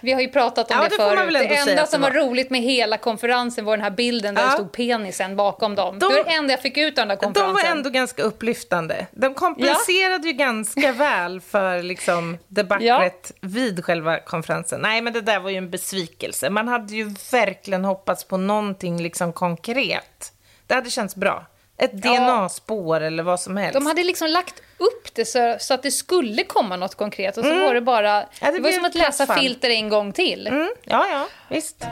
Vi 0.02 0.12
har 0.14 0.22
ju 0.22 0.28
pratat 0.28 0.72
om 0.72 0.78
Ja, 0.78 0.84
det, 0.84 0.90
det 0.90 0.96
förut. 0.96 1.50
Det 1.66 1.72
enda 1.72 1.86
som 1.86 2.02
var 2.02 2.12
roligt 2.12 2.50
med 2.50 2.62
hela 2.62 2.98
konferensen 2.98 3.66
var 3.66 3.78
den 3.78 3.84
här 3.84 3.92
bilden 3.92 4.36
där 4.36 4.42
Ja. 4.42 4.48
det 4.48 4.54
stod 4.54 4.72
penisen 4.72 5.36
bakom 5.36 5.76
dem. 5.76 6.00
De- 6.00 6.10
det 6.10 6.16
var 6.16 6.24
det 6.24 6.32
enda 6.32 6.54
jag 6.54 6.62
fick 6.62 6.78
ut 6.78 7.00
av 7.00 7.08
den 7.08 7.10
här 7.10 7.18
De 7.18 7.26
konferensen. 7.26 7.54
var 7.54 7.78
ändå 7.78 7.90
ganska 7.90 8.24
upplyftande. 8.24 9.08
De 9.12 9.34
kompenserade 9.34 10.28
ju 10.28 10.34
ganska 10.34 10.92
väl 10.92 11.42
för 11.42 11.84
liksom, 11.84 12.38
debaclet 12.48 13.32
vid 13.42 13.86
själva 13.86 14.20
konferensen. 14.20 14.82
Nej, 14.82 15.02
men 15.02 15.14
det 15.14 15.22
där 15.22 15.40
var 15.40 15.50
ju 15.50 15.58
en 15.58 15.70
besvikelse. 15.70 16.50
Man 16.50 16.68
hade 16.68 16.96
ju 16.96 17.16
verkligen 17.32 17.86
hoppats 17.86 18.24
på 18.24 18.38
någonting 18.38 19.02
liksom 19.02 19.34
konkret. 19.34 20.32
Det 20.68 20.74
hade 20.74 20.90
känts 20.90 21.16
bra. 21.16 21.46
Ett 21.78 21.92
Ja. 21.94 22.12
DNA-spår 22.20 23.02
eller 23.02 23.24
vad 23.24 23.40
som 23.40 23.58
helst. 23.58 23.74
De 23.74 23.86
hade 23.86 24.04
liksom 24.04 24.28
lagt 24.28 24.62
upp 24.78 25.16
det 25.16 25.26
så, 25.26 25.56
så 25.60 25.74
att 25.74 25.84
det 25.84 25.92
skulle 25.92 26.44
komma 26.44 26.76
något 26.76 26.96
konkret 26.96 27.38
och 27.38 27.46
så 27.46 27.56
var 27.56 27.74
det 27.74 27.82
bara... 27.82 28.12
Mm. 28.18 28.28
Ja, 28.42 28.48
det 28.48 28.58
det, 28.58 28.64
var 28.64 28.72
som 28.72 28.86
att 28.86 28.96
läsa 28.96 29.26
plattfall. 29.26 29.44
filter 29.44 29.70
en 29.70 29.90
gång 29.90 30.12
till. 30.14 30.48
Mm, 30.48 30.70
ja, 30.84 31.08
ja, 31.12 31.28
visst. 31.50 31.86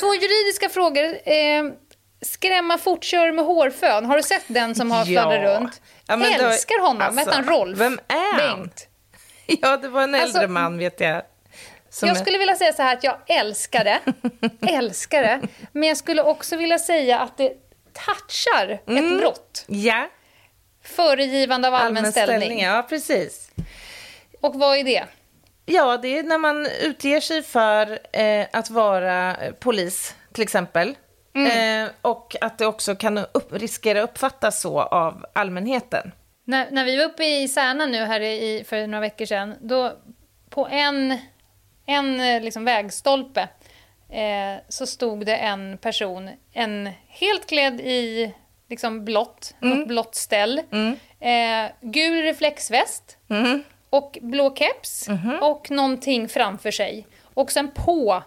Två 0.00 0.14
juridiska 0.14 0.68
frågor. 0.68 1.04
Eh, 1.28 1.64
skrämma 2.20 2.78
fortkörare 2.78 3.32
med 3.32 3.44
hårfön. 3.44 4.04
Har 4.06 4.16
du 4.16 4.22
sett 4.22 4.44
den 4.46 4.74
som 4.74 4.90
har 4.90 5.06
Ja. 5.06 5.42
runt? 5.42 5.80
Ja, 6.06 6.16
men 6.16 6.38
då- 6.38 6.44
Älskar 6.46 6.80
honom. 6.86 7.18
alltså, 7.18 7.30
han? 7.34 7.44
Rolf? 7.44 7.78
vem 7.78 8.00
är 8.08 8.40
han? 8.40 8.58
Bengt. 8.58 8.88
Ja, 9.62 9.76
det 9.76 9.88
var 9.88 10.02
en 10.02 10.14
äldre 10.14 10.22
Alltså, 10.40 10.52
man, 10.52 10.78
vet 10.78 11.00
jag. 11.00 11.22
Som 11.90 12.08
Jag 12.08 12.16
är- 12.16 12.20
skulle 12.20 12.38
vilja 12.38 12.56
säga 12.56 12.72
så 12.72 12.82
här 12.82 12.92
att 12.96 13.04
jag 13.04 13.16
älskar 13.26 13.84
det. 13.84 13.98
älskar 14.72 15.22
det. 15.22 15.40
Men 15.72 15.88
jag 15.88 15.96
skulle 15.96 16.22
också 16.22 16.56
vilja 16.56 16.78
säga 16.78 17.18
att 17.18 17.36
det 17.36 17.52
touchar 18.06 18.78
Mm. 18.86 19.12
ett 19.14 19.20
brott. 19.20 19.64
Ja, 19.66 20.08
Föregivande 20.82 21.68
av 21.68 21.74
allmän, 21.74 22.12
ställning. 22.12 22.60
Ja, 22.60 22.86
precis. 22.88 23.50
Och 24.40 24.54
vad 24.54 24.76
är 24.78 24.84
det? 24.84 25.04
Ja, 25.66 25.96
det 25.96 26.18
är 26.18 26.22
när 26.22 26.38
man 26.38 26.66
utger 26.66 27.20
sig 27.20 27.42
för 27.42 27.98
eh, 28.12 28.46
att 28.52 28.70
vara 28.70 29.36
eh, 29.36 29.52
polis, 29.52 30.14
till 30.32 30.42
exempel. 30.42 30.94
Mm. 31.34 31.84
Eh, 31.84 31.90
och 32.02 32.36
att 32.40 32.58
det 32.58 32.66
också 32.66 32.94
kan 32.94 33.18
upp, 33.18 33.52
riskera 33.52 34.00
uppfattas 34.00 34.60
så 34.60 34.80
av 34.80 35.26
allmänheten. 35.32 36.12
När, 36.44 36.70
när 36.70 36.84
vi 36.84 36.96
var 36.96 37.04
uppe 37.04 37.24
i 37.24 37.48
Särna 37.48 37.86
nu 37.86 38.04
här 38.04 38.20
i, 38.20 38.64
för 38.68 38.86
några 38.86 39.00
veckor 39.00 39.26
sedan, 39.26 39.54
då 39.60 39.92
på 40.50 40.68
en, 40.70 41.18
en 41.86 42.20
eh, 42.20 42.42
liksom 42.42 42.64
vägstolpe 42.64 43.48
eh, 44.10 44.62
så 44.68 44.86
stod 44.86 45.26
det 45.26 45.36
en 45.36 45.78
person, 45.78 46.30
en 46.52 46.90
helt 47.08 47.46
klädd 47.48 47.80
i 47.80 48.34
liksom 48.68 49.04
blått, 49.04 49.54
något 49.60 49.88
blått 49.88 50.14
ställ, 50.14 50.58
eh, 51.20 51.70
gul 51.80 52.22
reflexväst 52.22 53.16
och 53.90 54.18
blå 54.22 54.56
keps 54.56 55.08
och 55.40 55.70
någonting 55.70 56.28
framför 56.28 56.70
sig. 56.70 57.06
Och 57.34 57.52
sen 57.52 57.70
på 57.70 58.22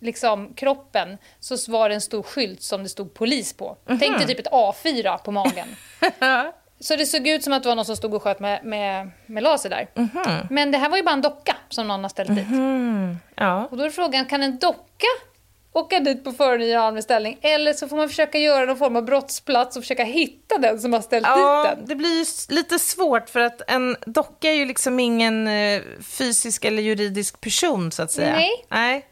liksom, 0.00 0.54
kroppen 0.54 1.18
så 1.40 1.56
var 1.72 1.88
det 1.88 1.94
en 1.94 2.00
stor 2.00 2.22
skylt 2.22 2.62
som 2.62 2.82
det 2.82 2.88
stod 2.88 3.14
polis 3.14 3.52
på. 3.52 3.76
Tänk 3.86 4.18
dig 4.18 4.26
typ 4.26 4.38
ett 4.38 4.52
A4 4.52 5.18
på 5.18 5.30
magen. 5.32 5.68
Så 6.80 6.96
det 6.96 7.06
såg 7.06 7.28
ut 7.28 7.44
som 7.44 7.52
att 7.52 7.62
det 7.62 7.68
var 7.68 7.76
någon 7.76 7.84
som 7.84 7.96
stod 7.96 8.14
och 8.14 8.22
sköt 8.22 8.40
med, 8.40 8.64
med, 8.64 9.10
med 9.26 9.42
laser 9.42 9.70
där. 9.70 9.88
Men 10.50 10.70
det 10.70 10.78
här 10.78 10.88
var 10.88 10.96
ju 10.96 11.02
bara 11.02 11.12
en 11.12 11.20
docka 11.22 11.56
som 11.68 11.88
någon 11.88 12.02
har 12.02 12.08
ställt 12.08 12.34
dit. 12.36 12.46
Ja. 13.34 13.68
Och 13.70 13.76
då 13.76 13.84
är 13.84 13.90
frågan, 13.90 14.24
kan 14.24 14.42
en 14.42 14.58
docka 14.58 15.06
åka 15.72 16.00
dit 16.00 16.24
på 16.24 16.32
föregivande 16.32 16.86
allmän 16.86 17.02
ställning? 17.02 17.38
Eller 17.42 17.72
så 17.72 17.88
får 17.88 17.96
man 17.96 18.08
försöka 18.08 18.38
göra 18.38 18.64
någon 18.66 18.76
form 18.76 18.96
av 18.96 19.04
brottsplats 19.04 19.76
och 19.76 19.82
försöka 19.82 20.04
hitta 20.04 20.58
den 20.58 20.80
som 20.80 20.92
har 20.92 21.00
ställt 21.00 21.26
Ja, 21.26 21.62
dit 21.70 21.78
den. 21.78 21.88
det 21.88 21.94
blir 21.94 22.52
lite 22.54 22.78
svårt 22.78 23.28
för 23.30 23.40
att 23.40 23.70
en 23.70 23.96
docka 24.06 24.48
är 24.50 24.54
ju 24.54 24.64
liksom 24.64 25.00
ingen 25.00 25.46
eh, 25.48 25.82
fysisk 26.02 26.64
eller 26.64 26.82
juridisk 26.82 27.40
person 27.40 27.92
så 27.92 28.02
att 28.02 28.10
säga. 28.12 28.32
Nej. 28.32 28.50
Nej. 28.68 29.06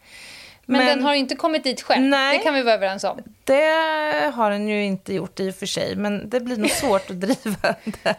Men, 0.67 0.87
den 0.87 1.03
har 1.03 1.15
inte 1.15 1.35
kommit 1.37 1.65
dit 1.65 1.83
själv. 1.83 2.03
Nej. 2.03 2.39
Det 2.39 2.45
kan 2.45 2.55
vi 2.55 2.63
vara 2.63 2.75
överens 2.75 3.05
om. 3.05 3.19
Det 3.45 4.33
har 4.35 4.51
den 4.51 4.69
ju 4.69 4.85
inte 4.85 5.15
gjort 5.15 5.41
i 5.41 5.51
och 5.51 5.55
för 5.55 5.67
sig, 5.67 5.97
men 5.97 6.31
det 6.31 6.41
blir 6.41 6.57
nog 6.57 6.71
svårt 6.71 7.11
att 7.11 7.21
driva 7.21 7.75
det. 8.03 8.17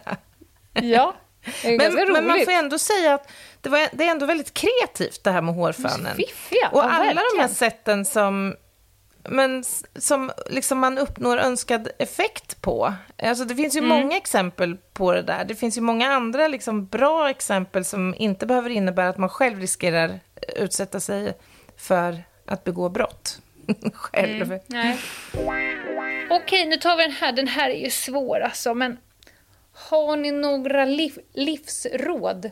Ja, 0.72 1.14
det 1.62 1.74
är 1.74 1.78
Men, 1.78 1.92
roligt. 1.92 2.12
men 2.12 2.26
man 2.26 2.40
får 2.44 2.52
ändå 2.52 2.78
säga 2.78 3.14
att 3.14 3.30
det, 3.60 3.68
var, 3.68 3.88
det 3.92 4.04
är 4.04 4.10
ändå 4.10 4.26
väldigt 4.26 4.54
kreativt 4.54 5.24
det 5.24 5.30
här 5.30 5.42
med 5.42 5.54
hårfönen. 5.54 6.16
Fiffiga, 6.16 6.68
Och 6.72 6.78
ja, 6.80 6.90
alla 6.90 7.22
de 7.36 7.40
här 7.42 7.48
sätten 7.48 8.04
som, 8.04 8.54
men, 9.28 9.64
som 9.96 10.30
liksom 10.50 10.78
man 10.78 10.98
uppnår 10.98 11.38
önskad 11.38 11.88
effekt 11.98 12.60
på. 12.62 12.94
Alltså 13.22 13.44
det 13.44 13.54
finns 13.54 13.76
ju 13.76 13.78
Mm. 13.78 13.88
många 13.88 14.16
exempel 14.16 14.76
på 14.92 15.12
det 15.12 15.22
där. 15.22 15.44
Det 15.44 15.54
finns 15.54 15.76
ju 15.76 15.80
många 15.80 16.12
andra 16.12 16.48
liksom 16.48 16.86
bra 16.86 17.30
exempel 17.30 17.84
som 17.84 18.14
inte 18.18 18.46
behöver 18.46 18.70
innebära 18.70 19.08
att 19.08 19.18
man 19.18 19.28
själv 19.28 19.60
riskerar 19.60 20.20
utsätta 20.56 21.00
sig 21.00 21.36
för 21.76 22.22
att 22.46 22.64
begå 22.64 22.88
brott. 22.88 23.38
själv. 23.92 24.42
Mm. 24.42 24.60
Nej. 24.66 24.98
Okej, 26.30 26.66
nu 26.66 26.76
tar 26.76 26.96
vi 26.96 27.02
den 27.02 27.12
här. 27.12 27.32
Den 27.32 27.48
här 27.48 27.70
är 27.70 27.84
ju 27.84 27.90
svår 27.90 28.40
alltså, 28.40 28.74
men 28.74 28.98
har 29.72 30.16
ni 30.16 30.30
några 30.30 30.84
liv, 30.84 31.18
livsråd? 31.32 32.50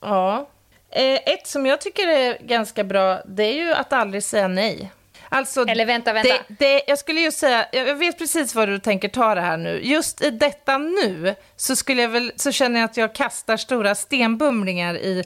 Ja. 0.00 0.48
Eh, 0.90 1.14
ett 1.14 1.46
som 1.46 1.66
jag 1.66 1.80
tycker 1.80 2.08
är 2.08 2.38
ganska 2.38 2.84
bra, 2.84 3.22
det 3.26 3.44
är 3.44 3.54
ju 3.54 3.72
att 3.72 3.92
aldrig 3.92 4.22
säga 4.22 4.48
nej. 4.48 4.92
Alltså, 5.28 5.64
Eller 5.64 5.86
vänta, 5.86 6.12
vänta. 6.12 6.34
Det, 6.48 6.54
det, 6.58 6.82
jag 6.86 6.98
skulle 6.98 7.20
ju 7.20 7.32
säga, 7.32 7.66
jag 7.72 7.94
vet 7.94 8.18
precis 8.18 8.54
vad 8.54 8.68
du 8.68 8.78
tänker 8.78 9.08
ta 9.08 9.34
det 9.34 9.40
här 9.40 9.56
nu. 9.56 9.80
Just 9.82 10.22
i 10.22 10.30
detta 10.30 10.78
nu 10.78 11.34
så, 11.56 11.76
skulle 11.76 12.02
jag 12.02 12.08
väl, 12.08 12.32
så 12.36 12.52
känner 12.52 12.80
jag 12.80 12.90
att 12.90 12.96
jag 12.96 13.14
kastar 13.14 13.56
stora 13.56 13.94
stenbumlingar 13.94 14.94
i 14.94 15.24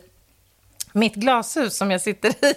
mitt 0.97 1.15
glashus 1.15 1.77
som 1.77 1.91
jag 1.91 2.01
sitter 2.01 2.29
i. 2.29 2.33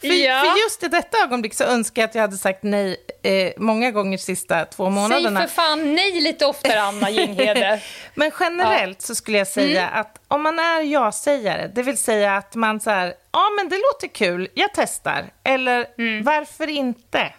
för, 0.00 0.06
Ja. 0.06 0.40
för 0.40 0.62
just 0.64 0.82
i 0.82 0.88
detta 0.88 1.18
ögonblick 1.18 1.54
så 1.54 1.64
önskar 1.64 2.02
jag 2.02 2.08
att 2.08 2.14
jag 2.14 2.22
hade 2.22 2.36
sagt 2.36 2.62
nej 2.62 2.96
eh, 3.22 3.52
många 3.56 3.90
gånger 3.90 4.16
de 4.18 4.22
sista 4.22 4.64
två 4.64 4.90
månaderna. 4.90 5.40
Säg 5.40 5.48
för 5.48 5.54
fan 5.54 5.94
nej 5.94 6.20
lite 6.20 6.46
oftare, 6.46 6.82
Anna 6.82 7.10
Jinghede. 7.10 7.80
Men 8.14 8.30
generellt 8.40 9.02
så 9.02 9.14
skulle 9.14 9.38
jag 9.38 9.48
säga 9.48 9.88
att 9.88 10.20
om 10.28 10.42
man 10.42 10.58
är 10.58 10.80
ja-sägare, 10.80 11.70
det 11.74 11.82
vill 11.82 11.98
säga 11.98 12.36
att 12.36 12.54
man 12.54 12.80
så 12.80 12.90
här, 12.90 13.14
ja 13.32 13.50
men 13.56 13.68
det 13.68 13.76
låter 13.76 14.14
kul, 14.14 14.48
jag 14.54 14.70
testar, 14.74 15.30
eller 15.44 15.86
varför 16.22 16.68
inte? 16.68 17.32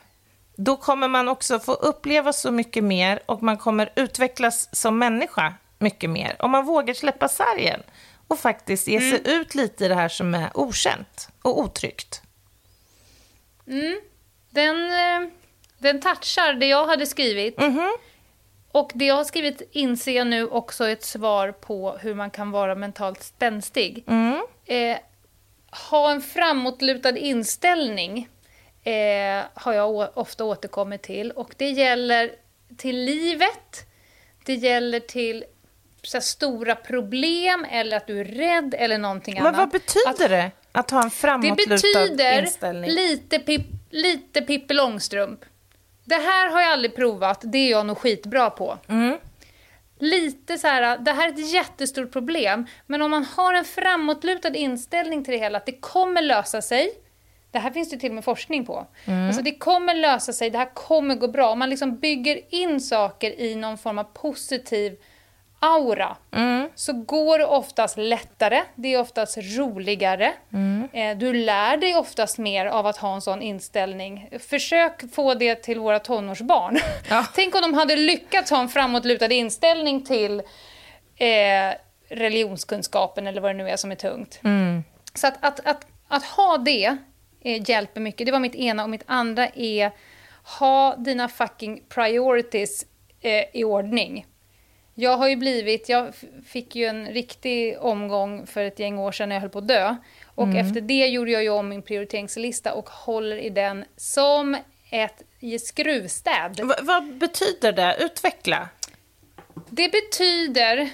Då 0.57 0.77
kommer 0.77 1.07
man 1.07 1.27
också 1.29 1.59
få 1.59 1.73
uppleva 1.73 2.33
så 2.33 2.51
mycket 2.51 2.83
mer 2.83 3.19
och 3.25 3.43
man 3.43 3.57
kommer 3.57 3.89
utvecklas 3.95 4.69
som 4.75 4.99
människa 4.99 5.53
mycket 5.79 6.09
mer. 6.09 6.35
Om 6.39 6.51
man 6.51 6.65
vågar 6.65 6.93
släppa 6.93 7.27
sargen 7.27 7.83
och 8.27 8.39
faktiskt 8.39 8.87
ge 8.87 8.99
sig 8.99 9.21
ut 9.25 9.55
lite 9.55 9.85
i 9.85 9.87
det 9.87 9.95
här 9.95 10.09
som 10.09 10.35
är 10.35 10.57
okänt 10.57 11.29
och 11.41 11.59
otryggt. 11.59 12.21
Den, 14.49 14.91
eh, 14.91 15.29
den 15.77 16.01
touchar 16.01 16.53
det 16.53 16.65
jag 16.65 16.87
hade 16.87 17.05
skrivit. 17.05 17.55
Och 18.71 18.91
det 18.93 19.05
jag 19.05 19.15
har 19.15 19.23
skrivit 19.23 19.61
inser 19.71 20.11
jag 20.11 20.27
nu 20.27 20.47
också 20.47 20.83
är 20.83 20.89
ett 20.93 21.03
svar 21.03 21.51
på 21.51 21.97
hur 22.01 22.15
man 22.15 22.31
kan 22.31 22.51
vara 22.51 22.75
mentalt 22.75 23.23
spänstig. 23.23 24.03
Eh, 24.65 24.97
ha 25.89 26.11
en 26.11 26.21
framåtlutad 26.21 27.17
inställning 27.17 28.29
eh, 28.83 29.43
har 29.53 29.73
jag 29.73 30.17
ofta 30.17 30.43
återkommit 30.43 31.01
till. 31.01 31.31
Och 31.31 31.53
det 31.57 31.69
gäller 31.69 32.31
till 32.77 32.97
livet, 32.97 33.87
det 34.45 34.53
gäller 34.53 34.99
till 34.99 35.43
så 36.07 36.21
stora 36.21 36.75
problem 36.75 37.65
eller 37.71 37.97
att 37.97 38.07
du 38.07 38.19
är 38.19 38.25
rädd 38.25 38.75
eller 38.77 38.97
någonting 38.97 39.33
Men 39.33 39.43
annat. 39.45 39.57
vad 39.57 39.69
betyder 39.69 40.09
Att- 40.09 40.17
det 40.17 40.51
att 40.71 40.91
ha 40.91 41.01
en 41.01 41.09
det 41.09 41.15
framåtlutad 41.15 41.69
betyder 41.75 42.41
inställning? 42.41 42.89
lite, 42.91 43.39
pip, 43.39 43.61
lite 43.89 44.41
Pippi 44.41 44.73
Långstrump. 44.73 45.39
Det 46.05 46.15
här 46.15 46.49
har 46.51 46.61
jag 46.61 46.71
aldrig 46.71 46.95
provat, 46.95 47.39
det 47.43 47.57
är 47.57 47.71
jag 47.71 47.85
nog 47.85 47.97
skitbra 47.97 48.49
på. 48.49 48.77
Mm. 48.87 49.17
Lite 49.99 50.57
så 50.57 50.67
här, 50.67 50.97
det 50.97 51.11
här 51.11 51.27
är 51.27 51.33
ett 51.33 51.51
jättestort 51.53 52.11
problem, 52.11 52.65
men 52.87 53.01
om 53.01 53.11
man 53.11 53.25
har 53.25 53.53
en 53.53 53.65
framåtlutad 53.65 54.55
inställning 54.55 55.23
till 55.23 55.31
det 55.31 55.37
hela, 55.39 55.57
att 55.57 55.65
det 55.65 55.79
kommer 55.81 56.21
lösa 56.21 56.61
sig, 56.61 56.89
Det 57.51 57.59
här 57.59 57.71
finns 57.71 57.89
det 57.89 57.97
till 57.97 58.09
och 58.11 58.15
med 58.15 58.23
forskning 58.23 58.65
på. 58.65 58.87
Alltså 59.27 59.41
det 59.41 59.55
kommer 59.55 59.93
lösa 59.93 60.33
sig, 60.33 60.49
det 60.49 60.57
här 60.57 60.73
kommer 60.73 61.15
gå 61.15 61.27
bra. 61.27 61.49
Om 61.51 61.59
man 61.59 61.69
liksom 61.69 61.95
bygger 61.99 62.41
in 62.49 62.81
saker 62.81 63.39
i 63.39 63.55
någon 63.55 63.77
form 63.77 63.99
av 63.99 64.03
positiv 64.03 64.97
aura 65.65 66.15
så 66.75 66.93
går 66.93 67.39
det 67.39 67.45
oftast 67.45 67.97
lättare, 67.97 68.61
det 68.75 68.93
är 68.93 68.99
oftast 68.99 69.37
roligare. 69.37 70.33
Eh, 70.93 71.17
Du 71.17 71.33
lär 71.33 71.77
dig 71.77 71.95
oftast 71.95 72.37
mer 72.37 72.65
av 72.65 72.87
att 72.87 72.97
ha 72.97 73.15
en 73.15 73.21
sån 73.21 73.41
inställning. 73.41 74.29
Försök 74.39 75.13
få 75.13 75.33
det 75.33 75.55
till 75.55 75.79
våra 75.79 75.99
tonårsbarn. 75.99 76.79
Ja. 77.09 77.25
Tänk 77.35 77.55
om 77.55 77.61
de 77.61 77.73
hade 77.73 77.95
lyckats 77.95 78.51
ha 78.51 78.59
en 78.61 78.69
framåtlutad 78.69 79.31
inställning 79.33 80.05
till 80.05 80.39
eh, 81.17 81.75
religionskunskapen 82.09 83.27
eller 83.27 83.41
vad 83.41 83.49
det 83.51 83.57
nu 83.63 83.69
är 83.69 83.75
som 83.77 83.91
är 83.91 83.95
tungt. 83.95 84.39
Så 85.13 85.27
att, 85.27 85.37
att, 85.45 85.67
att, 85.67 85.87
att 86.07 86.23
ha 86.23 86.57
det 86.57 86.97
eh, 87.41 87.69
hjälper 87.69 88.01
mycket. 88.01 88.25
Det 88.25 88.31
var 88.31 88.39
mitt 88.39 88.55
ena 88.55 88.83
och 88.83 88.89
mitt 88.89 89.03
andra 89.05 89.47
är 89.47 89.91
ha 90.59 90.95
dina 90.95 91.27
fucking 91.29 91.81
priorities 91.89 92.85
eh, 93.21 93.43
i 93.53 93.63
ordning. 93.63 94.25
Jag 94.97 95.17
har 95.17 95.27
ju 95.29 95.35
blivit, 95.35 95.89
jag 95.89 96.13
fick 96.45 96.75
ju 96.75 96.85
en 96.85 97.07
riktig 97.07 97.77
omgång 97.79 98.47
för 98.47 98.63
ett 98.63 98.79
gäng 98.79 98.97
år 98.97 99.11
sedan 99.11 99.29
när 99.29 99.35
jag 99.35 99.41
höll 99.41 99.49
på 99.49 99.59
att 99.59 99.67
dö. 99.67 99.95
Och 100.25 100.55
efter 100.55 100.81
det 100.81 101.07
gjorde 101.07 101.31
jag 101.31 101.43
ju 101.43 101.49
om 101.49 101.69
min 101.69 101.81
prioriteringslista 101.81 102.73
och 102.73 102.89
håller 102.89 103.37
i 103.37 103.49
den 103.49 103.85
som 103.97 104.57
ett 104.89 105.21
skruvstäd. 105.61 106.59
Va, 106.63 106.75
vad 106.81 107.13
betyder 107.13 107.71
det? 107.71 107.97
Utveckla. 107.99 108.69
Det 109.69 109.91
betyder 109.91 110.89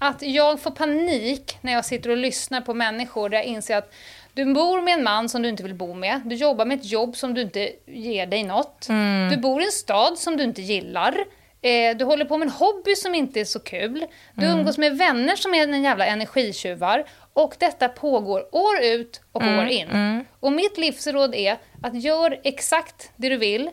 att 0.00 0.22
jag 0.22 0.60
får 0.60 0.70
panik 0.70 1.58
när 1.60 1.72
jag 1.72 1.84
sitter 1.84 2.10
och 2.10 2.16
lyssnar 2.16 2.60
på 2.60 2.74
människor 2.74 3.28
där 3.28 3.38
jag 3.38 3.46
inser 3.46 3.76
att 3.76 3.92
du 4.32 4.54
bor 4.54 4.80
med 4.80 4.94
en 4.94 5.04
man 5.04 5.28
som 5.28 5.42
du 5.42 5.48
inte 5.48 5.62
vill 5.62 5.74
bo 5.74 5.94
med, 5.94 6.20
du 6.24 6.34
jobbar 6.34 6.64
med 6.64 6.78
ett 6.78 6.84
jobb 6.84 7.16
som 7.16 7.34
du 7.34 7.42
inte 7.42 7.72
ger 7.86 8.26
dig 8.26 8.44
något, 8.44 8.88
du 9.30 9.36
bor 9.36 9.62
i 9.62 9.64
en 9.64 9.72
stad 9.72 10.18
som 10.18 10.36
du 10.36 10.44
inte 10.44 10.62
gillar, 10.62 11.24
eh, 11.62 11.96
du 11.96 12.04
håller 12.04 12.24
på 12.24 12.36
med 12.36 12.46
en 12.46 12.52
hobby 12.52 12.96
som 12.96 13.14
inte 13.14 13.40
är 13.40 13.44
så 13.44 13.60
kul, 13.60 14.06
du 14.34 14.46
umgås 14.46 14.78
med 14.78 14.98
vänner 14.98 15.36
som 15.36 15.54
är 15.54 15.62
en 15.62 15.82
jävla 15.82 16.06
energitjuvar. 16.06 17.04
Och 17.32 17.54
detta 17.58 17.88
pågår 17.88 18.54
år 18.54 18.80
ut 18.82 19.20
och 19.32 19.42
år 19.42 19.66
in. 19.66 20.24
Och 20.40 20.52
mitt 20.52 20.78
livsråd 20.78 21.34
är 21.34 21.56
att 21.82 22.02
gör 22.02 22.40
exakt 22.44 23.10
det 23.16 23.28
du 23.28 23.36
vill, 23.36 23.70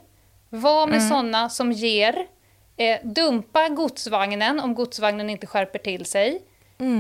var 0.50 0.88
med 0.88 1.04
sådana 1.04 1.50
som 1.50 1.72
ger, 1.72 2.26
Eh, 2.80 3.00
dumpa 3.04 3.70
godsvagnen 3.70 4.60
om 4.60 4.76
godsvagnen 4.76 5.30
inte 5.30 5.48
skärper 5.48 5.80
till 5.80 6.06
sig. 6.06 6.42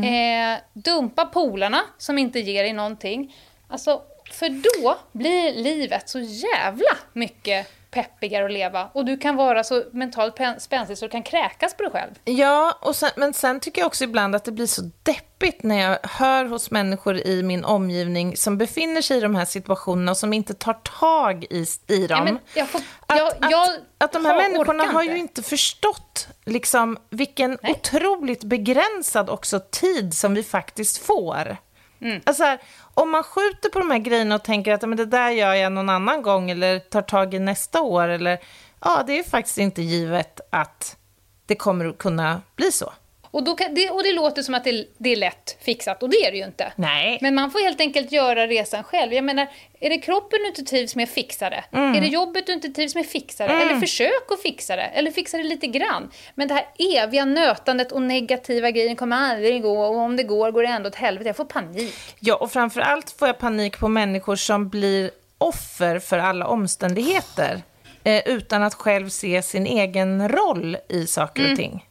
Eh, 0.04 0.60
dumpa 0.74 1.26
polarna 1.26 1.82
som 1.98 2.18
inte 2.18 2.40
ger 2.40 2.64
dig 2.64 2.74
någonting. 2.74 3.36
Alltså, 3.68 4.02
för 4.32 4.50
då 4.50 4.98
blir 5.12 5.54
livet 5.54 6.10
så 6.10 6.20
jävla 6.20 6.98
mycket 7.14 7.68
peppigare 7.92 8.46
att 8.46 8.52
leva. 8.52 8.90
Och 8.94 9.06
du 9.06 9.18
kan 9.18 9.36
vara 9.36 9.64
så 9.64 9.84
mentalt 9.92 10.36
spänstig 10.60 10.98
så 10.98 11.06
du 11.06 11.10
kan 11.12 11.24
kräkas 11.24 11.74
på 11.74 11.84
dig 11.84 11.92
själv. 11.92 12.12
Ja, 12.26 12.78
och 12.82 12.96
sen, 12.96 13.10
men 13.16 13.34
sen 13.34 13.60
tycker 13.60 13.82
jag 13.82 13.88
också 13.88 14.04
ibland 14.04 14.36
att 14.36 14.46
det 14.46 14.52
blir 14.52 14.66
så 14.68 14.82
deppigt 15.04 15.64
när 15.64 15.82
jag 15.82 15.98
hör 16.04 16.46
hos 16.46 16.72
människor 16.72 17.18
i 17.18 17.44
min 17.44 17.66
omgivning 17.66 18.38
som 18.38 18.58
befinner 18.58 19.02
sig 19.02 19.18
i 19.18 19.22
de 19.22 19.36
här 19.36 19.46
situationerna 19.46 20.12
och 20.12 20.18
som 20.18 20.34
inte 20.34 20.54
tar 20.54 20.74
tag 20.74 21.44
i, 21.50 21.66
i 21.88 22.08
dem. 22.08 22.24
Men 22.26 22.40
jag 22.54 22.68
får, 22.68 22.82
Att, 23.06 23.18
jag, 23.18 23.28
att, 23.28 23.52
jag 23.52 23.70
att 23.98 24.12
de 24.14 24.26
här 24.26 24.34
har- 24.34 24.42
människorna 24.50 24.84
har 24.84 25.04
ju 25.04 25.18
inte 25.18 25.44
förstått 25.44 26.28
liksom, 26.46 26.98
vilken 27.10 27.58
Nej. 27.64 27.72
otroligt 27.72 28.44
begränsad 28.44 29.30
också 29.30 29.60
tid 29.72 30.14
som 30.14 30.34
vi 30.34 30.44
faktiskt 30.44 30.98
får. 30.98 31.58
Mm. 32.02 32.22
Alltså 32.26 32.43
här, 32.43 32.60
om 32.93 33.12
man 33.12 33.24
skjuter 33.24 33.70
på 33.70 33.80
de 33.80 33.91
här 33.91 33.97
grejerna 34.00 34.36
och 34.36 34.43
tänker 34.43 34.74
att 34.74 34.82
men 34.82 34.97
det 34.97 35.06
där 35.06 35.30
gör 35.30 35.54
jag 35.54 35.72
någon 35.72 35.89
annan 35.89 36.22
gång 36.22 36.52
eller 36.52 36.80
tar 36.80 37.02
tag 37.02 37.34
i 37.34 37.39
nästa 37.39 37.82
år, 37.82 38.08
eller, 38.08 38.39
ja, 38.80 39.04
det 39.08 39.20
är 39.20 39.24
faktiskt 39.24 39.58
inte 39.58 39.82
givet 39.82 40.39
att 40.50 40.97
det 41.45 41.56
kommer 41.56 41.86
att 41.86 41.97
kunna 41.97 42.41
bli 42.56 42.72
så. 42.72 42.93
Och, 43.32 43.44
då 43.44 43.56
kan, 43.56 43.74
det, 43.76 43.90
och 43.90 44.04
det 44.04 44.12
låter 44.12 44.42
som 44.42 44.56
att 44.56 44.64
det, 44.64 44.86
det 44.98 45.10
är 45.10 45.16
lätt 45.16 45.58
fixat, 45.62 46.04
och 46.04 46.10
det 46.10 46.18
är 46.26 46.32
det 46.32 46.38
ju 46.38 46.46
inte. 46.46 46.74
Nej. 46.76 47.18
Men 47.22 47.36
man 47.36 47.52
får 47.52 47.60
helt 47.60 47.82
enkelt 47.82 48.12
göra 48.12 48.48
resan 48.48 48.84
själv. 48.84 49.14
Jag 49.14 49.24
menar, 49.24 49.48
är 49.80 49.90
det 49.90 49.98
kroppen 49.98 50.40
du 50.42 50.48
inte 50.48 50.64
trivs 50.64 50.96
med, 50.96 51.10
fixa 51.10 51.50
det. 51.50 51.64
Mm. 51.72 51.96
Är 51.96 52.02
det 52.02 52.08
jobbet 52.08 52.46
du 52.46 52.54
inte 52.54 52.70
trivs 52.70 52.96
med, 52.96 53.06
fixa 53.06 53.48
det. 53.48 53.54
Eller 53.54 53.80
försök 53.80 54.32
att 54.32 54.42
fixa 54.42 54.76
det. 54.76 54.82
Eller 54.82 55.12
fixa 55.12 55.38
det 55.38 55.44
lite 55.44 55.68
grann. 55.68 56.12
Men 56.36 56.48
det 56.48 56.54
här 56.54 56.66
eviga 57.04 57.26
nötandet 57.26 57.92
och 57.92 58.02
negativa 58.02 58.72
grejen 58.72 58.96
kommer 58.96 59.18
aldrig 59.18 59.62
gå 59.62 59.82
och 59.82 59.98
om 59.98 60.16
det 60.16 60.24
går, 60.24 60.52
går 60.52 60.64
det 60.64 60.70
ändå 60.70 60.90
åt 60.90 60.96
helvete. 60.96 61.30
Jag 61.30 61.36
får 61.36 61.46
panik. 61.46 61.96
Ja, 62.20 62.36
och 62.36 62.52
framför 62.52 62.82
allt 62.82 63.12
får 63.12 63.28
jag 63.28 63.40
panik 63.40 63.80
på 63.80 63.88
människor 63.88 64.36
som 64.36 64.70
blir 64.70 65.12
offer 65.38 66.00
för 66.00 66.18
alla 66.18 66.48
omständigheter 66.48 67.62
eh, 68.04 68.28
utan 68.28 68.64
att 68.64 68.74
själv 68.74 69.10
se 69.10 69.42
sin 69.42 69.66
egen 69.66 70.30
roll 70.30 70.78
i 70.90 71.08
saker 71.08 71.52
och 71.52 71.58
ting. 71.58 71.86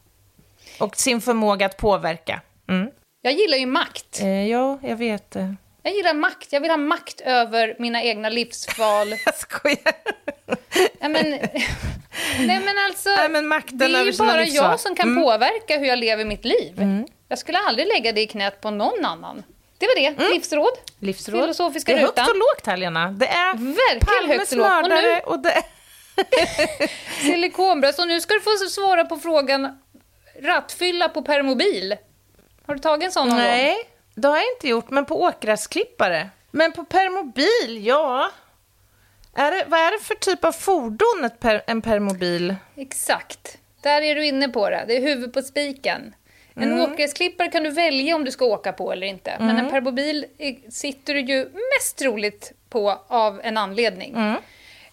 Och 0.79 0.97
sin 0.97 1.21
förmåga 1.21 1.67
att 1.67 1.77
påverka. 1.77 2.41
Mm. 2.69 2.91
Jag 3.23 3.33
gillar 3.33 3.59
ju 3.59 3.67
makt. 3.67 4.21
Eh, 4.21 4.47
ja, 4.51 4.79
jag 4.83 4.97
vet. 4.97 5.37
eh. 5.37 5.53
Jag 5.83 5.95
gillar 5.95 6.15
makt. 6.15 6.53
Jag 6.53 6.61
vill 6.61 6.71
ha 6.71 6.77
makt 6.77 7.21
över 7.21 7.77
mina 7.79 8.03
egna 8.03 8.29
livsval. 8.29 9.09
Jag 9.25 9.35
skojar. 9.35 9.93
Ja, 11.01 11.09
men, 11.09 11.31
nej 12.39 12.61
men 12.65 12.79
alltså, 12.89 13.09
Nej, 13.09 13.29
men 13.29 13.47
makten 13.47 13.79
det 13.79 13.85
är 13.85 13.89
ju 13.89 14.13
bara 14.19 14.37
livsval. 14.37 14.47
jag 14.71 14.81
som 14.81 14.95
kan 14.95 15.09
Mm. 15.09 15.23
påverka 15.25 15.79
hur 15.79 15.87
jag 15.87 15.99
lever 15.99 16.25
mitt 16.25 16.45
liv. 16.45 16.83
Jag 17.29 17.39
skulle 17.39 17.59
aldrig 17.59 17.89
lägga 17.89 18.13
det 18.13 18.21
i 18.21 18.27
knät 18.27 18.61
på 18.61 18.71
någon 18.71 19.05
annan. 19.05 19.43
Det 19.79 19.87
var 19.87 19.95
det, 20.01 20.31
livsråd. 20.35 20.73
Livsråd. 21.01 21.41
Filosofiska 21.41 21.93
det 21.93 21.99
är 21.99 22.03
högt 22.03 22.13
rutan. 22.19 22.29
och 22.31 22.37
lågt, 22.37 22.67
Helena. 22.67 23.09
Det 23.11 23.27
är 23.29 23.55
Verkligen 23.55 24.39
högt 24.39 24.53
och 24.53 24.59
lågt. 24.59 24.83
Och 24.83 24.89
nu- 24.89 25.21
och 25.25 25.39
det... 25.39 25.63
Silikonbröst. 27.21 27.99
Och 27.99 28.09
nu 28.09 28.21
ska 28.21 28.35
du 28.35 28.41
få 28.41 28.51
svara 28.51 29.05
på 29.05 29.17
frågan 29.17 29.79
rattfylla 30.43 31.09
på 31.09 31.23
permobil. 31.23 31.97
Har 32.67 32.75
du 32.75 32.81
tagit 32.81 33.05
en 33.07 33.13
sån 33.13 33.29
någon 33.29 33.37
gång? 33.37 33.47
Nej, 33.47 33.77
det 34.15 34.29
har 34.29 34.37
jag 34.37 34.47
inte 34.57 34.69
gjort, 34.69 34.91
men 34.91 35.05
på 35.05 35.23
åkgräsklippare. 35.23 36.29
Men 36.51 36.73
på 36.73 36.85
permobil, 36.85 37.87
ja. 37.87 38.31
Är 39.35 39.51
det, 39.51 39.65
vad 39.69 39.81
är 39.81 39.91
det 39.99 40.05
för 40.05 40.15
typ 40.15 40.45
av 40.45 40.53
fordon 40.53 41.31
per, 41.41 41.63
en 41.67 41.83
permobil? 41.83 42.55
Exakt. 42.77 43.59
Där 43.83 44.03
är 44.03 44.15
du 44.15 44.27
inne 44.27 44.49
på 44.49 44.71
det. 44.71 44.85
Det 44.87 44.97
är 44.97 45.01
huvudet 45.01 45.33
på 45.35 45.43
spiken. 45.43 46.15
En 46.55 46.63
Mm. 46.73 46.93
åkgräsklippare 46.93 47.49
kan 47.49 47.63
du 47.63 47.71
välja 47.71 48.17
om 48.17 48.25
du 48.25 48.31
ska 48.31 48.45
åka 48.45 48.73
på 48.73 48.93
eller 48.93 49.07
inte. 49.07 49.37
Men 49.39 49.51
Mm. 49.51 49.65
en 49.65 49.71
permobil 49.71 50.27
är- 50.39 50.71
sitter 50.71 51.15
du 51.15 51.21
ju 51.21 51.45
mest 51.77 51.99
troligt 51.99 52.53
på 52.71 53.01
av 53.09 53.41
en 53.45 53.57
anledning. 53.57 54.15
Mm. 54.15 54.37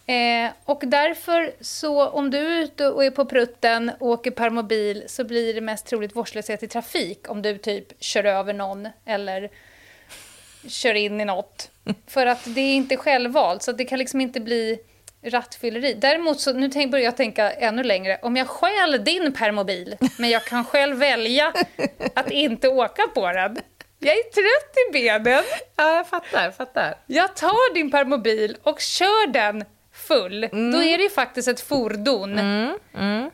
Eh, 0.07 0.51
och 0.65 0.83
därför 0.85 1.53
så 1.61 2.09
om 2.09 2.31
du 2.31 2.37
är 2.37 2.63
ute 2.63 2.87
och 2.87 3.05
är 3.05 3.11
på 3.11 3.25
prutten 3.25 3.91
och 3.99 4.07
åker 4.07 4.31
permobil 4.31 5.03
så 5.07 5.23
blir 5.23 5.53
det 5.53 5.61
mest 5.61 5.85
troligt 5.85 6.15
vårdslöshet 6.15 6.63
i 6.63 6.67
trafik 6.67 7.29
om 7.29 7.41
du 7.41 7.57
typ 7.57 8.03
kör 8.03 8.23
över 8.23 8.53
någon 8.53 8.87
eller 9.05 9.49
kör 10.67 10.93
in 10.93 11.21
i 11.21 11.25
något. 11.25 11.71
För 12.07 12.25
att 12.25 12.41
det 12.45 12.61
är 12.61 12.75
inte 12.75 12.97
självvalt, 12.97 13.63
så 13.63 13.71
det 13.71 13.85
kan 13.85 13.99
liksom 13.99 14.21
inte 14.21 14.39
bli 14.39 14.79
rattfylleri. 15.23 15.93
Däremot 15.93 16.39
så, 16.39 16.53
nu 16.53 16.69
tänk, 16.69 16.91
börjar 16.91 17.05
jag 17.05 17.17
tänka 17.17 17.51
ännu 17.51 17.83
längre. 17.83 18.19
Om 18.21 18.35
jag 18.35 18.47
stjäl 18.47 19.03
din 19.03 19.33
permobil, 19.33 19.97
men 20.17 20.29
jag 20.29 20.45
kan 20.45 20.65
själv 20.65 20.97
välja 20.97 21.53
att 22.13 22.31
inte 22.31 22.67
åka 22.67 23.07
på 23.13 23.31
den. 23.31 23.57
Jag 23.99 24.17
är 24.17 24.23
trött 24.23 24.75
i 24.89 24.93
benen. 24.93 25.43
Ja, 25.75 25.95
jag 25.95 26.07
fattar, 26.07 26.51
fattar. 26.51 26.95
Jag 27.07 27.35
tar 27.35 27.73
din 27.73 27.91
permobil 27.91 28.57
och 28.63 28.79
kör 28.79 29.27
den 29.27 29.65
full. 30.07 30.41
Då 30.51 30.83
är 30.83 30.97
det 30.97 31.03
ju 31.03 31.09
faktiskt 31.09 31.47
ett 31.47 31.61
fordon. 31.61 32.39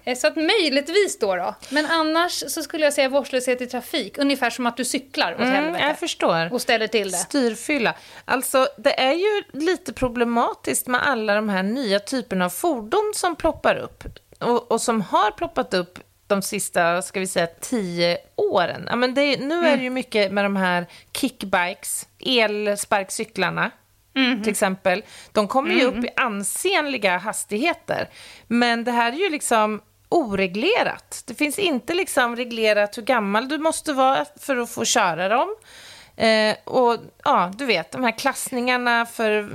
Eh, 0.05 0.15
Så 0.15 0.27
att 0.27 0.35
möjligtvis 0.35 1.19
då, 1.19 1.35
då. 1.35 1.55
Men 1.69 1.85
annars 1.85 2.43
så 2.47 2.63
skulle 2.63 2.83
jag 2.83 2.93
säga 2.93 3.09
vårdslöshet 3.09 3.61
i 3.61 3.67
trafik. 3.67 4.17
Ungefär 4.17 4.49
som 4.49 4.65
att 4.67 4.77
du 4.77 4.85
cyklar 4.85 5.33
åt 5.33 5.39
Mm, 5.39 5.53
helvete. 5.53 5.85
jag 5.87 5.99
förstår. 5.99 6.53
Och 6.53 6.61
ställer 6.61 6.87
till 6.87 7.11
det. 7.11 7.17
Styrfylla. 7.17 7.93
Alltså, 8.25 8.67
det 8.77 8.99
är 8.99 9.13
ju 9.13 9.43
lite 9.53 9.93
problematiskt 9.93 10.87
med 10.87 11.07
alla 11.07 11.35
de 11.35 11.49
här 11.49 11.63
nya 11.63 11.99
typerna 11.99 12.45
av 12.45 12.49
fordon 12.49 13.11
som 13.15 13.35
ploppar 13.35 13.75
upp. 13.75 14.03
Och, 14.39 14.71
och 14.71 14.81
som 14.81 15.01
har 15.01 15.31
ploppat 15.31 15.73
upp 15.73 15.99
de 16.27 16.41
sista, 16.41 17.01
ska 17.01 17.19
vi 17.19 17.27
säga, 17.27 17.47
tio 17.47 18.17
åren. 18.35 18.85
Ja, 18.89 18.95
men 18.95 19.13
det, 19.13 19.37
nu 19.37 19.67
är 19.67 19.77
det 19.77 19.83
ju 19.83 19.89
mycket 19.89 20.31
med 20.31 20.45
de 20.45 20.55
här 20.55 20.85
kickbikes, 21.13 22.07
elsparkcyklarna. 22.19 23.71
Till 24.13 24.49
exempel. 24.51 25.03
De 25.31 25.47
kommer 25.47 25.75
ju 25.75 25.83
upp 25.83 26.05
i 26.05 26.09
ansenliga 26.15 27.17
hastigheter. 27.17 28.09
Men 28.47 28.83
det 28.83 28.91
här 28.91 29.11
är 29.11 29.15
ju 29.17 29.29
liksom 29.29 29.81
oreglerat. 30.09 31.23
Det 31.27 31.33
finns 31.33 31.59
inte 31.59 31.93
liksom 31.93 32.35
reglerat 32.35 32.97
hur 32.97 33.01
gammal 33.03 33.47
du 33.47 33.57
måste 33.57 33.93
vara 33.93 34.25
för 34.39 34.57
att 34.57 34.69
få 34.69 34.85
köra 34.85 35.27
dem. 35.29 35.55
Eh, 36.17 36.55
och 36.63 36.97
ja, 37.23 37.51
du 37.55 37.65
vet, 37.65 37.91
de 37.91 38.03
här 38.03 38.17
klassningarna 38.17 39.05
för 39.05 39.49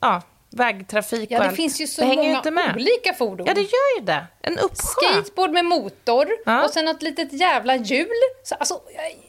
ja, 0.00 0.22
vägtrafik 0.50 1.30
Ja, 1.30 1.36
och 1.38 1.42
det 1.42 1.48
allt. 1.48 1.56
finns 1.56 1.80
ju 1.80 1.86
så 1.86 2.00
det 2.00 2.08
ju 2.08 2.16
många 2.16 2.50
med. 2.50 2.74
olika 2.76 3.12
fordon. 3.14 3.46
Ja, 3.46 3.54
det 3.54 3.60
gör 3.60 3.98
ju 4.00 4.04
det. 4.04 4.26
En 4.42 4.58
uppsjö. 4.58 4.76
Skateboard 5.12 5.50
med 5.50 5.64
motor 5.64 6.28
Ja. 6.46 6.64
och 6.64 6.70
sen 6.70 6.84
något 6.84 7.02
litet 7.02 7.32
jävla 7.32 7.76
hjul. 7.76 8.08
Så, 8.44 8.54
alltså, 8.54 8.80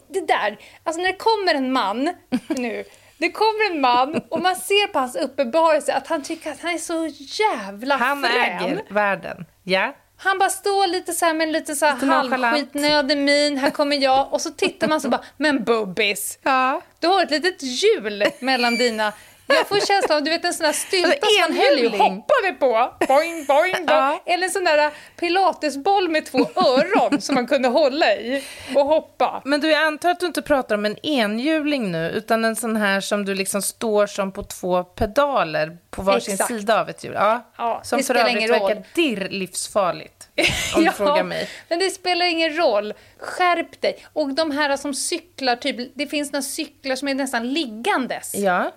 det 0.08 0.22
där. 0.28 0.58
Alltså 0.84 1.02
när 1.02 1.12
det 1.12 1.18
kommer 1.18 1.56
en 1.56 1.72
man 1.72 2.14
nu 2.48 2.84
Det 3.18 3.32
kommer 3.32 3.72
en 3.72 3.82
man 3.82 4.22
och 4.30 4.42
man 4.42 4.56
ser 4.56 4.88
på 4.88 5.00
hans 5.00 5.16
uppenbarelse 5.16 5.94
att 5.94 6.08
han 6.08 6.24
tycker 6.24 6.52
att 6.52 6.62
han 6.62 6.74
är 6.74 6.78
så 6.78 7.08
jävla 7.18 7.98
Han 7.98 8.24
frän. 8.24 8.36
äger 8.42 8.82
världen. 8.90 9.46
Ja. 9.64 9.96
Han 10.18 10.38
bara 10.40 10.50
står 10.50 10.88
lite 10.88 11.14
så 11.14 11.26
här 11.26 11.34
med 11.34 11.48
en 11.48 11.52
lite 11.52 11.76
så 11.76 11.86
här 11.86 11.96
halvskitnödig 11.96 13.18
min. 13.18 13.58
Här 13.58 13.70
kommer 13.70 13.96
jag. 13.96 14.34
Och 14.34 14.42
så 14.42 14.50
tittar 14.50 14.88
man 14.88 15.02
så 15.02 15.10
bara, 15.10 15.22
men 15.38 15.64
Bubbis. 15.64 16.40
ja. 16.44 16.82
Du 17.00 17.08
har 17.08 17.24
ett 17.24 17.32
litet 17.32 17.62
hjul 17.64 18.24
mellan 18.40 18.76
dina... 18.76 19.14
Jag 19.48 19.68
får 19.68 19.80
känslan 19.88 20.18
av 20.18 20.24
du 20.24 20.30
vet, 20.30 20.46
en 20.46 20.54
sån 20.54 20.64
där 20.66 20.74
stylta 20.74 21.08
Alltså, 21.08 21.26
som 21.30 21.54
man 21.56 21.58
höll 21.64 21.74
enhjuling. 21.74 22.00
hoppade 22.02 22.52
på. 22.60 23.06
Boing, 23.08 23.46
boing, 23.46 23.46
boing. 23.74 23.86
Ja. 23.88 24.22
Eller 24.26 24.44
en 24.44 24.50
sån 24.52 24.64
där 24.64 24.92
pilatesboll 25.20 26.10
med 26.10 26.26
två 26.26 26.38
öron 26.56 27.22
som 27.22 27.36
man 27.36 27.48
kunde 27.48 27.68
hålla 27.68 28.14
i 28.16 28.44
och 28.76 28.86
hoppa. 28.86 29.42
Men 29.46 29.62
du, 29.62 29.72
jag 29.72 29.84
antar 29.84 30.10
att 30.10 30.20
du 30.20 30.26
inte 30.26 30.42
pratar 30.42 30.76
om 30.76 30.86
en 30.86 31.06
enhjuling 31.06 31.92
nu, 31.92 32.10
utan 32.10 32.46
en 32.46 32.56
sån 32.56 32.76
här 32.76 33.02
som 33.02 33.26
du 33.26 33.36
liksom 33.36 33.62
står 33.62 34.08
som 34.08 34.32
på 34.32 34.44
två 34.44 34.84
pedaler 34.84 35.78
på 35.92 36.02
varsin 36.02 36.34
Exakt. 36.34 36.48
sida 36.54 36.82
av 36.82 36.90
ett 36.90 37.04
hjul. 37.04 37.14
Ja, 37.14 37.52
Ja, 37.58 37.82
som 37.84 37.98
det 37.98 38.04
för 38.04 38.14
spelar 38.14 38.30
övrigt 38.30 38.38
ingen 38.38 38.60
roll. 38.60 38.68
verkar 38.70 38.84
dirr 38.96 39.30
livsfarligt, 39.30 40.30
om 40.76 40.84
du 40.84 40.92
frågar 40.98 41.24
mig. 41.24 41.50
men 41.70 41.80
det 41.80 41.90
spelar 41.90 42.26
ingen 42.26 42.56
roll. 42.58 42.94
Skärp 43.20 43.82
dig. 43.82 44.06
Och 44.14 44.34
de 44.34 44.52
här 44.52 44.78
som 44.78 44.94
cyklar, 44.94 45.56
typ, 45.56 45.92
det 45.96 46.08
finns 46.08 46.32
några 46.32 46.42
cyklar 46.44 46.96
som 46.96 47.08
är 47.08 47.14
nästan 47.16 47.54
liggandes. 47.54 48.36
Ja. 48.36 48.72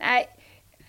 Nej, 0.00 0.26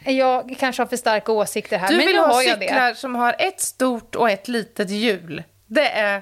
jag 0.06 0.56
kanske 0.60 0.82
har 0.82 0.88
för 0.88 0.98
starka 0.98 1.32
åsikter 1.32 1.78
här, 1.78 1.88
Du 1.90 1.98
men 1.98 2.06
vill 2.06 2.16
nu 2.16 2.22
ha 2.22 2.34
har 2.34 2.42
jag 2.44 2.60
det. 2.60 2.66
cyklar 2.68 2.94
som 2.94 3.16
har 3.16 3.36
ett 3.40 3.60
stort 3.62 4.16
och 4.16 4.30
ett 4.30 4.48
litet 4.48 4.90
hjul. 4.90 5.44
Det 5.68 5.90
är... 5.90 6.22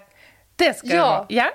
Det 0.56 0.78
ska 0.78 0.88
Ja. 0.88 1.06
vara. 1.10 1.26
Ja. 1.30 1.52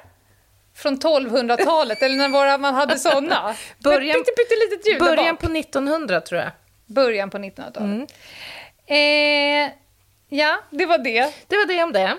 Från 0.74 0.98
1200-talet, 0.98 2.02
eller 2.02 2.16
när 2.16 2.28
var 2.28 2.58
man 2.58 2.74
hade 2.74 2.98
såna? 2.98 3.54
Början- 3.84 4.14
Pytte, 4.24 4.90
hjul 4.90 4.98
Början 5.00 5.36
på 5.36 5.46
1900, 5.46 6.20
tror 6.20 6.40
jag. 6.40 6.50
Början 6.86 7.30
på 7.30 7.38
1900-talet. 7.38 7.76
Mm. 7.78 8.06
Eh, 8.86 9.70
ja, 10.28 10.56
det 10.70 10.86
var 10.86 10.98
det. 10.98 11.34
Det 11.46 11.56
var 11.56 11.66
det 11.66 11.82
om 11.82 11.92
det. 11.92 12.16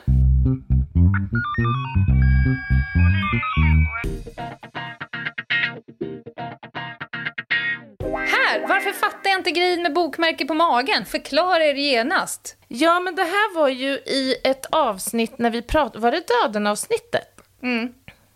Här! 8.31 8.67
Varför 8.67 8.91
fattar 8.91 9.29
jag 9.29 9.39
inte 9.39 9.51
grejen 9.51 9.81
med 9.83 9.93
bokmärke 9.93 10.45
på 10.45 10.53
magen? 10.53 11.05
Förklara 11.05 11.63
er 11.65 11.73
genast. 11.75 12.55
Ja, 12.67 12.99
men 12.99 13.15
det 13.15 13.23
här 13.23 13.55
var 13.55 13.67
ju 13.69 13.89
i 13.91 14.35
ett 14.43 14.65
avsnitt 14.65 15.37
när 15.39 15.49
vi 15.49 15.61
pratade... 15.61 15.99
Var 15.99 16.11
det 16.11 16.23
döden-avsnittet? 16.43 17.27
Mm. 17.63 17.93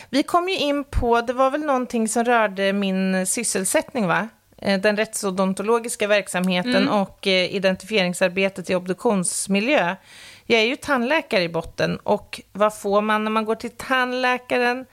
Vi 0.10 0.24
kom 0.24 0.50
ju 0.50 0.58
in 0.58 0.84
på, 0.84 1.22
det 1.22 1.34
var 1.34 1.52
väl 1.52 1.62
någonting 1.66 2.08
som 2.08 2.24
rörde 2.24 2.74
min 2.74 3.28
sysselsättning, 3.28 4.08
va? 4.08 4.28
Eh, 4.62 4.80
Den 4.82 4.98
rättsodontologiska 4.98 6.08
verksamheten 6.08 6.76
Mm. 6.76 6.90
och 6.90 7.28
eh, 7.28 7.56
identifieringsarbetet 7.56 8.70
i 8.70 8.76
obduktionsmiljö. 8.76 9.96
Jag 10.46 10.60
är 10.62 10.66
ju 10.66 10.76
tandläkare 10.76 11.44
i 11.44 11.50
botten 11.50 11.98
och 11.98 12.42
vad 12.52 12.78
får 12.78 13.02
man 13.02 13.24
när 13.24 13.32
man 13.32 13.46
går 13.46 13.56
till 13.56 13.70
tandläkaren? 13.70 14.86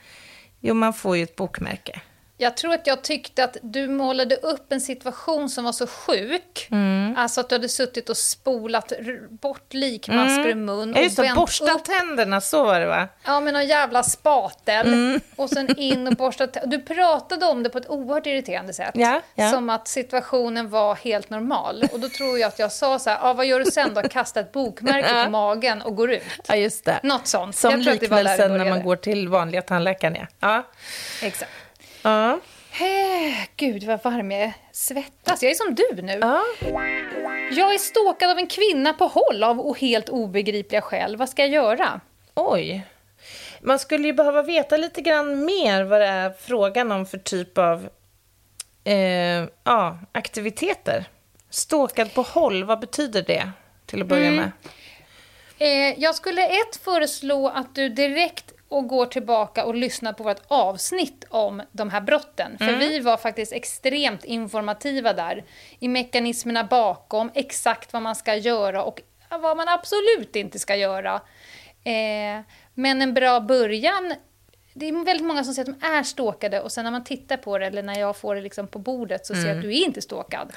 Jo, 0.59 0.73
man 0.73 0.93
får 0.93 1.17
ju 1.17 1.23
ett 1.23 1.35
bokmärke. 1.35 2.01
Jag 2.41 2.57
tror 2.57 2.73
att 2.73 2.87
jag 2.87 3.01
tyckte 3.01 3.43
att 3.43 3.57
du 3.61 3.87
målade 3.87 4.35
upp 4.35 4.71
en 4.71 4.81
situation 4.81 5.49
som 5.49 5.63
var 5.63 5.71
så 5.71 5.87
sjuk. 5.87 6.67
Mm. 6.71 7.15
Alltså 7.17 7.41
att 7.41 7.49
du 7.49 7.55
hade 7.55 7.69
suttit 7.69 8.09
och 8.09 8.17
spolat 8.17 8.93
bort 9.29 9.73
likmasker 9.73 10.55
mun 10.55 10.81
Mm. 10.81 10.95
Ja, 10.95 11.01
just 11.01 11.19
och 11.19 11.23
det, 11.23 11.27
vänt 11.29 11.39
borsta 11.39 11.71
upp 11.71 11.83
tänderna, 11.83 12.41
så 12.41 12.63
var 12.63 12.79
det 12.79 12.85
va? 12.85 13.07
Ja, 13.25 13.39
med 13.39 13.53
någon 13.53 13.67
jävla 13.67 14.03
spatel. 14.03 14.87
Mm. 14.93 15.19
Och 15.35 15.49
sen 15.49 15.77
in 15.79 16.07
och 16.07 16.13
borsta 16.13 16.45
tä- 16.45 16.65
Du 16.65 16.81
pratade 16.81 17.45
om 17.45 17.63
det 17.63 17.69
på 17.69 17.77
ett 17.77 17.89
oerhört 17.89 18.25
irriterande 18.25 18.73
sätt. 18.73 18.91
Ja, 18.93 19.21
ja. 19.35 19.51
Som 19.51 19.69
att 19.69 19.87
situationen 19.87 20.69
var 20.69 20.95
helt 20.95 21.29
normal. 21.29 21.83
Och 21.93 21.99
då 21.99 22.09
tror 22.09 22.39
jag 22.39 22.47
att 22.47 22.59
jag 22.59 22.71
sa 22.71 22.99
så 22.99 23.09
här, 23.09 23.17
ah, 23.21 23.33
vad 23.33 23.45
gör 23.45 23.59
du 23.59 23.71
sen 23.71 23.93
då? 23.93 24.01
Kasta 24.01 24.39
ett 24.39 24.51
bokmärke 24.51 25.23
på 25.25 25.29
magen 25.29 25.81
och 25.81 25.95
går 25.95 26.11
ut. 26.11 26.23
Ja, 26.47 26.55
just 26.55 26.85
det. 26.85 26.99
Något 27.03 27.27
sånt. 27.27 27.55
Som 27.55 27.71
jag 27.71 27.79
det 27.79 27.85
det 27.85 28.01
liknelsen 28.01 28.57
när 28.57 28.69
man 28.69 28.83
går 28.83 28.95
till 28.95 29.29
vanliga 29.29 29.61
tandläkaren, 29.61 30.15
ja. 30.15 30.25
ja. 30.39 30.67
Exakt. 31.21 31.51
Ja. 32.01 32.39
Eh, 32.79 33.47
Gud, 33.55 33.83
vad 33.83 34.03
varm 34.03 34.31
jag 34.31 34.41
är. 34.41 34.53
Svettas. 34.71 35.43
Jag 35.43 35.51
är 35.51 35.55
som 35.55 35.75
du 35.75 36.01
nu. 36.01 36.19
ja. 36.21 36.41
Jag 37.51 37.73
är 37.73 37.77
stalkad 37.77 38.31
av 38.31 38.37
en 38.37 38.47
kvinna 38.47 38.93
på 38.93 39.07
håll 39.07 39.43
av 39.43 39.75
helt 39.77 40.09
obegripliga 40.09 40.81
skäl. 40.81 41.15
Vad 41.15 41.29
ska 41.29 41.41
jag 41.41 41.51
göra? 41.51 42.01
Oj. 42.33 42.81
Man 43.61 43.79
skulle 43.79 44.07
ju 44.07 44.13
behöva 44.13 44.43
veta 44.43 44.77
lite 44.77 45.01
grann 45.01 45.45
mer 45.45 45.83
vad 45.83 46.01
det 46.01 46.07
är 46.07 46.33
frågan 46.39 46.91
om 46.91 47.05
för 47.05 47.17
typ 47.17 47.57
av 47.57 47.89
eh, 48.83 49.45
ja, 49.63 49.99
aktiviteter. 50.11 51.05
Ståkad 51.49 52.13
på 52.13 52.21
håll, 52.21 52.63
vad 52.63 52.79
betyder 52.79 53.21
det 53.23 53.51
till 53.85 54.01
att 54.01 54.07
börja 54.07 54.27
Mm. 54.27 54.35
med? 54.35 54.51
Eh, 55.59 55.99
jag 55.99 56.15
skulle 56.15 56.47
ett 56.47 56.75
föreslå 56.83 57.47
att 57.47 57.75
du 57.75 57.89
direkt 57.89 58.50
och 58.71 58.87
går 58.87 59.05
tillbaka 59.05 59.65
och 59.65 59.75
lyssnar 59.75 60.13
på 60.13 60.23
vårt 60.23 60.41
avsnitt 60.47 61.25
om 61.29 61.61
de 61.71 61.89
här 61.89 62.01
brotten. 62.01 62.57
För 62.57 62.65
vi 62.79 62.99
var 62.99 63.17
faktiskt 63.17 63.53
extremt 63.53 64.23
informativa 64.23 65.13
där. 65.13 65.43
I 65.79 65.87
mekanismerna 65.87 66.63
bakom, 66.63 67.31
exakt 67.33 67.93
vad 67.93 68.01
man 68.01 68.15
ska 68.15 68.35
göra 68.35 68.83
och 68.83 69.01
vad 69.29 69.57
man 69.57 69.67
absolut 69.69 70.35
inte 70.35 70.59
ska 70.59 70.75
göra. 70.75 71.15
Eh, 71.83 72.41
men 72.73 73.01
en 73.01 73.13
bra 73.13 73.39
början 73.39 74.13
det 74.73 74.85
är 74.87 75.05
väldigt 75.05 75.27
många 75.27 75.43
som 75.43 75.53
säger 75.53 75.69
att 75.71 75.79
de 75.81 75.87
är 75.87 76.03
ståkade 76.03 76.61
och 76.61 76.71
sen 76.71 76.83
när 76.83 76.91
man 76.91 77.03
tittar 77.03 77.37
på 77.37 77.57
det 77.57 77.65
eller 77.65 77.83
när 77.83 77.99
jag 77.99 78.17
får 78.17 78.35
det 78.35 78.41
liksom 78.41 78.67
på 78.67 78.79
bordet 78.79 79.25
så 79.25 79.33
ser 79.33 79.47
jag 79.47 79.55
att 79.57 79.61
du 79.61 79.69
är 79.69 79.85
inte 79.85 80.01
ståkad. 80.01 80.53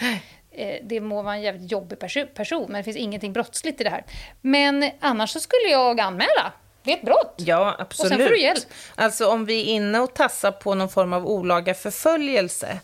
Eh, 0.51 0.77
det 0.83 1.01
må 1.01 1.23
vara 1.23 1.35
en 1.35 1.43
jävligt 1.43 1.73
jobbig 1.73 1.99
perso- 1.99 2.27
person 2.35 2.65
men 2.69 2.75
det 2.79 2.83
finns 2.85 2.97
ingenting 2.97 3.33
brottsligt 3.33 3.81
i 3.81 3.85
det 3.85 3.91
här. 3.91 4.05
Men 4.41 4.91
annars 5.01 5.31
så 5.31 5.41
skulle 5.41 5.69
jag 5.71 6.01
anmäla. 6.01 6.53
Det 6.85 6.93
är 6.93 6.97
ett 6.97 7.03
brott. 7.03 7.35
Ja, 7.37 7.77
absolut. 7.79 8.13
Och 8.13 8.19
sen 8.19 8.27
får 8.27 8.35
du 8.35 8.41
hjälp. 8.41 8.65
Alltså 8.95 9.27
om 9.29 9.45
vi 9.45 9.61
är 9.61 9.65
inne 9.65 10.01
och 10.01 10.15
tassar 10.15 10.53
på 10.53 10.75
någon 10.75 10.89
form 10.89 11.13
av 11.13 11.27
olaga 11.27 11.75
förföljelse 11.75 12.81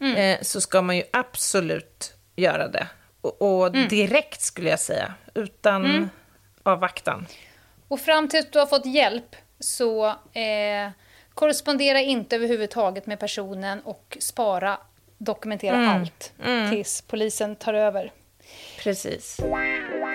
Mm. 0.00 0.16
eh, 0.16 0.42
så 0.42 0.60
ska 0.60 0.82
man 0.82 0.96
ju 0.96 1.02
absolut 1.12 2.14
göra 2.36 2.68
det. 2.68 2.86
Och, 3.20 3.42
och 3.42 3.66
Mm. 3.66 3.88
direkt 3.88 4.40
skulle 4.40 4.70
jag 4.70 4.80
säga, 4.80 5.14
utan 5.34 6.10
avvaktan. 6.62 7.26
Och 7.88 8.00
fram 8.00 8.28
tills 8.28 8.50
du 8.50 8.58
har 8.58 8.66
fått 8.66 8.86
hjälp 8.86 9.36
så 9.60 10.06
eh, 10.08 10.90
korrespondera 11.34 12.00
inte 12.00 12.36
överhuvudtaget 12.36 13.06
med 13.06 13.20
personen 13.20 13.80
och 13.80 14.16
spara, 14.20 14.78
dokumentera 15.18 15.88
allt 15.90 16.32
tills 16.70 17.02
polisen 17.02 17.56
tar 17.56 17.74
över. 17.74 18.12
Precis. 18.78 19.36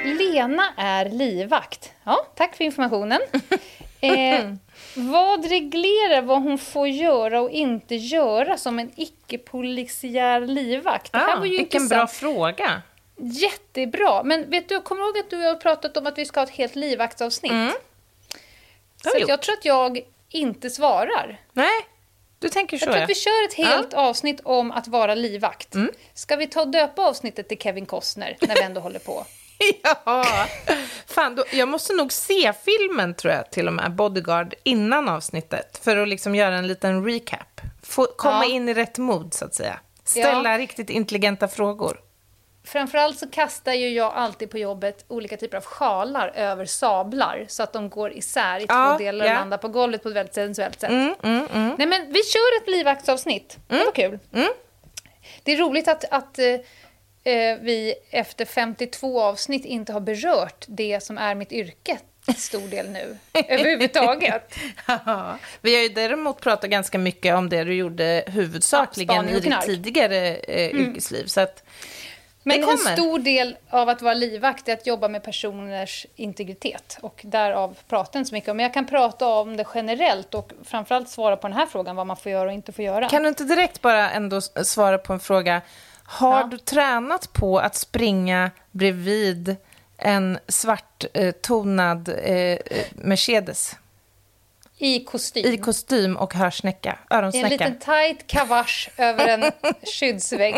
Lena 0.06 0.74
är 0.78 1.06
livvakt. 1.10 1.92
Ja, 2.04 2.26
tack 2.36 2.56
för 2.56 2.64
informationen. 2.64 3.20
Eh, 4.04 4.54
vad 4.96 5.46
reglerar 5.50 6.22
vad 6.22 6.42
hon 6.44 6.58
får 6.58 6.88
göra 6.88 7.42
och 7.42 7.50
inte 7.50 7.96
göra 7.96 8.58
som 8.58 8.80
en 8.80 8.92
icke-polisiär 8.96 10.42
livvakt? 10.42 11.12
Det 11.12 11.18
här 11.18 11.36
Ah, 11.36 11.40
var 11.40 11.46
ju 11.46 11.58
vilken 11.58 11.88
bra 11.88 12.02
intressant. 12.02 12.34
fråga. 12.34 12.82
Jättebra. 13.18 14.24
Men 14.24 14.50
vet 14.50 14.70
du, 14.70 14.82
kommer 14.82 15.02
ihåg 15.02 15.18
att 15.18 15.30
du 15.30 15.38
har 15.38 15.56
pratat 15.56 15.98
om 15.98 16.08
att 16.08 16.18
vi 16.18 16.26
ska 16.26 16.40
ha 16.40 16.46
ett 16.48 16.54
helt 16.54 16.76
livvaktsavsnitt. 16.76 17.52
Mm. 17.52 17.74
Så 19.04 19.10
jag 19.20 19.30
gjort. 19.30 19.42
tror 19.42 19.54
att 19.58 19.66
jag 19.66 20.02
inte 20.30 20.70
svarar. 20.70 21.40
Nej, 21.54 21.82
du 22.40 22.50
tänker 22.50 22.78
så 22.78 22.82
Jag 22.84 22.88
tror 22.92 22.98
ja. 22.98 23.04
att 23.04 23.10
vi 23.10 23.16
kör 23.16 23.46
ett 23.48 23.54
helt 23.70 23.94
avsnitt 23.94 24.42
om 24.44 24.72
att 24.72 24.88
vara 24.88 25.16
livvakt. 25.16 25.76
Mm. 25.76 25.92
Ska 26.14 26.36
vi 26.36 26.48
ta 26.48 26.62
och 26.62 26.68
döpa 26.68 27.02
avsnittet 27.02 27.48
till 27.50 27.58
Kevin 27.60 27.86
Costner 27.86 28.38
när 28.42 28.56
vi 28.56 28.62
ändå 28.62 28.82
håller 28.82 29.00
på? 29.00 29.26
Ja, 29.84 30.48
fan, 31.08 31.36
då, 31.36 31.44
jag 31.52 31.68
måste 31.68 31.94
nog 31.94 32.12
se 32.14 32.54
filmen 32.66 33.14
tror 33.14 33.34
jag 33.34 33.52
till 33.52 33.68
och 33.68 33.74
med, 33.74 33.96
Bodyguard, 33.96 34.54
innan 34.64 35.10
avsnittet. 35.10 35.80
För 35.84 35.98
att 35.98 36.08
liksom 36.08 36.36
göra 36.36 36.56
en 36.56 36.68
liten 36.68 37.06
recap. 37.06 37.62
Få, 37.84 38.06
komma 38.06 38.46
Ja. 38.46 38.52
in 38.52 38.70
i 38.70 38.74
rätt 38.74 38.98
mod 38.98 39.34
så 39.34 39.46
att 39.46 39.54
säga. 39.56 39.80
Ställa 40.04 40.58
riktigt 40.58 40.90
intelligenta 40.90 41.48
frågor. 41.48 42.00
Framförallt 42.64 43.20
så 43.20 43.30
kastar 43.30 43.74
ju 43.74 43.90
jag 43.90 44.14
alltid 44.14 44.52
på 44.52 44.58
jobbet 44.58 45.06
olika 45.08 45.38
typer 45.38 45.58
av 45.58 45.64
sjalar 45.64 46.28
över 46.36 46.66
sablar 46.66 47.46
så 47.48 47.64
att 47.64 47.74
de 47.74 47.90
går 47.90 48.12
isär 48.14 48.60
i 48.60 48.66
Ja, 48.70 48.92
två 48.92 49.04
delar 49.04 49.26
ja. 49.26 49.32
och 49.32 49.38
landar 49.40 49.58
på 49.58 49.68
golvet 49.68 50.04
på 50.04 50.10
ett 50.10 50.16
väldigt 50.16 50.36
sensuellt 50.36 50.80
sätt. 50.82 50.90
Mm, 50.90 51.16
mm, 51.24 51.48
mm. 51.54 51.76
Nej 51.78 51.88
men 51.88 52.14
vi 52.14 52.24
kör 52.24 52.62
ett 52.62 52.68
livvaktsavsnitt. 52.70 53.58
Det 53.68 53.78
var 53.86 53.92
kul. 53.92 54.20
Mm. 54.34 54.50
Det 55.44 55.52
är 55.52 55.58
roligt 55.58 55.88
att, 55.88 56.06
att 56.12 56.40
eh, 57.24 57.58
vi 57.62 57.96
efter 58.10 58.46
52 58.46 59.22
avsnitt 59.22 59.66
inte 59.66 59.94
har 59.94 60.00
berört 60.00 60.66
det 60.68 61.04
som 61.04 61.18
är 61.18 61.36
mitt 61.36 61.52
yrke 61.52 62.00
till 62.26 62.36
stor 62.36 62.68
del 62.68 62.90
nu. 62.90 63.18
överhuvudtaget. 63.48 64.56
Ja, 64.88 65.38
Vi 65.62 65.76
har 65.76 65.82
ju 65.82 65.90
däremot 65.90 66.42
pratat 66.42 66.70
ganska 66.70 66.98
mycket 66.98 67.36
om 67.36 67.50
det 67.50 67.64
du 67.64 67.74
gjorde 67.74 68.24
huvudsakligen 68.28 69.30
Ja, 69.30 69.38
i 69.38 69.40
ditt 69.40 69.62
tidigare 69.62 70.36
eh, 70.36 70.70
yrkesliv. 70.70 71.26
Så 71.26 71.42
att, 71.42 71.64
Men 72.44 72.64
en 72.64 72.78
stor 72.78 73.20
del 73.20 73.58
av 73.70 73.90
att 73.90 74.02
vara 74.02 74.14
livvakt 74.14 74.70
är 74.70 74.74
att 74.74 74.88
jobba 74.88 75.08
med 75.08 75.24
personers 75.24 76.06
integritet. 76.16 76.98
Och 77.02 77.22
därav 77.24 77.78
pratar 77.90 78.18
jag 78.18 78.22
inte 78.22 78.30
så 78.30 78.36
mycket 78.36 78.50
om. 78.50 78.58
Men 78.58 78.64
jag 78.64 78.74
kan 78.74 78.88
prata 78.88 79.28
om 79.28 79.58
det 79.58 79.66
generellt 79.76 80.34
och 80.34 80.52
framförallt 80.64 81.10
svara 81.10 81.38
på 81.38 81.48
den 81.48 81.58
här 81.58 81.66
frågan, 81.66 81.96
vad 81.96 82.08
man 82.08 82.18
får 82.18 82.32
göra 82.32 82.48
och 82.48 82.54
inte 82.54 82.72
får 82.72 82.86
göra. 82.86 83.10
Kan 83.10 83.24
du 83.24 83.30
inte 83.30 83.44
direkt 83.44 83.82
bara 83.82 84.12
ändå 84.12 84.42
svara 84.42 84.98
på 84.98 85.14
en 85.14 85.20
fråga? 85.20 85.62
Har 86.14 86.40
Ja. 86.40 86.48
du 86.52 86.58
tränat 86.58 87.34
på 87.34 87.60
att 87.60 87.76
springa 87.76 88.52
bredvid 88.72 89.56
en 89.98 90.40
svarttonad 90.48 92.10
eh, 92.10 92.36
eh, 92.36 92.58
Mercedes 92.92 93.76
I 94.78 95.04
kostym. 95.06 95.46
i 95.54 95.58
kostym 95.58 96.18
och 96.18 96.34
hörsnäcka, 96.34 96.90
I 96.90 97.14
en 97.14 97.18
öronsnäcka? 97.18 97.48
liten 97.50 97.80
tight 97.80 98.28
kavasch 98.28 98.90
över 98.98 99.28
en 99.28 99.52
skyddsvägg. 100.00 100.56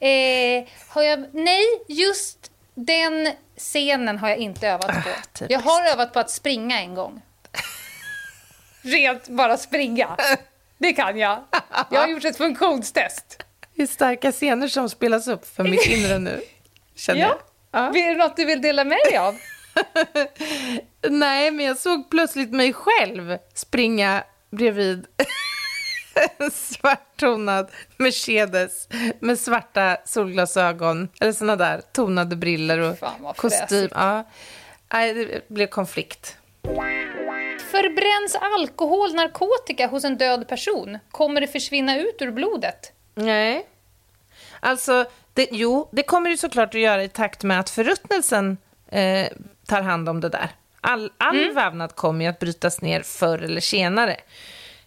Eh, 0.00 0.64
har 0.88 1.02
jag, 1.02 1.24
nej, 1.34 1.64
just 1.88 2.50
den 2.74 3.32
scenen 3.56 4.18
har 4.18 4.28
jag 4.28 4.38
inte 4.38 4.68
övat 4.68 4.86
på. 4.86 5.10
typiskt. 5.32 5.42
jag 5.50 5.60
har 5.60 5.84
övat 5.86 6.12
på 6.12 6.18
att 6.20 6.30
springa 6.30 6.80
en 6.80 6.94
gång. 6.94 7.22
Rent 8.82 9.28
bara 9.28 9.56
springa. 9.56 10.16
Det 10.78 10.92
kan 10.92 11.18
jag. 11.18 11.44
Jag 11.90 12.00
har 12.00 12.08
gjort 12.08 12.24
ett 12.24 12.36
funktionstest. 12.36 13.41
Det 13.74 13.82
är 13.82 13.86
starka 13.86 14.32
scener 14.32 14.68
som 14.68 14.88
spelas 14.88 15.28
upp 15.28 15.46
för 15.46 15.64
mitt 15.64 15.86
inre 15.86 16.18
nu, 16.18 16.40
känner 16.94 17.20
Ja. 17.20 17.26
jag. 17.72 17.92
Ja. 17.92 17.98
Är 18.00 18.10
det 18.12 18.24
något 18.24 18.36
du 18.36 18.44
vill 18.44 18.62
dela 18.62 18.84
med 18.84 18.98
dig 19.04 19.16
av? 19.16 19.34
Nej, 21.10 21.50
men 21.50 21.66
jag 21.66 21.76
såg 21.78 22.10
plötsligt 22.10 22.50
mig 22.50 22.72
själv 22.72 23.38
springa 23.54 24.24
bredvid 24.50 25.06
en 26.38 26.50
svarttonad 26.50 27.70
Mercedes 27.96 28.88
med 29.20 29.38
svarta 29.38 29.96
solglasögon, 30.04 31.08
eller 31.20 31.32
såna 31.32 31.56
där 31.56 31.80
tonade 31.92 32.36
briller 32.36 32.78
och 32.78 32.98
Fan, 32.98 33.32
kostym. 33.36 33.88
Ja. 33.94 34.28
Nej, 34.92 35.14
det 35.14 35.48
blev 35.48 35.66
konflikt. 35.66 36.36
Förbränns 37.70 38.36
alkohol, 38.40 39.14
narkotika 39.14 39.86
hos 39.86 40.04
en 40.04 40.16
död 40.18 40.48
person? 40.48 40.98
Kommer 41.10 41.40
det 41.40 41.46
försvinna 41.46 41.98
ut 41.98 42.16
ur 42.22 42.30
blodet? 42.30 42.92
Nej. 43.14 43.66
Alltså, 44.60 45.04
det, 45.32 45.48
jo, 45.52 45.88
det 45.92 46.02
kommer 46.02 46.30
det 46.30 46.36
såklart 46.36 46.74
att 46.74 46.80
göra 46.80 47.04
i 47.04 47.08
takt 47.08 47.42
med 47.42 47.60
att 47.60 47.70
förruttnelsen 47.70 48.56
eh, 48.88 49.26
tar 49.66 49.82
hand 49.82 50.08
om 50.08 50.20
det 50.20 50.28
där. 50.28 50.50
All, 50.80 51.12
all 51.18 51.52
vävnad 51.54 51.94
kommer 51.94 52.24
ju 52.24 52.30
att 52.30 52.38
brytas 52.38 52.80
ner 52.80 53.02
förr 53.02 53.38
eller 53.38 53.60
senare. 53.60 54.16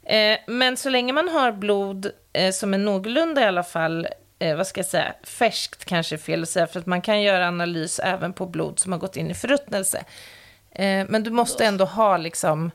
Eh, 0.03 0.38
men 0.47 0.78
så 0.78 0.89
länge 0.89 1.13
man 1.13 1.30
har 1.30 1.51
blod 1.51 2.11
eh, 2.34 2.51
som 2.51 2.73
är 2.73 2.78
någorlunda 2.78 3.41
i 3.41 3.45
alla 3.45 3.63
fall, 3.63 4.07
eh, 4.39 4.57
vad 4.57 4.67
ska 4.67 4.80
jag 4.80 4.86
säga, 4.86 5.13
färskt 5.23 5.86
kanske 5.86 6.15
är 6.15 6.17
fel 6.17 6.43
att 6.43 6.49
säga, 6.49 6.67
för 6.67 6.80
att 6.80 6.86
man 6.86 7.01
kan 7.01 7.21
göra 7.21 7.47
analys 7.47 7.99
även 7.99 8.34
på 8.34 8.45
blod 8.45 8.80
som 8.80 8.91
har 8.91 8.99
gått 8.99 9.17
in 9.17 9.32
i 9.32 9.34
förruttnelse. 9.34 10.05
Eh, 10.71 11.05
men 11.09 11.23
du 11.23 11.30
måste 11.30 11.65
ändå 11.65 11.86
ha 11.86 12.17
liksom, 12.17 12.71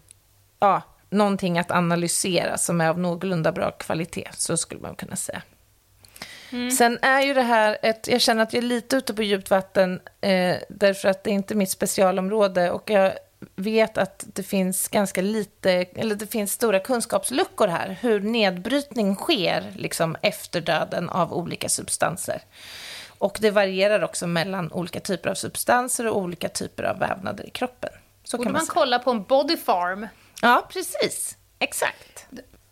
ja, 0.60 0.82
någonting 1.10 1.58
att 1.58 1.70
analysera 1.70 2.58
som 2.58 2.80
är 2.80 2.88
av 2.88 2.98
någorlunda 2.98 3.52
bra 3.52 3.70
kvalitet, 3.70 4.28
så 4.32 4.56
skulle 4.56 4.80
man 4.80 4.94
kunna 4.94 5.16
säga. 5.16 5.42
Sen 6.78 6.98
är 7.02 7.20
ju 7.20 7.34
det 7.34 7.42
här 7.42 7.78
ett, 7.82 8.08
jag 8.08 8.20
känner 8.20 8.42
att 8.42 8.52
jag 8.52 8.64
är 8.64 8.68
lite 8.68 8.96
ute 8.96 9.14
på 9.14 9.22
djupt 9.22 9.50
vatten 9.50 10.00
eh, 10.20 10.56
därför 10.68 11.08
att 11.08 11.24
det 11.24 11.30
är 11.30 11.34
inte 11.34 11.54
mitt 11.54 11.70
specialområde 11.70 12.70
och 12.70 12.90
jag 12.90 13.12
vet 13.56 13.98
att 13.98 14.24
det 14.32 14.42
finns 14.42 14.88
ganska 14.88 15.22
lite, 15.22 15.70
eller 15.72 16.14
det 16.14 16.26
finns 16.26 16.52
stora 16.52 16.80
kunskapsluckor 16.80 17.68
här, 17.68 17.98
hur 18.00 18.20
nedbrytning 18.20 19.16
sker 19.16 19.72
liksom 19.76 20.16
efter 20.22 20.60
döden 20.60 21.08
av 21.08 21.32
olika 21.32 21.68
substanser. 21.68 22.42
Och 23.18 23.38
det 23.40 23.50
varierar 23.50 24.04
också 24.04 24.26
mellan 24.26 24.72
olika 24.72 25.00
typer 25.00 25.30
av 25.30 25.34
substanser 25.34 26.06
och 26.06 26.18
olika 26.18 26.48
typer 26.48 26.82
av 26.82 26.98
vävnader 26.98 27.46
i 27.46 27.50
kroppen. 27.50 27.90
Så 28.24 28.36
Borde 28.36 28.46
kan 28.46 28.52
man 28.52 28.60
man 28.60 28.66
kolla 28.66 28.98
på 28.98 29.10
en 29.10 29.22
body 29.22 29.56
farm? 29.56 30.06
Ja, 30.42 30.66
precis. 30.72 31.36
Exakt. 31.58 32.26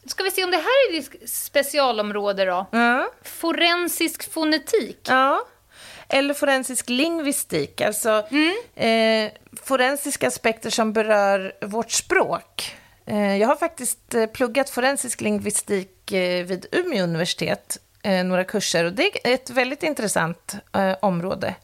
Ska 0.06 0.24
vi 0.24 0.30
se 0.30 0.44
om 0.44 0.50
det 0.50 0.56
här 0.56 0.88
är 0.88 0.92
ditt 0.92 1.30
specialområde 1.30 2.44
då? 2.44 2.66
Ja. 2.72 3.10
Forensisk 3.22 4.32
fonetik. 4.32 4.98
Ja, 5.08 5.46
eller 6.08 6.34
forensisk 6.34 6.88
lingvistik, 6.88 7.80
alltså 7.80 8.26
eh, 8.74 9.32
forensiska 9.62 10.28
aspekter 10.28 10.70
som 10.70 10.92
berör 10.92 11.52
vårt 11.60 11.90
språk. 11.90 12.76
Eh, 13.06 13.36
jag 13.36 13.48
har 13.48 13.56
faktiskt 13.56 14.14
eh, 14.14 14.26
pluggat 14.26 14.70
forensisk 14.70 15.20
lingvistik 15.20 16.12
eh, 16.12 16.44
vid 16.44 16.66
Umeå 16.72 17.04
universitet, 17.04 17.78
eh, 18.02 18.24
några 18.24 18.44
kurser, 18.44 18.84
och 18.84 18.92
det 18.92 19.26
är 19.28 19.34
ett 19.34 19.50
väldigt 19.50 19.82
intressant 19.82 20.54
eh, 20.74 20.96
område. 21.02 21.54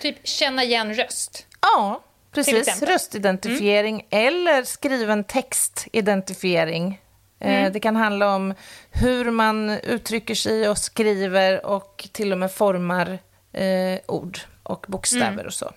Typ 0.00 0.28
känna 0.28 0.64
igen 0.64 0.94
röst. 0.94 1.46
Ja, 1.60 2.04
precis. 2.32 2.82
Röstidentifiering 2.82 4.06
eller 4.10 4.62
skriven 4.64 5.24
textidentifiering. 5.24 7.00
Eh, 7.40 7.72
Det 7.72 7.80
kan 7.80 7.96
handla 7.96 8.34
om 8.34 8.54
hur 8.90 9.30
man 9.30 9.70
uttrycker 9.70 10.34
sig 10.34 10.68
och 10.68 10.78
skriver 10.78 11.66
och 11.66 12.08
till 12.12 12.32
och 12.32 12.38
med 12.38 12.52
formar 12.52 13.18
eh, 13.52 13.98
ord 14.06 14.38
och 14.62 14.84
bokstäver 14.88 15.46
och 15.46 15.54
så. 15.54 15.70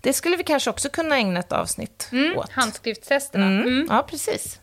Det 0.00 0.12
skulle 0.12 0.36
vi 0.36 0.44
kanske 0.44 0.70
också 0.70 0.88
kunna 0.88 1.16
ägna 1.16 1.40
ett 1.40 1.52
avsnitt 1.52 2.08
åt. 2.36 2.50
Handskrifttestesterna. 2.52 3.46
Mm. 3.46 3.60
Mm. 3.66 3.86
Ja, 3.90 4.02
precis. 4.08 4.60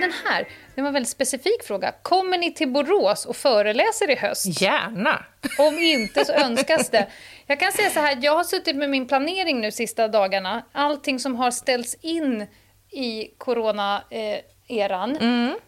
Den 0.00 0.12
här, 0.24 0.48
det 0.74 0.80
var 0.80 0.88
en 0.88 0.94
väldigt 0.94 1.10
specifik 1.10 1.62
fråga. 1.64 1.92
Kommer 2.02 2.38
ni 2.38 2.54
till 2.54 2.68
Borås 2.68 3.26
och 3.26 3.36
föreläser 3.36 4.10
i 4.10 4.14
höst? 4.14 4.60
Gärna. 4.60 5.24
Om 5.58 5.78
inte 5.78 6.24
så 6.24 6.32
önskas 6.32 6.90
det. 6.90 7.08
Jag 7.46 7.60
kan 7.60 7.72
säga 7.72 7.90
så 7.90 8.00
här, 8.00 8.18
jag 8.22 8.34
har 8.34 8.44
suttit 8.44 8.76
med 8.76 8.90
min 8.90 9.08
planering 9.08 9.60
nu 9.60 9.70
sista 9.72 10.08
dagarna. 10.08 10.62
Allting 10.72 11.18
som 11.18 11.36
har 11.36 11.50
ställts 11.50 11.94
in 11.94 12.46
i 12.90 13.28
corona-eran. 13.38 15.16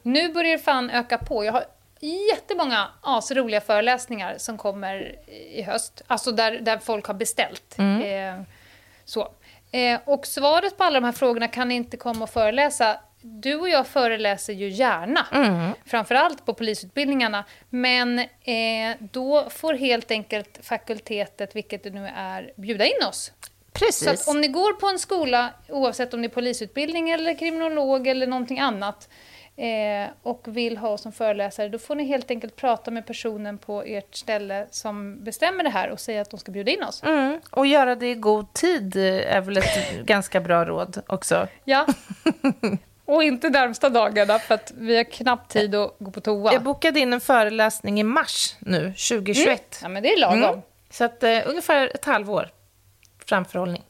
Nu 0.02 0.32
börjar 0.32 0.52
det 0.52 0.58
fan 0.58 0.90
öka 0.90 1.18
på. 1.18 1.44
Jag 1.44 1.52
har 1.52 1.64
jättemånga 2.00 2.88
asroliga 3.00 3.60
föreläsningar 3.60 4.34
som 4.38 4.58
kommer 4.58 5.16
i 5.52 5.62
höst. 5.62 6.02
Alltså 6.06 6.32
där, 6.32 6.52
där 6.52 6.78
folk 6.78 7.06
har 7.06 7.14
beställt. 7.14 7.78
Eh, 7.78 8.42
så. 9.04 9.28
Eh, 9.72 10.00
och 10.04 10.26
svaret 10.26 10.76
på 10.76 10.84
alla 10.84 11.00
de 11.00 11.06
här 11.06 11.12
frågorna 11.12 11.48
kan 11.48 11.68
ni 11.68 11.74
inte 11.74 11.96
komma 11.96 12.22
och 12.22 12.30
föreläsa. 12.30 13.00
Du 13.22 13.54
och 13.54 13.68
jag 13.68 13.86
föreläser 13.86 14.52
ju 14.52 14.68
gärna, 14.68 15.26
framförallt 15.86 16.46
på 16.46 16.54
polisutbildningarna. 16.54 17.44
Men 17.70 18.18
eh, 18.18 18.96
då 18.98 19.50
får 19.50 19.74
helt 19.74 20.10
enkelt 20.10 20.58
fakultetet, 20.62 21.56
vilket 21.56 21.82
det 21.82 21.90
nu 21.90 22.10
är, 22.16 22.52
bjuda 22.56 22.84
in 22.84 23.06
oss. 23.08 23.32
Precis. 23.72 24.24
Så 24.24 24.30
om 24.30 24.40
ni 24.40 24.48
går 24.48 24.72
på 24.72 24.86
en 24.86 24.98
skola, 24.98 25.50
oavsett 25.68 26.14
om 26.14 26.22
det 26.22 26.26
är 26.26 26.30
polisutbildning 26.30 27.10
eller 27.10 27.38
kriminolog 27.38 28.06
eller 28.06 28.26
någonting 28.26 28.60
annat, 28.60 29.08
eh, 29.56 30.10
och 30.22 30.42
vill 30.44 30.76
ha 30.76 30.88
oss 30.88 31.02
som 31.02 31.12
föreläsare, 31.12 31.68
då 31.68 31.78
får 31.78 31.94
ni 31.94 32.04
helt 32.04 32.30
enkelt 32.30 32.56
prata 32.56 32.90
med 32.90 33.06
personen 33.06 33.58
på 33.58 33.82
ert 33.82 34.14
ställe 34.14 34.66
som 34.70 35.24
bestämmer 35.24 35.64
det 35.64 35.70
här 35.70 35.90
och 35.90 36.00
säga 36.00 36.22
att 36.22 36.30
de 36.30 36.40
ska 36.40 36.52
bjuda 36.52 36.70
in 36.70 36.82
oss. 36.82 37.02
Mm. 37.02 37.40
Och 37.50 37.66
göra 37.66 37.94
det 37.94 38.10
i 38.10 38.14
god 38.14 38.52
tid 38.52 38.96
är 38.96 39.40
väl 39.40 39.56
ett 39.56 40.00
ganska 40.04 40.40
bra 40.40 40.64
råd 40.64 41.02
också. 41.06 41.48
Ja. 41.64 41.86
Och 43.10 43.22
inte 43.24 43.50
närmsta 43.50 43.88
dagarna, 43.88 44.38
för 44.38 44.54
att 44.54 44.72
vi 44.76 44.96
har 44.96 45.04
knappt 45.04 45.52
tid 45.52 45.74
att 45.74 45.96
gå 45.98 46.10
på 46.10 46.20
toa. 46.20 46.52
Jag 46.52 46.62
bokade 46.62 47.00
in 47.00 47.12
en 47.12 47.20
föreläsning 47.20 48.00
i 48.00 48.02
mars 48.02 48.56
nu, 48.58 48.80
2021. 48.80 49.78
Ja, 49.82 49.88
men 49.88 50.02
det 50.02 50.12
är 50.12 50.20
lagom. 50.20 50.44
Mm. 50.44 50.60
Så 50.90 51.04
att, 51.04 51.22
eh, 51.22 51.38
ungefär 51.46 51.90
ett 51.94 52.04
halvår 52.04 52.48
framförhållning. 53.26 53.82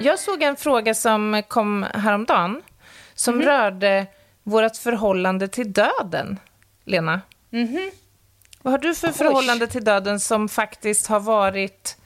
Jag 0.00 0.18
såg 0.18 0.42
en 0.42 0.56
fråga 0.56 0.94
som 0.94 1.42
kom 1.48 1.86
häromdagen 1.94 2.62
som 3.14 3.42
rörde 3.42 4.06
vårt 4.42 4.76
förhållande 4.76 5.48
till 5.48 5.72
döden, 5.72 6.38
Lena. 6.84 7.20
Vad 8.64 8.72
har 8.72 8.78
du 8.78 8.94
för 8.94 9.08
förhållande 9.08 9.66
till 9.66 9.84
döden 9.84 10.20
som 10.20 10.48
faktiskt 10.48 11.06
har 11.06 11.20
varit 11.20 11.96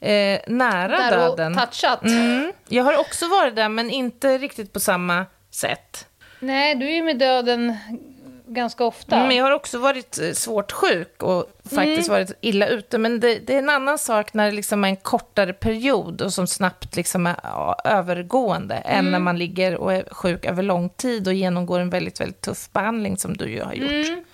eh, 0.00 0.40
nära 0.46 0.88
Där 0.88 1.28
och 1.28 1.36
döden? 1.36 1.56
touchat. 1.56 2.02
Mm. 2.02 2.52
Jag 2.68 2.84
har 2.84 2.98
också 2.98 3.28
varit 3.28 3.56
där, 3.56 3.68
men 3.68 3.90
inte 3.90 4.38
riktigt 4.38 4.72
på 4.72 4.80
samma 4.80 5.26
sätt. 5.50 6.06
Nej, 6.40 6.74
du 6.74 6.86
är 6.86 6.94
ju 6.94 7.02
med 7.02 7.18
döden 7.18 7.76
ganska 8.46 8.84
ofta. 8.84 9.26
Men 9.26 9.36
jag 9.36 9.44
har 9.44 9.50
också 9.50 9.78
varit 9.78 10.18
eh, 10.18 10.32
svårt 10.32 10.72
sjuk 10.72 11.22
och 11.22 11.46
faktiskt 11.74 12.08
varit 12.08 12.32
illa 12.40 12.66
ute. 12.66 12.98
Men 12.98 13.20
det, 13.20 13.38
det 13.38 13.54
är 13.54 13.58
en 13.58 13.70
annan 13.70 13.98
sak 13.98 14.34
när 14.34 14.46
det 14.46 14.52
liksom 14.52 14.84
är 14.84 14.88
en 14.88 14.96
kortare 14.96 15.52
period 15.52 16.22
och 16.22 16.32
som 16.32 16.46
snabbt 16.46 16.96
liksom 16.96 17.26
är 17.26 17.36
ja, 17.42 17.80
övergående 17.84 18.74
än 18.74 19.10
när 19.10 19.18
man 19.18 19.38
ligger 19.38 19.76
och 19.76 19.92
är 19.92 20.04
sjuk 20.10 20.44
över 20.44 20.62
lång 20.62 20.88
tid 20.88 21.28
och 21.28 21.34
genomgår 21.34 21.80
en 21.80 21.90
väldigt, 21.90 22.20
väldigt 22.20 22.40
tuff 22.40 22.72
behandling 22.72 23.16
som 23.16 23.36
du 23.36 23.50
ju 23.50 23.62
har 23.62 23.74
gjort. 23.74 24.24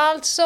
Alltså, 0.00 0.44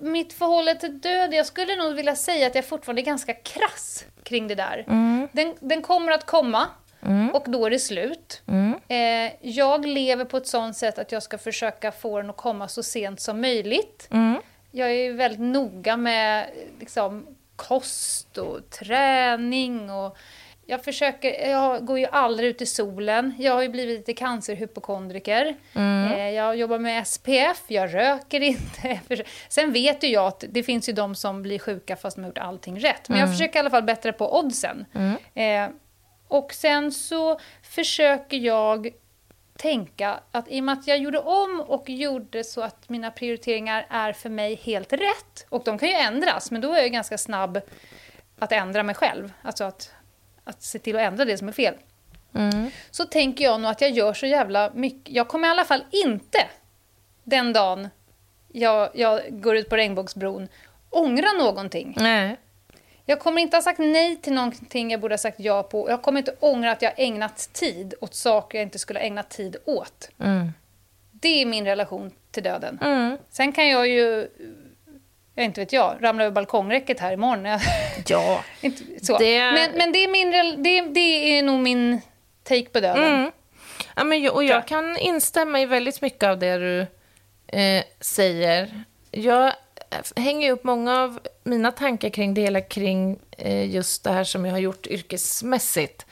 mitt 0.00 0.32
förhållande 0.32 0.80
till 0.80 1.00
död, 1.00 1.34
jag 1.34 1.46
skulle 1.46 1.76
nog 1.76 1.94
vilja 1.94 2.16
säga 2.16 2.46
att 2.46 2.54
jag 2.54 2.64
fortfarande 2.64 3.02
är 3.02 3.04
ganska 3.04 3.34
krass 3.34 4.04
kring 4.22 4.48
det 4.48 4.54
där. 4.54 4.84
Den, 5.32 5.54
den 5.60 5.82
kommer 5.82 6.12
att 6.12 6.26
komma. 6.26 6.66
och 7.34 7.44
då 7.50 7.66
är 7.66 7.70
det 7.70 7.78
slut. 7.78 8.42
Eh, 8.88 9.32
jag 9.40 9.86
lever 9.86 10.24
på 10.24 10.36
ett 10.36 10.46
sånt 10.46 10.76
sätt 10.76 10.98
att 10.98 11.12
jag 11.12 11.22
ska 11.22 11.38
försöka 11.38 11.92
få 11.92 12.20
den 12.20 12.30
att 12.30 12.36
komma 12.36 12.68
så 12.68 12.82
sent 12.82 13.20
som 13.20 13.40
möjligt. 13.40 14.08
Jag 14.70 14.90
är 14.92 15.12
väldigt 15.12 15.40
noga 15.40 15.96
med 15.96 16.46
liksom, 16.80 17.26
kost 17.56 18.38
och 18.38 18.70
träning 18.70 19.90
och 19.90 20.16
jag 20.66 20.84
försöker, 20.84 21.50
jag 21.50 21.86
går 21.86 21.98
ju 21.98 22.06
aldrig 22.06 22.48
ut 22.48 22.62
i 22.62 22.66
solen. 22.66 23.34
Jag 23.38 23.54
har 23.54 23.62
ju 23.62 23.68
blivit 23.68 23.98
lite 23.98 24.12
cancerhypokondriker. 24.12 25.56
Eh, 26.16 26.30
jag 26.30 26.56
jobbar 26.56 26.78
med 26.78 27.06
SPF, 27.08 27.62
jag 27.66 27.94
röker 27.94 28.40
inte. 28.40 29.00
Sen 29.48 29.72
vet 29.72 30.04
ju 30.04 30.08
jag 30.08 30.26
att 30.26 30.44
det 30.48 30.62
finns 30.62 30.88
ju 30.88 30.92
de 30.92 31.14
som 31.14 31.42
blir 31.42 31.58
sjuka 31.58 31.96
fast 31.96 32.16
de 32.16 32.22
har 32.22 32.28
gjort 32.28 32.38
allting 32.38 32.80
rätt. 32.80 33.08
Men 33.08 33.18
jag 33.18 33.28
försöker 33.32 33.56
i 33.56 33.60
alla 33.60 33.70
fall 33.70 33.82
bättra 33.82 34.12
på 34.12 34.38
oddsen. 34.38 34.84
Eh, 35.34 35.68
och 36.28 36.52
sen 36.52 36.92
så 36.92 37.40
försöker 37.62 38.36
jag 38.36 38.88
tänka 39.56 40.20
att 40.30 40.48
i 40.48 40.60
och 40.60 40.64
med 40.64 40.72
att 40.72 40.86
jag 40.86 40.98
gjorde 40.98 41.18
om 41.18 41.60
och 41.60 41.90
gjorde 41.90 42.44
så 42.44 42.60
att 42.62 42.88
mina 42.88 43.10
prioriteringar 43.10 43.86
är 43.90 44.12
för 44.12 44.28
mig 44.30 44.54
helt 44.54 44.92
rätt, 44.92 45.46
och 45.48 45.62
de 45.64 45.78
kan 45.78 45.88
ju 45.88 45.94
ändras, 45.94 46.50
men 46.50 46.60
då 46.60 46.72
är 46.72 46.80
jag 46.82 46.92
ganska 46.92 47.18
snabb 47.18 47.60
att 48.38 48.52
ändra 48.52 48.82
mig 48.82 48.94
själv. 48.94 49.32
Alltså 49.42 49.64
att, 49.64 49.92
att 50.44 50.62
se 50.62 50.78
till 50.78 50.96
att 50.96 51.02
ändra 51.02 51.24
det 51.24 51.38
som 51.38 51.48
är 51.48 51.52
fel. 51.52 51.74
Så 52.90 53.04
tänker 53.04 53.44
jag 53.44 53.60
nog 53.60 53.70
att 53.70 53.80
jag 53.80 53.90
gör 53.90 54.14
så 54.14 54.26
jävla 54.26 54.70
mycket. 54.74 55.14
Jag 55.14 55.28
kommer 55.28 55.48
i 55.48 55.50
alla 55.50 55.64
fall 55.64 55.84
inte 55.90 56.38
den 57.24 57.52
dagen 57.52 57.88
jag, 58.48 58.90
jag 58.94 59.40
går 59.42 59.56
ut 59.56 59.68
på 59.68 59.76
regnbågsbron 59.76 60.48
ångra 60.90 61.32
någonting. 61.32 61.94
Nej. 61.98 62.36
Jag 63.04 63.20
kommer 63.20 63.42
inte 63.42 63.56
ha 63.56 63.62
sagt 63.62 63.78
nej 63.78 64.16
till 64.16 64.32
någonting 64.32 64.90
jag 64.90 65.00
borde 65.00 65.12
ha 65.12 65.18
sagt 65.18 65.40
ja 65.40 65.62
på. 65.62 65.90
Jag 65.90 66.02
kommer 66.02 66.18
inte 66.18 66.34
ångra 66.40 66.72
att 66.72 66.82
jag 66.82 66.92
ägnat 66.96 67.52
tid 67.52 67.94
åt 68.00 68.14
saker 68.14 68.58
jag 68.58 68.62
inte 68.66 68.78
skulle 68.78 68.98
ha 68.98 69.06
ägnat 69.06 69.30
tid 69.30 69.56
åt. 69.64 70.10
Det 71.10 71.42
är 71.42 71.46
min 71.46 71.64
relation 71.64 72.10
till 72.30 72.42
döden. 72.42 72.78
Sen 73.30 73.52
kan 73.52 73.68
jag 73.68 73.88
ju, 73.88 74.28
jag 75.34 75.44
inte 75.44 75.60
vet 75.60 75.72
jag, 75.72 75.96
ramla 76.00 76.24
över 76.24 76.34
balkongräcket 76.34 77.00
här 77.00 77.12
imorgon. 77.12 77.46
Ja. 78.06 78.44
inte, 78.60 78.82
så. 79.06 79.18
Det- 79.18 79.52
Men, 79.52 79.70
men 79.76 79.92
det, 79.92 79.98
är 80.04 80.08
min, 80.08 80.30
det, 80.62 80.80
det 80.94 81.38
är 81.38 81.42
nog 81.42 81.58
min 81.60 82.00
take 82.42 82.64
på 82.68 82.80
döden. 82.80 83.32
Ja, 83.96 84.04
men 84.04 84.30
och 84.30 84.44
jag 84.44 84.66
kan 84.66 84.96
instämma 84.98 85.60
i 85.60 85.66
väldigt 85.66 86.00
mycket 86.02 86.22
av 86.28 86.38
det 86.38 86.56
du 86.58 86.80
eh, 87.58 87.84
säger. 88.00 88.84
Jag 89.10 89.52
hänger 90.16 90.52
upp 90.52 90.64
många 90.64 91.02
av 91.02 91.20
mina 91.44 91.72
tankar 91.72 92.08
kring 92.08 92.34
det 92.34 92.40
hela 92.40 92.60
kring 92.60 93.18
eh, 93.38 93.70
just 93.74 94.04
det 94.04 94.10
här 94.10 94.24
som 94.24 94.44
jag 94.44 94.52
har 94.52 94.58
gjort 94.58 94.86
yrkesmässigt. 94.86 96.06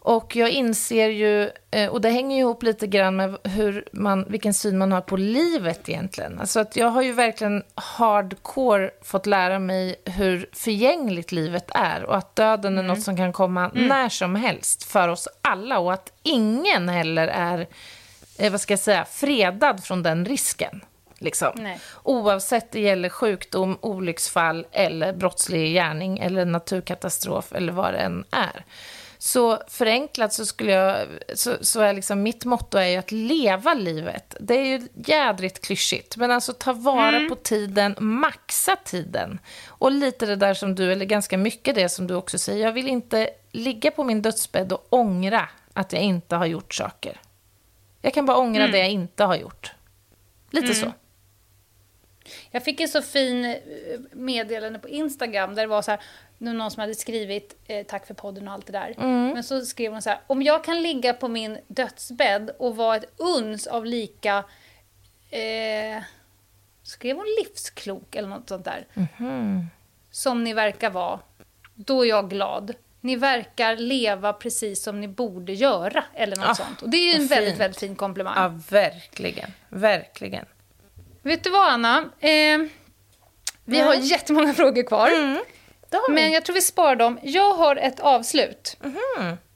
Och 0.00 0.36
jag 0.36 0.50
inser 0.50 1.08
ju, 1.08 1.50
eh, 1.70 1.88
och 1.88 2.00
det 2.00 2.10
hänger 2.10 2.38
ihop 2.38 2.62
lite 2.62 2.86
grann 2.86 3.16
med 3.16 3.36
hur 3.44 3.88
man, 3.92 4.24
vilken 4.28 4.54
syn 4.54 4.78
man 4.78 4.92
har 4.92 5.00
på 5.00 5.16
livet 5.16 5.88
egentligen. 5.88 6.40
Alltså 6.40 6.60
att 6.60 6.76
jag 6.76 6.88
har 6.88 7.02
ju 7.02 7.12
verkligen 7.12 7.62
hardcore 7.74 8.90
fått 9.02 9.26
lära 9.26 9.58
mig 9.58 9.96
hur 10.04 10.48
förgängligt 10.52 11.32
livet 11.32 11.70
är 11.74 12.04
och 12.04 12.16
att 12.16 12.36
döden 12.36 12.78
är 12.78 12.82
något 12.82 13.02
som 13.02 13.16
kan 13.16 13.32
komma 13.32 13.70
när 13.74 14.08
som 14.08 14.34
helst 14.34 14.84
för 14.84 15.08
oss 15.08 15.28
alla 15.42 15.78
och 15.78 15.92
att 15.92 16.12
ingen 16.22 16.88
heller 16.88 17.28
är, 17.28 17.66
eh, 18.38 18.52
vad 18.52 18.60
ska 18.60 18.72
jag 18.72 18.80
säga, 18.80 19.04
fredad 19.04 19.84
från 19.84 20.02
den 20.02 20.24
risken. 20.24 20.80
Liksom. 21.18 21.52
Nej. 21.54 21.80
Oavsett 22.02 22.72
det 22.72 22.80
gäller 22.80 23.08
sjukdom, 23.08 23.78
olycksfall 23.80 24.66
eller 24.72 25.12
brottslig 25.12 25.72
gärning 25.72 26.18
eller 26.18 26.44
naturkatastrof 26.44 27.52
eller 27.52 27.72
vad 27.72 27.92
det 27.92 27.98
än 27.98 28.24
är. 28.30 28.64
Så 29.18 29.58
förenklat 29.68 30.32
så 30.32 30.46
skulle 30.46 30.72
jag, 30.72 31.06
så, 31.34 31.56
så 31.60 31.80
är 31.80 31.92
liksom 31.92 32.22
mitt 32.22 32.44
motto 32.44 32.78
är 32.78 32.86
ju 32.86 32.96
att 32.96 33.12
leva 33.12 33.74
livet. 33.74 34.36
Det 34.40 34.54
är 34.54 34.64
ju 34.64 34.88
jädrigt 34.94 35.66
klyschigt, 35.66 36.16
men 36.16 36.30
alltså 36.30 36.52
ta 36.52 36.72
vara 36.72 37.28
på 37.28 37.34
tiden, 37.34 37.94
maxa 37.98 38.76
tiden. 38.76 39.38
Och 39.66 39.92
lite 39.92 40.26
det 40.26 40.36
där 40.36 40.54
som 40.54 40.74
du, 40.74 40.92
eller 40.92 41.04
ganska 41.04 41.38
mycket 41.38 41.74
det 41.74 41.88
som 41.88 42.06
du 42.06 42.14
också 42.14 42.38
säger, 42.38 42.64
jag 42.64 42.72
vill 42.72 42.88
inte 42.88 43.30
ligga 43.52 43.90
på 43.90 44.04
min 44.04 44.22
dödsbädd 44.22 44.72
och 44.72 44.86
ångra 44.90 45.48
att 45.72 45.92
jag 45.92 46.02
inte 46.02 46.36
har 46.36 46.46
gjort 46.46 46.74
saker. 46.74 47.20
Jag 48.02 48.14
kan 48.14 48.26
bara 48.26 48.36
ångra 48.36 48.66
det 48.66 48.78
jag 48.78 48.90
inte 48.90 49.24
har 49.24 49.36
gjort. 49.36 49.72
Lite 50.50 50.74
så. 50.74 50.92
Jag 52.50 52.64
fick 52.64 52.80
en 52.80 52.88
så 52.88 53.02
fin 53.02 53.44
eh, 53.44 53.56
meddelande 54.12 54.78
på 54.78 54.88
Instagram 54.88 55.54
där 55.54 55.62
det 55.62 55.68
var 55.68 55.82
så 55.82 55.90
här, 55.90 56.00
någon 56.38 56.70
som 56.70 56.80
hade 56.80 56.94
skrivit 56.94 57.56
eh, 57.66 57.86
tack 57.86 58.06
för 58.06 58.14
podden 58.14 58.48
och 58.48 58.54
allt 58.54 58.66
det 58.66 58.72
där. 58.72 58.94
Men 59.34 59.44
så 59.44 59.60
skrev 59.64 59.92
hon 59.92 60.02
så 60.02 60.10
här, 60.10 60.18
om 60.26 60.42
jag 60.42 60.64
kan 60.64 60.82
ligga 60.82 61.12
på 61.12 61.28
min 61.28 61.58
dödsbädd 61.66 62.50
och 62.58 62.76
vara 62.76 62.96
ett 62.96 63.04
uns 63.16 63.66
av 63.66 63.86
lika, 63.86 64.44
eh, 65.30 66.02
skrev 66.82 67.16
hon 67.16 67.26
livsklok 67.38 68.14
eller 68.14 68.28
något 68.28 68.48
sånt 68.48 68.64
där, 68.64 68.86
som 70.10 70.44
ni 70.44 70.52
verkar 70.52 70.90
vara, 70.90 71.20
då 71.74 72.04
är 72.04 72.08
jag 72.08 72.30
glad. 72.30 72.74
Ni 73.00 73.16
verkar 73.16 73.76
leva 73.76 74.32
precis 74.32 74.82
som 74.82 75.00
ni 75.00 75.08
borde 75.08 75.52
göra, 75.52 76.04
eller 76.14 76.36
något 76.36 76.46
Ah, 76.48 76.54
sånt. 76.54 76.82
Och 76.82 76.90
det 76.90 76.96
är 76.96 77.14
ju 77.14 77.22
en 77.22 77.26
väldigt, 77.26 77.48
fint. 77.50 77.60
väldigt 77.60 77.80
fin 77.80 77.96
komplimang. 77.96 78.34
Ja, 78.36 78.60
verkligen. 78.70 79.50
Verkligen. 79.68 80.46
Vet 81.26 81.44
du 81.44 81.50
vad, 81.50 81.68
Anna? 81.68 81.98
Eh, 82.20 82.58
vi 83.64 83.80
har 83.80 83.94
jättemånga 83.94 84.54
frågor 84.54 84.82
kvar. 84.82 85.10
Men 86.14 86.32
jag 86.32 86.44
tror 86.44 86.54
vi 86.54 86.60
sparar 86.60 86.96
dem. 86.96 87.18
Jag 87.22 87.54
har 87.54 87.76
ett 87.76 88.00
avslut. 88.00 88.76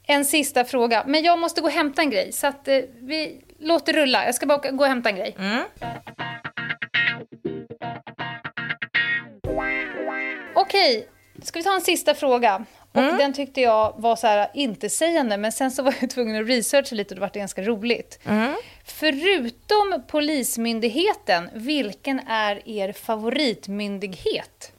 En 0.07 0.25
sista 0.25 0.65
fråga. 0.65 1.05
Men 1.07 1.23
jag 1.23 1.39
måste 1.39 1.61
gå 1.61 1.67
och 1.67 1.73
hämta 1.73 2.03
en 2.03 2.11
grej. 2.11 2.33
Så 2.33 2.47
att, 2.47 2.69
eh, 2.69 2.79
vi 3.01 3.41
låter 3.59 3.93
rulla. 3.93 4.25
Jag 4.25 4.35
ska 4.35 4.47
bara 4.47 4.71
gå 4.71 4.85
och 4.85 4.89
hämta 4.89 5.09
en 5.09 5.17
grej. 5.17 5.37
Okej, 10.55 11.09
ska 11.43 11.59
vi 11.59 11.63
ta 11.65 11.75
en 11.75 11.81
sista 11.81 12.15
fråga? 12.15 12.65
Och 12.93 13.03
Den 13.03 13.33
tyckte 13.33 13.61
jag 13.61 13.95
var 13.97 14.17
så 14.17 14.27
här 14.27 14.51
intetsägande, 14.55 15.37
men 15.37 15.53
sen 15.53 15.71
så 15.71 15.83
var 15.83 15.95
jag 16.01 16.11
tvungen 16.15 16.43
att 16.43 16.49
researcha 16.49 16.95
lite 16.95 17.15
och 17.15 17.15
det 17.15 17.21
var 17.21 17.29
ganska 17.35 17.63
roligt. 17.63 18.19
Förutom 18.85 20.03
Polismyndigheten, 20.09 21.51
vilken 21.55 22.21
är 22.29 22.69
er 22.69 22.93
favoritmyndighet? 22.93 24.73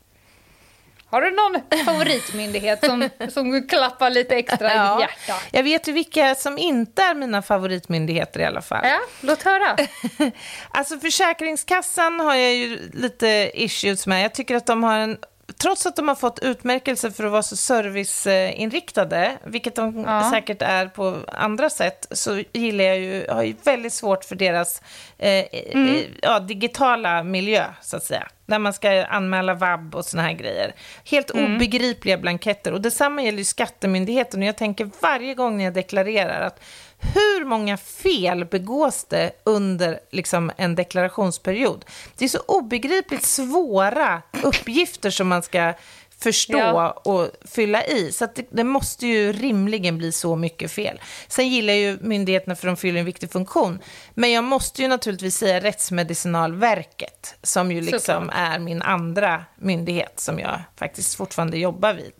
Har 1.05 1.21
du 1.21 1.31
någon 1.31 1.83
favoritmyndighet 1.85 2.85
som, 2.85 3.09
som 3.29 3.67
klappar 3.67 4.09
lite 4.09 4.35
extra 4.35 4.67
i 4.67 4.77
ditt 4.77 5.09
hjärta? 5.09 5.41
Jag 5.51 5.63
vet 5.63 5.87
ju 5.87 5.91
vilka 5.91 6.35
som 6.35 6.57
inte 6.57 7.01
är 7.03 7.15
mina 7.15 7.41
favoritmyndigheter 7.41 8.39
i 8.39 8.45
alla 8.45 8.61
fall. 8.61 8.81
Ja, 8.83 8.99
låt 9.21 9.43
höra. 9.43 9.77
Alltså 10.71 10.99
Försäkringskassan 10.99 12.19
har 12.19 12.35
jag 12.35 12.53
ju 12.53 12.89
lite 12.93 13.51
issues 13.53 14.07
med. 14.07 14.23
Jag 14.23 14.33
tycker 14.33 14.55
att 14.55 14.65
de 14.65 14.83
har 14.83 14.97
en 14.97 15.17
Trots 15.61 15.85
att 15.85 15.95
de 15.95 16.07
har 16.07 16.15
fått 16.15 16.39
utmärkelse 16.39 17.11
för 17.11 17.23
att 17.23 17.31
vara 17.31 17.43
så 17.43 17.55
serviceinriktade, 17.55 19.37
vilket 19.45 19.75
de 19.75 20.03
Ja. 20.07 20.29
säkert 20.31 20.61
är 20.61 20.85
på 20.87 21.17
andra 21.27 21.69
sätt, 21.69 22.07
så 22.11 22.43
gillar 22.53 22.83
jag 22.83 22.99
ju, 22.99 23.25
har 23.29 23.43
ju 23.43 23.55
väldigt 23.63 23.93
svårt 23.93 24.23
för 24.25 24.35
deras 24.35 24.81
eh, 25.17 25.29
eh, 25.29 25.99
ja, 26.21 26.39
digitala 26.39 27.23
miljö, 27.23 27.65
så 27.81 27.97
att 27.97 28.03
säga. 28.03 28.27
Där 28.45 28.59
man 28.59 28.73
ska 28.73 29.05
anmäla 29.05 29.53
vab 29.53 29.95
och 29.95 30.05
såna 30.05 30.23
här 30.23 30.33
grejer. 30.33 30.73
Helt 31.05 31.29
obegripliga 31.31 32.17
blanketter. 32.17 32.73
Och 32.73 32.81
detsamma 32.81 33.23
gäller 33.23 33.37
ju 33.37 33.43
Skattemyndigheten. 33.45 34.41
Och 34.41 34.47
jag 34.47 34.57
tänker 34.57 34.89
varje 34.99 35.33
gång 35.35 35.57
när 35.57 35.63
jag 35.63 35.73
deklarerar 35.73 36.41
att 36.41 36.59
hur 37.01 37.45
många 37.45 37.77
fel 37.77 38.45
begås 38.45 39.03
det 39.03 39.31
under 39.43 39.99
liksom, 40.11 40.51
en 40.57 40.75
deklarationsperiod? 40.75 41.85
Det 42.17 42.25
är 42.25 42.29
så 42.29 42.39
obegripligt 42.47 43.23
svåra 43.23 44.21
uppgifter 44.43 45.09
som 45.09 45.27
man 45.27 45.43
ska 45.43 45.73
förstå 46.19 46.57
Ja. 46.57 46.89
och 46.91 47.29
fylla 47.45 47.85
i. 47.85 48.11
Så 48.11 48.27
det, 48.35 48.47
det 48.51 48.63
måste 48.63 49.07
ju 49.07 49.31
rimligen 49.33 49.97
bli 49.97 50.11
så 50.11 50.35
mycket 50.35 50.71
fel. 50.71 51.01
Sen 51.27 51.49
gillar 51.49 51.73
ju 51.73 51.97
myndigheterna 52.01 52.55
för 52.55 52.67
de 52.67 52.77
fyller 52.77 52.99
en 52.99 53.05
viktig 53.05 53.31
funktion. 53.31 53.79
Men 54.13 54.31
jag 54.31 54.43
måste 54.43 54.81
ju 54.81 54.87
naturligtvis 54.87 55.37
säga 55.37 55.59
Rättsmedicinalverket, 55.59 57.35
som 57.43 57.71
ju 57.71 57.81
liksom 57.81 57.99
Såklart. 58.25 58.35
är 58.37 58.59
min 58.59 58.81
andra 58.81 59.45
myndighet 59.55 60.19
som 60.19 60.39
jag 60.39 60.61
faktiskt 60.77 61.15
fortfarande 61.15 61.57
jobbar 61.57 61.93
vid. 61.93 62.13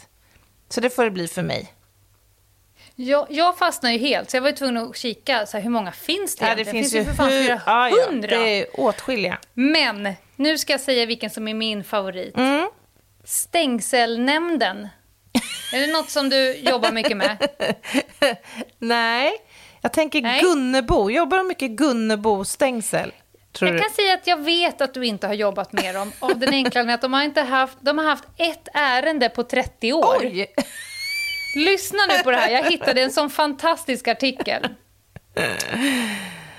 Så 0.70 0.82
det 0.82 0.90
får 0.90 1.04
det 1.04 1.12
bli 1.12 1.28
för 1.28 1.42
mig. 1.44 1.74
Jag, 3.06 3.28
jag 3.30 3.58
fastnade 3.58 3.95
ju 3.95 3.99
helt, 3.99 4.30
så 4.30 4.38
jag 4.38 4.41
var 4.41 4.49
ju 4.49 4.56
tvungen 4.56 4.78
att 4.89 4.97
kika 4.97 5.45
så 5.45 5.58
här, 5.58 5.64
hur 5.64 5.70
många 5.70 5.91
finns 5.91 6.36
det 6.36 6.45
Ja, 6.45 6.56
det 6.56 6.62
egentligen? 6.62 6.84
finns, 6.84 6.95
ju 6.95 7.06
för 7.06 7.14
fan 7.14 7.30
hur, 7.30 7.43
flera 7.43 7.62
ja, 7.66 8.12
det 8.22 8.60
är 8.62 8.80
åtskilliga. 8.80 9.38
Men 9.54 10.14
nu 10.36 10.58
ska 10.58 10.74
jag 10.74 10.80
säga 10.82 11.06
vilken 11.06 11.30
som 11.30 11.47
är 11.47 11.54
min 11.54 11.84
favorit. 11.84 12.38
Mm. 12.38 12.70
Stängselnämnden. 13.24 14.88
är 15.74 15.88
det 15.88 15.93
något 15.93 16.10
som 16.10 16.30
du 16.30 16.56
jobbar 16.56 16.91
mycket 16.91 17.18
med? 17.18 17.38
Nej, 18.80 19.32
jag 19.82 19.93
tänker 19.93 20.22
Nej. 20.22 20.41
Gunnebo. 20.41 21.10
Jobbar 21.10 21.38
de 21.38 21.47
mycket 21.47 21.72
Gunnebo-stängsel? 21.72 23.12
Jag 23.60 23.74
du? 23.74 23.80
kan 23.80 23.89
säga 23.89 24.14
att 24.14 24.28
jag 24.28 24.43
vet 24.43 24.82
att 24.82 24.93
du 24.93 25.06
inte 25.06 25.28
har 25.28 25.34
jobbat 25.34 25.74
med 25.74 25.95
dem 25.95 26.12
av 26.20 26.39
den 26.39 26.54
enkla 26.54 26.93
att 26.93 27.02
de 27.02 27.14
har, 27.14 27.24
inte 27.24 27.41
haft, 27.41 27.78
de 27.82 27.97
har 27.97 28.06
haft 28.06 28.24
ett 28.38 28.68
ärende 28.74 29.30
på 29.30 29.43
30 29.43 29.93
år. 29.93 30.18
Oj! 30.22 30.47
Lyssna 31.56 31.99
nu 32.10 32.24
på 32.24 32.32
det 32.32 32.38
här. 32.38 32.49
Jag 32.49 32.72
hittade 32.72 33.02
en 33.02 33.12
sån 33.12 33.30
fantastisk 33.30 34.08
artikel. 34.08 34.68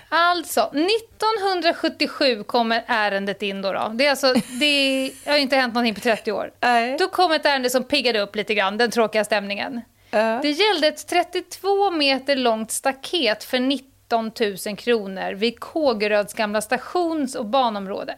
Alltså, 0.08 0.60
1977 0.60 2.44
kommer 2.44 2.84
ärendet 2.86 3.42
in 3.42 3.62
då. 3.62 3.72
då. 3.72 3.90
Det, 3.94 4.06
är 4.06 4.10
alltså, 4.10 4.34
det 4.60 5.12
har 5.26 5.36
inte 5.36 5.56
hänt 5.56 5.74
någonting 5.74 5.94
på 5.94 6.00
30 6.00 6.32
år. 6.32 6.50
Nej. 6.60 6.96
Då 6.98 7.08
kom 7.08 7.32
ett 7.32 7.46
ärende 7.46 7.70
som 7.70 7.84
piggade 7.84 8.20
upp 8.20 8.36
lite 8.36 8.54
grann, 8.54 8.78
den 8.78 8.90
tråkiga 8.90 9.24
stämningen. 9.24 9.80
Ja. 10.10 10.38
Det 10.42 10.50
gällde 10.50 10.86
ett 10.86 11.06
32 11.08 11.90
meter 11.90 12.36
långt 12.36 12.70
staket 12.70 13.44
för 13.44 13.58
19 13.58 14.30
000 14.66 14.76
kronor 14.76 15.32
vid 15.32 15.60
Kågeröds 15.60 16.34
gamla 16.34 16.60
stations 16.60 17.34
och 17.34 17.46
banområde. 17.46 18.16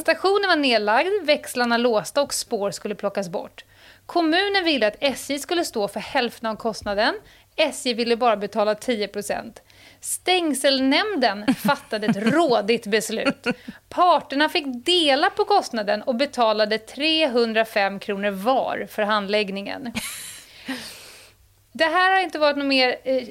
Stationen 0.00 0.48
var 0.48 0.56
nedlagd, 0.56 1.08
växlarna 1.22 1.76
låsta 1.76 2.22
och 2.22 2.34
spår 2.34 2.70
skulle 2.70 2.94
plockas 2.94 3.28
bort. 3.28 3.64
Kommunen 4.06 4.64
ville 4.64 4.86
att 4.86 4.96
SJ 5.00 5.38
skulle 5.38 5.64
stå 5.64 5.88
för 5.88 6.00
hälften 6.00 6.50
av 6.50 6.56
kostnaden. 6.56 7.14
SJ 7.56 7.94
ville 7.94 8.16
bara 8.16 8.36
betala 8.36 8.74
10% 8.74 9.52
Stängselnämnden 10.04 11.54
fattade 11.66 12.06
ett 12.06 12.16
rådigt 12.16 12.86
beslut. 12.86 13.46
Parterna 13.88 14.48
fick 14.48 14.64
dela 14.66 15.30
på 15.30 15.44
kostnaden 15.44 16.02
och 16.02 16.14
betalade 16.14 16.78
305 16.78 17.98
kronor 17.98 18.30
var 18.30 18.86
för 18.90 19.02
handläggningen. 19.02 19.92
Det 21.72 21.84
här 21.84 22.12
har 22.12 22.20
inte 22.20 22.38
varit 22.38 22.56
något 22.56 22.66
mer, 22.66 22.96
eh, 23.04 23.22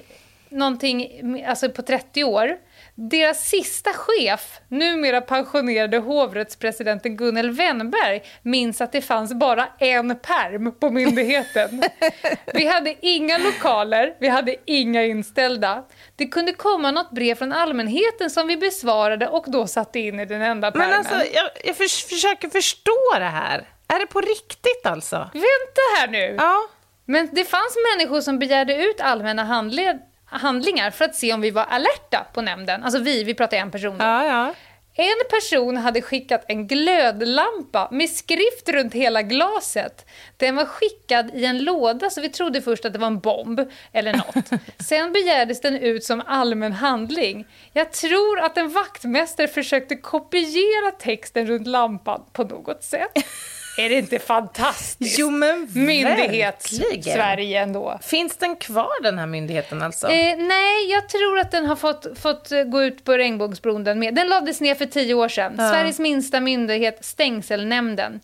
någonting 0.49 1.45
alltså 1.45 1.69
på 1.69 1.82
30 1.82 2.24
år. 2.24 2.57
Deras 2.96 3.50
sista 3.50 3.89
chef, 3.94 4.60
numera 4.68 5.22
pensionerade 5.22 5.98
hovrättspresidenten 5.98 7.18
Gunnel 7.18 7.52
Wennberg, 7.52 8.22
minns 8.41 8.82
att 8.82 8.91
det 8.91 9.02
fanns 9.02 9.34
bara 9.34 9.68
en 9.80 10.20
perm 10.20 10.72
på 10.80 10.89
myndigheten. 10.89 11.84
Vi 12.54 12.66
hade 12.68 12.96
inga 13.02 13.38
lokaler, 13.38 14.16
vi 14.20 14.28
hade 14.28 14.56
inga 14.66 15.04
inställda. 15.06 15.84
Det 16.16 16.26
kunde 16.28 16.54
komma 16.54 16.91
något 16.91 17.12
brev 17.12 17.36
från 17.36 17.54
allmänheten 17.54 18.30
som 18.30 18.48
vi 18.48 18.58
besvarade 18.58 19.28
och 19.28 19.46
då 19.48 19.68
satte 19.68 20.00
in 20.00 20.20
i 20.20 20.26
den 20.26 20.41
enda 20.41 20.72
pärmen. 20.72 20.89
Men 20.89 20.98
alltså, 20.98 21.16
jag, 21.16 21.50
jag 21.66 21.76
förs- 21.78 22.06
försöker 22.10 22.50
förstå 22.50 23.14
det 23.20 23.26
här. 23.26 23.68
Är 23.88 24.00
det 24.00 24.06
på 24.06 24.22
riktigt 24.22 24.86
alltså? 24.86 25.18
Vänta 25.34 25.82
här 26.00 26.08
nu! 26.08 26.36
Ja. 26.38 26.58
Men 27.06 27.30
det 27.34 27.46
fanns 27.46 27.76
människor 27.98 28.22
som 28.22 28.39
begärde 28.39 28.76
ut 28.76 29.02
allmänna 29.02 29.44
handle- 29.44 30.00
handlingar 30.38 30.91
för 30.91 31.05
att 31.05 31.15
se 31.15 31.34
om 31.34 31.41
vi 31.41 31.51
var 31.51 31.65
alerta 31.65 32.27
på 32.34 32.41
nämnden. 32.41 32.84
Alltså 32.84 32.99
vi, 32.99 33.23
vi 33.23 33.34
pratar 33.34 33.57
en 33.57 33.71
person 33.71 33.97
då. 33.97 34.05
Ja, 34.05 34.25
ja. 34.25 34.53
En 34.95 35.39
person 35.39 35.77
hade 35.77 36.01
skickat 36.01 36.45
en 36.47 36.67
glödlampa 36.67 37.88
med 37.91 38.09
skrift 38.09 38.69
runt 38.69 38.93
hela 38.93 39.21
glaset. 39.21 40.05
Den 40.38 40.55
var 40.55 40.65
skickad 40.65 41.31
i 41.34 41.45
en 41.45 41.63
låda 41.63 42.09
så 42.09 42.21
vi 42.21 42.29
trodde 42.29 42.61
först 42.61 42.86
att 42.86 42.93
det 42.93 42.99
var 42.99 43.07
en 43.07 43.19
bomb 43.19 43.61
eller 43.91 44.13
något. 44.13 44.61
Sen 44.79 45.13
begärdes 45.13 45.61
den 45.61 45.75
ut 45.75 46.03
som 46.03 46.21
allmän 46.27 46.71
handling. 46.71 47.47
Jag 47.73 47.91
tror 47.91 48.39
att 48.39 48.57
en 48.57 48.69
vaktmästare 48.69 49.47
försökte 49.47 49.95
kopiera 49.95 50.91
texten 50.99 51.47
runt 51.47 51.67
lampan 51.67 52.23
på 52.34 52.43
något 52.43 52.84
sätt. 52.84 53.11
Är 53.78 53.89
det 53.89 53.95
inte 53.95 54.19
fantastiskt? 54.19 55.19
Jo, 55.19 55.30
men 55.30 55.67
Myndighet 55.74 56.71
verkligen. 56.71 57.03
Sverige 57.03 57.61
ändå. 57.61 57.99
Finns 58.01 58.38
den 58.38 58.55
kvar, 58.55 59.03
den 59.03 59.19
här 59.19 59.26
myndigheten 59.26 59.82
alltså? 59.82 60.07
Eh, 60.07 60.38
nej, 60.38 60.91
jag 60.91 61.09
tror 61.09 61.39
att 61.39 61.51
den 61.51 61.65
har 61.65 61.76
fått, 61.76 62.19
fått 62.19 62.51
eh, 62.51 62.63
gå 62.63 62.84
ut 62.84 63.03
på 63.03 63.17
regnbågsbron. 63.17 63.84
Den, 63.84 63.99
med. 63.99 64.15
den 64.15 64.28
lades 64.28 64.61
ner 64.61 64.76
för 64.76 64.86
tio 64.86 65.13
år 65.13 65.28
sedan. 65.28 65.57
Sveriges 65.57 65.99
minsta 65.99 66.39
myndighet, 66.39 67.05
Stängselnämnden. 67.05 68.19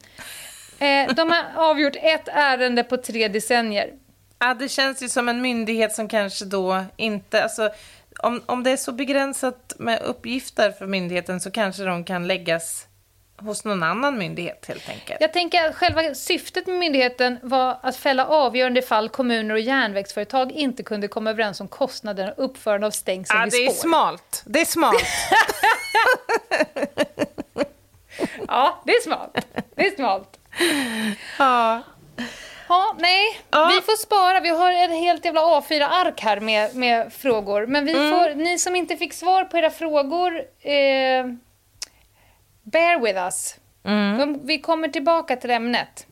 Eh, 0.79 1.13
de 1.13 1.31
har 1.31 1.45
avgjort 1.69 1.95
ett 1.95 2.27
ärende 2.27 2.83
på 2.83 2.97
tre 2.97 3.27
decennier. 3.27 3.89
Ja, 4.39 4.53
det 4.53 4.69
känns 4.69 5.03
ju 5.03 5.09
som 5.09 5.29
en 5.29 5.41
myndighet 5.41 5.95
som 5.95 6.07
kanske 6.07 6.45
då 6.45 6.85
inte... 6.97 7.43
Alltså, 7.43 7.69
om, 8.19 8.41
om 8.45 8.63
det 8.63 8.71
är 8.71 8.77
så 8.77 8.91
begränsat 8.91 9.73
med 9.79 10.01
uppgifter 10.01 10.71
för 10.71 10.87
myndigheten 10.87 11.39
så 11.39 11.51
kanske 11.51 11.83
de 11.83 12.03
kan 12.03 12.27
läggas 12.27 12.88
hos 13.45 13.65
någon 13.65 13.83
annan 13.83 14.17
myndighet 14.17 14.65
helt 14.67 14.89
enkelt. 14.89 15.17
Jag 15.21 15.33
tänker 15.33 15.69
att 15.69 15.75
själva 15.75 16.13
syftet 16.13 16.67
med 16.67 16.75
myndigheten 16.77 17.39
var 17.43 17.77
att 17.81 17.95
fälla 17.95 18.25
avgörande 18.27 18.81
fall 18.81 19.09
kommuner 19.09 19.53
och 19.53 19.59
järnvägsföretag 19.59 20.51
inte 20.51 20.83
kunde 20.83 21.07
komma 21.07 21.29
överens 21.29 21.61
om 21.61 21.67
kostnaden 21.67 22.29
och 22.37 22.43
uppförande 22.45 22.87
av 22.87 22.91
stängsel 22.91 23.37
Ja, 23.37 23.43
vid 23.43 23.51
det 23.51 23.65
är 23.65 23.69
spår. 23.71 23.81
smalt. 23.81 24.43
Det 24.45 24.61
är 24.61 24.65
smalt. 24.65 25.03
Ja, 28.47 28.81
det 28.85 28.91
är 28.91 29.01
smalt. 29.01 29.37
Det 29.75 29.87
är 29.87 29.95
smalt. 29.95 30.39
ja. 31.39 31.81
Ja, 32.69 32.95
nej. 32.99 33.39
Ja. 33.51 33.71
Vi 33.75 33.81
får 33.81 33.97
spara. 33.97 34.39
Vi 34.39 34.49
har 34.49 34.71
en 34.71 34.91
helt 34.91 35.25
jävla 35.25 35.41
A4-ark 35.41 36.21
här 36.21 36.39
med, 36.39 36.75
med 36.75 37.13
frågor. 37.13 37.65
Men 37.65 37.85
vi 37.85 37.93
Mm. 37.93 38.11
får, 38.19 38.35
ni 38.35 38.59
som 38.59 38.75
inte 38.75 38.97
fick 38.97 39.13
svar 39.13 39.43
på 39.43 39.57
era 39.57 39.69
frågor, 39.69 40.37
eh, 40.61 41.25
bear 42.71 42.99
with 43.01 43.17
us. 43.19 43.55
Mm. 43.83 44.39
Vi 44.45 44.59
kommer 44.61 44.87
tillbaka 44.87 45.35
till 45.35 45.51
ämnet. 45.51 46.07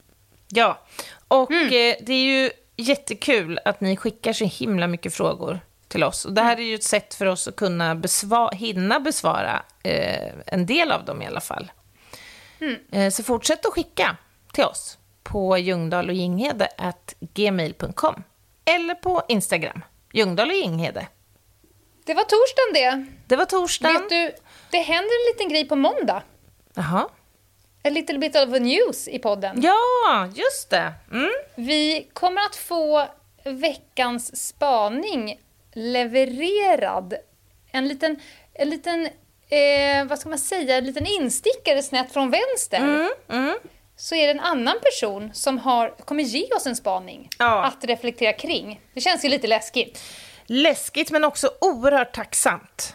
ja. 0.47 0.79
Och 1.27 1.51
Mm. 1.51 1.65
eh, 1.65 1.95
det 2.05 2.13
är 2.13 2.23
ju 2.23 2.51
jättekul 2.77 3.59
att 3.65 3.81
ni 3.81 3.97
skickar 3.97 4.33
så 4.33 4.45
himla 4.45 4.87
mycket 4.87 5.13
frågor 5.13 5.59
till 5.87 6.03
oss. 6.03 6.25
Och 6.25 6.33
det 6.33 6.41
här 6.41 6.57
är 6.57 6.61
ju 6.63 6.75
ett 6.75 6.83
sätt 6.83 7.13
för 7.13 7.25
oss 7.25 7.47
att 7.47 7.55
kunna 7.55 7.95
besva- 7.95 8.53
hinna 8.53 8.99
besvara 8.99 9.63
eh, 9.83 10.29
en 10.45 10.65
del 10.65 10.91
av 10.91 11.05
dem 11.05 11.21
i 11.21 11.25
alla 11.27 11.41
fall. 11.41 11.71
Eh, 12.91 13.09
så 13.09 13.23
fortsätt 13.23 13.65
att 13.65 13.73
skicka 13.73 14.17
till 14.53 14.63
oss 14.63 14.97
på 15.23 15.57
Ljungdahl 15.57 16.09
och 16.09 16.15
Ginghede 16.15 16.67
gmail.com 17.19 18.23
eller 18.65 18.95
på 18.95 19.21
Instagram, 19.27 19.81
Ljungdahl 20.13 20.49
och 20.49 20.55
Ginghede. 20.55 21.07
Det 22.05 22.13
var 22.13 22.23
torsdagen 22.23 22.73
det. 22.73 23.13
Det 23.27 23.35
var 23.35 23.45
torsdagen. 23.45 23.93
Vet 24.01 24.09
du, 24.09 24.31
det 24.71 24.77
händer 24.77 25.11
en 25.27 25.33
liten 25.33 25.49
grej 25.49 25.65
på 25.67 25.75
måndag. 25.75 26.21
Jaha. 26.77 27.07
A 27.83 27.89
little 27.89 28.17
bit 28.19 28.35
of 28.35 28.49
news 28.49 29.07
i 29.07 29.19
podden. 29.19 29.61
Ja, 29.61 30.29
just 30.35 30.69
det. 30.69 30.93
Mm. 31.11 31.31
Vi 31.55 32.09
kommer 32.13 32.41
att 32.45 32.55
få 32.55 33.07
veckans 33.43 34.47
spaning 34.47 35.39
levererad. 35.73 37.13
En 37.71 37.87
liten, 37.87 38.19
en 38.53 38.69
liten 38.69 39.05
eh, 39.49 40.05
vad 40.05 40.19
ska 40.19 40.29
man 40.29 40.39
säga, 40.39 40.77
en 40.77 40.83
liten 40.85 41.05
instickare 41.05 41.83
snett 41.83 42.13
från 42.13 42.31
vänster. 42.31 43.09
Mm. 43.29 43.57
Så 43.95 44.15
är 44.15 44.25
det 44.27 44.31
en 44.31 44.39
annan 44.39 44.75
person 44.83 45.33
som 45.33 45.57
har, 45.57 45.89
kommer 46.05 46.23
ge 46.23 46.53
oss 46.53 46.65
en 46.67 46.75
spaning 46.75 47.29
Ja. 47.39 47.63
att 47.65 47.83
reflektera 47.85 48.33
kring. 48.33 48.81
Det 48.93 49.01
känns 49.01 49.25
ju 49.25 49.29
lite 49.29 49.47
läskigt. 49.47 50.01
Läskigt 50.45 51.11
men 51.11 51.23
också 51.23 51.51
oerhört 51.61 52.13
tacksamt, 52.15 52.93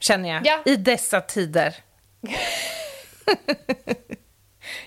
känner 0.00 0.28
jag, 0.28 0.46
Ja. 0.46 0.58
i 0.72 0.76
dessa 0.76 1.20
tider. 1.20 1.74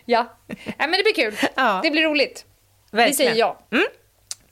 Ja, 0.06 0.38
Nej, 0.48 0.76
men 0.78 0.92
det 0.92 1.04
blir 1.04 1.14
kul. 1.16 1.36
Ja. 1.56 1.80
Det 1.84 1.92
blir 1.92 2.04
roligt. 2.04 2.46
Vi 2.92 2.98
Verkligen. 2.98 3.16
säger 3.16 3.36
ja. 3.36 3.60
Mm. 3.72 3.84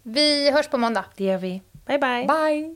Vi 0.04 0.52
hörs 0.52 0.68
på 0.68 0.78
måndag. 0.78 1.06
Det 1.16 1.24
gör 1.24 1.38
vi. 1.38 1.62
Bye, 1.88 1.98
bye. 2.00 2.28
Bye! 2.28 2.76